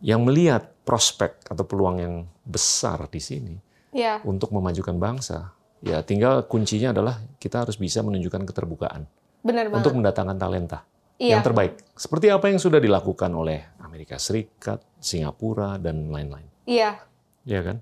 [0.04, 2.14] yang melihat prospek atau peluang yang
[2.44, 3.56] besar di sini
[3.94, 9.06] Ya, untuk memajukan bangsa, ya tinggal kuncinya adalah kita harus bisa menunjukkan keterbukaan
[9.40, 9.78] benar banget.
[9.80, 10.82] untuk mendatangkan talenta
[11.14, 11.38] Iya.
[11.38, 11.78] yang terbaik.
[11.94, 16.50] Seperti apa yang sudah dilakukan oleh Amerika Serikat, Singapura, dan lain-lain.
[16.66, 16.98] Iya.
[17.46, 17.78] Ya kan?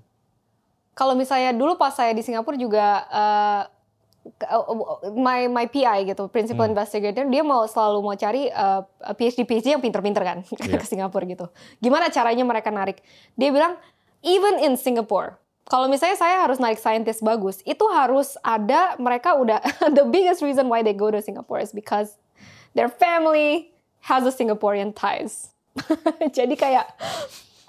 [0.93, 3.61] Kalau misalnya dulu pas saya di Singapura juga uh,
[5.13, 6.73] my my PI gitu, principal Hmm.
[6.75, 8.83] investigator, dia mau selalu mau cari uh,
[9.13, 10.79] PhD PhD yang pinter-pinter kan Iya.
[10.79, 11.47] ke Singapura gitu.
[11.79, 13.03] Gimana caranya mereka narik?
[13.35, 13.75] Dia bilang
[14.23, 19.63] even in Singapore kalau misalnya saya harus narik saintis bagus, itu harus ada mereka udah
[19.97, 22.19] the biggest reason why they go to Singapore is because
[22.75, 23.71] their family
[24.11, 25.55] has a Singaporean ties.
[26.37, 26.91] Jadi kayak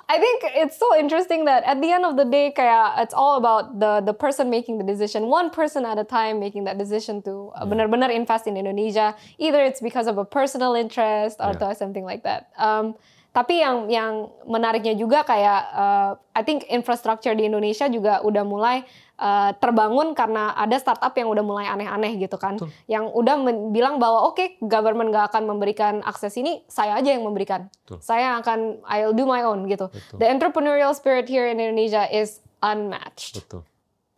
[0.08, 3.40] I think it's so interesting that at the end of the day kayak it's all
[3.40, 7.24] about the the person making the decision, one person at a time making that decision
[7.24, 9.16] to uh, benar-benar invest in Indonesia.
[9.40, 11.56] Either it's because of a personal interest Yeah.
[11.56, 12.52] atau something like that.
[12.60, 12.94] Um,
[13.34, 18.86] tapi yang yang menariknya juga kayak uh, I think infrastructure di Indonesia juga udah mulai
[19.18, 22.70] uh, terbangun karena ada startup yang udah mulai aneh-aneh gitu kan, Betul.
[22.90, 23.34] yang udah
[23.70, 27.98] bilang bahwa oke government gak akan memberikan akses ini, saya aja yang memberikan, Betul.
[28.02, 29.90] saya akan I'll do my own gitu.
[29.90, 30.18] Betul.
[30.18, 33.44] The entrepreneurial spirit here in Indonesia is unmatched.
[33.44, 33.62] Betul.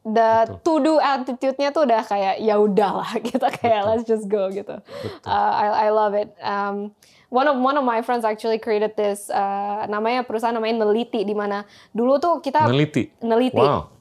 [0.06, 0.62] The Betul.
[0.62, 3.90] to do attitude-nya tuh udah kayak ya udahlah kita kayak Betul.
[3.90, 4.78] let's just go gitu.
[4.78, 5.26] Betul.
[5.26, 6.30] Uh, I I love it.
[6.38, 6.94] Um,
[7.26, 11.34] one of one of my friends actually created this uh, namanya perusahaan namanya Neliti di
[11.34, 13.10] mana dulu tuh kita Neliti.
[13.18, 13.58] Neliti.
[13.58, 13.95] Wow.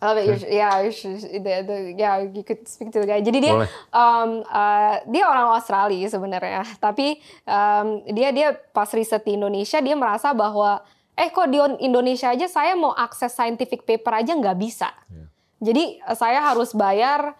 [0.00, 0.24] I love it.
[0.24, 3.20] You should- yeah, the, the, yeah, you could speak to the guy.
[3.20, 3.68] Jadi dia, Boleh.
[3.92, 9.92] um, uh, dia orang Australia sebenarnya, tapi um, dia dia pas riset di Indonesia dia
[9.92, 10.80] merasa bahwa
[11.12, 14.88] eh kok di Indonesia aja saya mau akses scientific paper aja nggak bisa.
[15.12, 15.28] Ya.
[15.60, 17.36] Jadi uh, saya harus bayar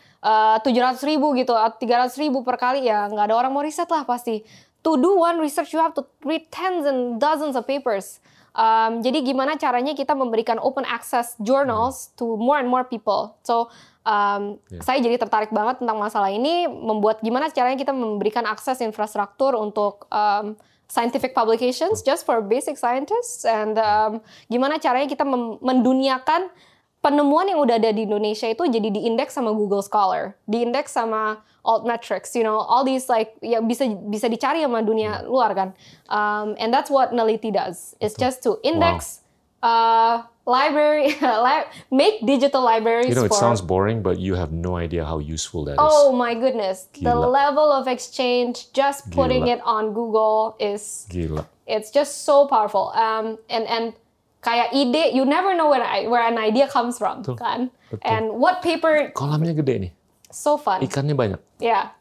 [0.60, 3.88] tujuh ratus ribu gitu, tiga ratus ribu per kali ya nggak ada orang mau riset
[3.88, 4.44] lah pasti.
[4.84, 8.20] To do one research you have to read tens and dozens of papers.
[8.60, 13.40] Um, jadi gimana caranya kita memberikan open access journals to more and more people.
[13.40, 13.72] So
[14.04, 14.84] um, Yeah.
[14.84, 20.04] saya jadi tertarik banget tentang masalah ini, membuat gimana caranya kita memberikan akses infrastruktur untuk
[20.12, 20.60] um,
[20.92, 24.20] scientific publications just for basic scientists, and um,
[24.52, 25.24] gimana caranya kita
[25.62, 26.52] menduniakan
[27.00, 32.32] penemuan yang udah ada di Indonesia itu jadi diindeks sama Google Scholar, diindeks sama Altmetrics,
[32.32, 35.68] you know, all these like ya bisa bisa dicari sama dunia luar kan.
[36.08, 37.92] Um, and that's what Neliti does.
[38.00, 39.20] It's just to index
[39.60, 41.12] uh, library,
[41.44, 43.40] li- make digital libraries You know, it for.
[43.44, 45.84] sounds boring, but you have no idea how useful that is.
[45.84, 47.28] Oh my goodness, the Gila.
[47.28, 49.56] level of exchange just putting Gila.
[49.56, 51.44] it on Google is Gila.
[51.68, 52.88] it's just so powerful.
[52.96, 53.92] Um, and and
[54.40, 57.36] kayak ide, you never know where I, where an idea comes from, Betul.
[57.36, 57.60] kan?
[57.88, 58.04] Betul.
[58.04, 59.92] And what paper Kolamnya gede nih,
[60.28, 60.80] so fun.
[60.80, 61.40] ikannya banyak.
[61.60, 61.92] Yeah,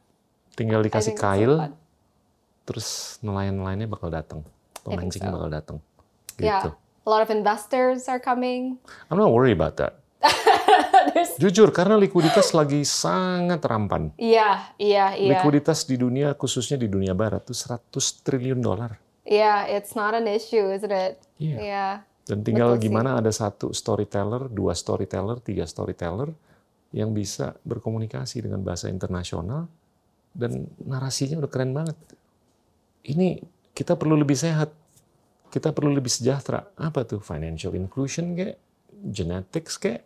[0.56, 1.72] Tinggal dikasih so kail, fun.
[2.64, 4.40] terus nelayan-nelayannya bakal datang.
[4.84, 5.36] Pemancingnya so.
[5.36, 5.78] bakal datang.
[6.40, 6.72] Yeah, Gitu.
[6.76, 8.80] a lot of investors are coming.
[9.12, 10.00] I'm not worried about that.
[11.40, 14.12] Jujur, karena likuiditas lagi sangat rampan.
[14.16, 15.40] Iya, iya, iya.
[15.40, 17.92] Likuiditas di dunia, khususnya di dunia barat, tuh 100
[18.24, 19.00] triliun dolar.
[19.24, 21.20] Yeah, it's not an issue, isn't it?
[21.40, 21.58] Iya.
[21.60, 21.92] Yeah.
[22.30, 22.86] Dan tinggal Betul sih.
[22.94, 26.30] gimana ada satu storyteller, dua storyteller, tiga storyteller
[26.94, 29.66] yang bisa berkomunikasi dengan bahasa internasional
[30.38, 31.98] dan narasinya udah keren banget.
[33.02, 33.42] Ini
[33.74, 34.70] kita perlu lebih sehat,
[35.50, 36.70] kita perlu lebih sejahtera.
[36.78, 38.62] Apa tuh financial inclusion kayak,
[39.10, 40.06] genetics kayak,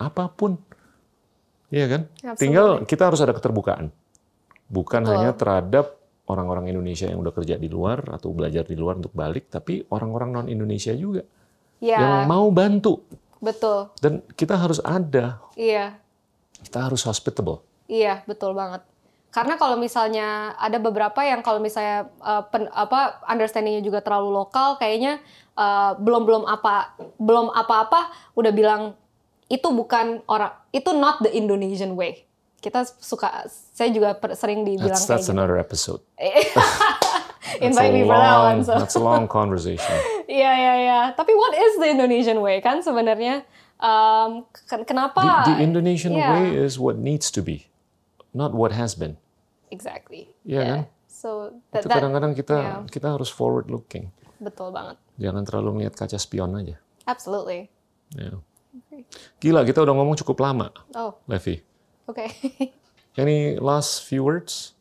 [0.00, 0.56] apa pun.
[1.68, 2.02] Iya kan?
[2.08, 2.40] Absolutely.
[2.40, 3.92] Tinggal kita harus ada keterbukaan.
[4.72, 5.12] Bukan Betul.
[5.20, 6.00] hanya terhadap
[6.32, 10.30] orang-orang Indonesia yang udah kerja di luar atau belajar di luar untuk balik, tapi orang-orang
[10.32, 11.20] non Indonesia juga
[11.82, 13.02] Yeah, yang mau bantu.
[13.42, 13.90] betul.
[13.98, 15.98] Dan kita harus ada, Iya,
[16.62, 17.58] kita harus hospitable.
[17.84, 18.86] iya, betul banget.
[19.32, 24.76] Karena kalau misalnya ada beberapa yang kalau misalnya uh, pen- apa understandingnya juga terlalu lokal,
[24.76, 25.18] kayaknya
[25.56, 28.94] uh, belum belum apa belum apa-apa udah bilang
[29.48, 32.22] itu bukan orang itu not the Indonesian way.
[32.62, 35.34] Kita suka, saya juga per- sering dibilang That's, kayak that's gitu.
[35.34, 35.98] another episode.
[37.60, 38.58] Invite a me for that long, one.
[38.64, 38.78] So.
[38.78, 39.96] that's a long conversation.
[40.30, 40.98] Iya iya iya.
[41.18, 43.42] Tapi what is the Indonesian way kan sebenarnya?
[43.82, 45.18] Um, ken- kenapa?
[45.44, 46.30] The, the Indonesian yeah.
[46.38, 47.66] way is what needs to be,
[48.30, 49.18] not what has been.
[49.74, 50.30] Exactly.
[50.46, 50.80] Iya kan?
[51.10, 52.80] So that, Itu that kadang-kadang kita yeah.
[52.86, 54.14] kita harus forward looking.
[54.42, 54.98] betul banget.
[55.22, 56.78] Jangan terlalu ngeliat kaca spion aja.
[57.06, 57.70] Absolutely.
[58.14, 58.38] Ya.
[59.38, 61.58] Gila, kita udah ngomong cukup lama, Oh, Levi.
[62.06, 62.30] okay.
[63.20, 64.74] Any last few words?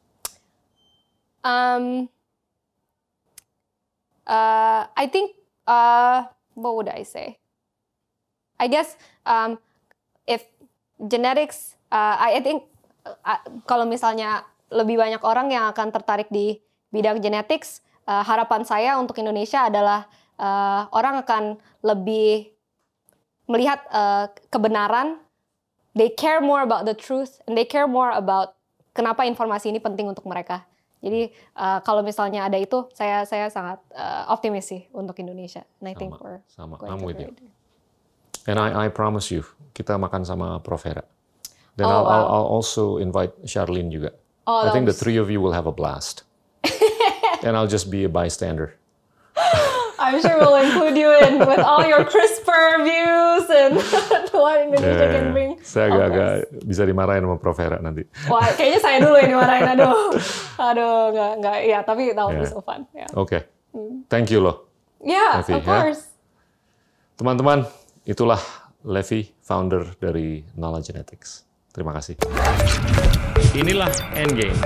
[1.43, 2.09] um,
[4.31, 5.35] uh, I think
[5.67, 6.23] uh,
[6.55, 7.35] what would I say?
[8.55, 8.95] I guess
[9.27, 9.59] um,
[10.23, 10.47] if
[11.03, 12.63] genetics, uh, I, think
[13.03, 16.61] uh, kalau misalnya lebih banyak orang yang akan tertarik di
[16.93, 20.07] bidang genetics, uh, harapan saya untuk Indonesia adalah
[20.39, 21.43] uh, orang akan
[21.83, 22.53] lebih
[23.49, 25.19] melihat uh, kebenaran.
[25.91, 28.55] They care more about the truth and they care more about
[28.95, 30.70] kenapa informasi ini penting untuk mereka.
[31.01, 35.65] Jadi uh, kalau misalnya ada itu, saya saya sangat uh, optimis sih untuk Indonesia.
[35.81, 36.73] And I think Sama, we're sama.
[36.77, 37.33] going I'm with you.
[38.45, 40.81] And I, I promise you, kita makan sama Prof.
[40.85, 41.05] Hera.
[41.77, 42.25] Dan Oh, I'll, wow.
[42.37, 44.11] I'll also invite Charlene juga.
[44.45, 46.23] Oh, I think the three of you will have a blast.
[47.45, 48.77] and I'll just be a bystander.
[50.11, 53.79] I'm sure we'll include you in with all your CRISPR views and
[54.35, 55.31] what Indonesia can Yeah.
[55.31, 55.51] bring.
[55.55, 56.31] Eh, Saya agak-agak
[56.67, 57.55] bisa dimarahin sama Prof.
[57.55, 58.03] Hera nanti.
[58.27, 59.65] Wah, kayaknya saya dulu yang dimarahin.
[59.71, 59.95] Aduh,
[60.67, 61.57] aduh, nggak, nggak.
[61.63, 62.51] Ya, tapi that be Yeah.
[62.51, 62.83] so fun.
[62.91, 63.47] Yeah, Oke.
[64.11, 64.67] Thank you loh.
[64.99, 65.71] yeah Levi, of ya.
[65.79, 66.01] course.
[67.15, 67.63] Teman-teman,
[68.03, 68.43] itulah
[68.83, 71.47] Levi, founder dari Nala Genetics.
[71.71, 72.19] Terima kasih.
[73.55, 74.59] Inilah Endgame.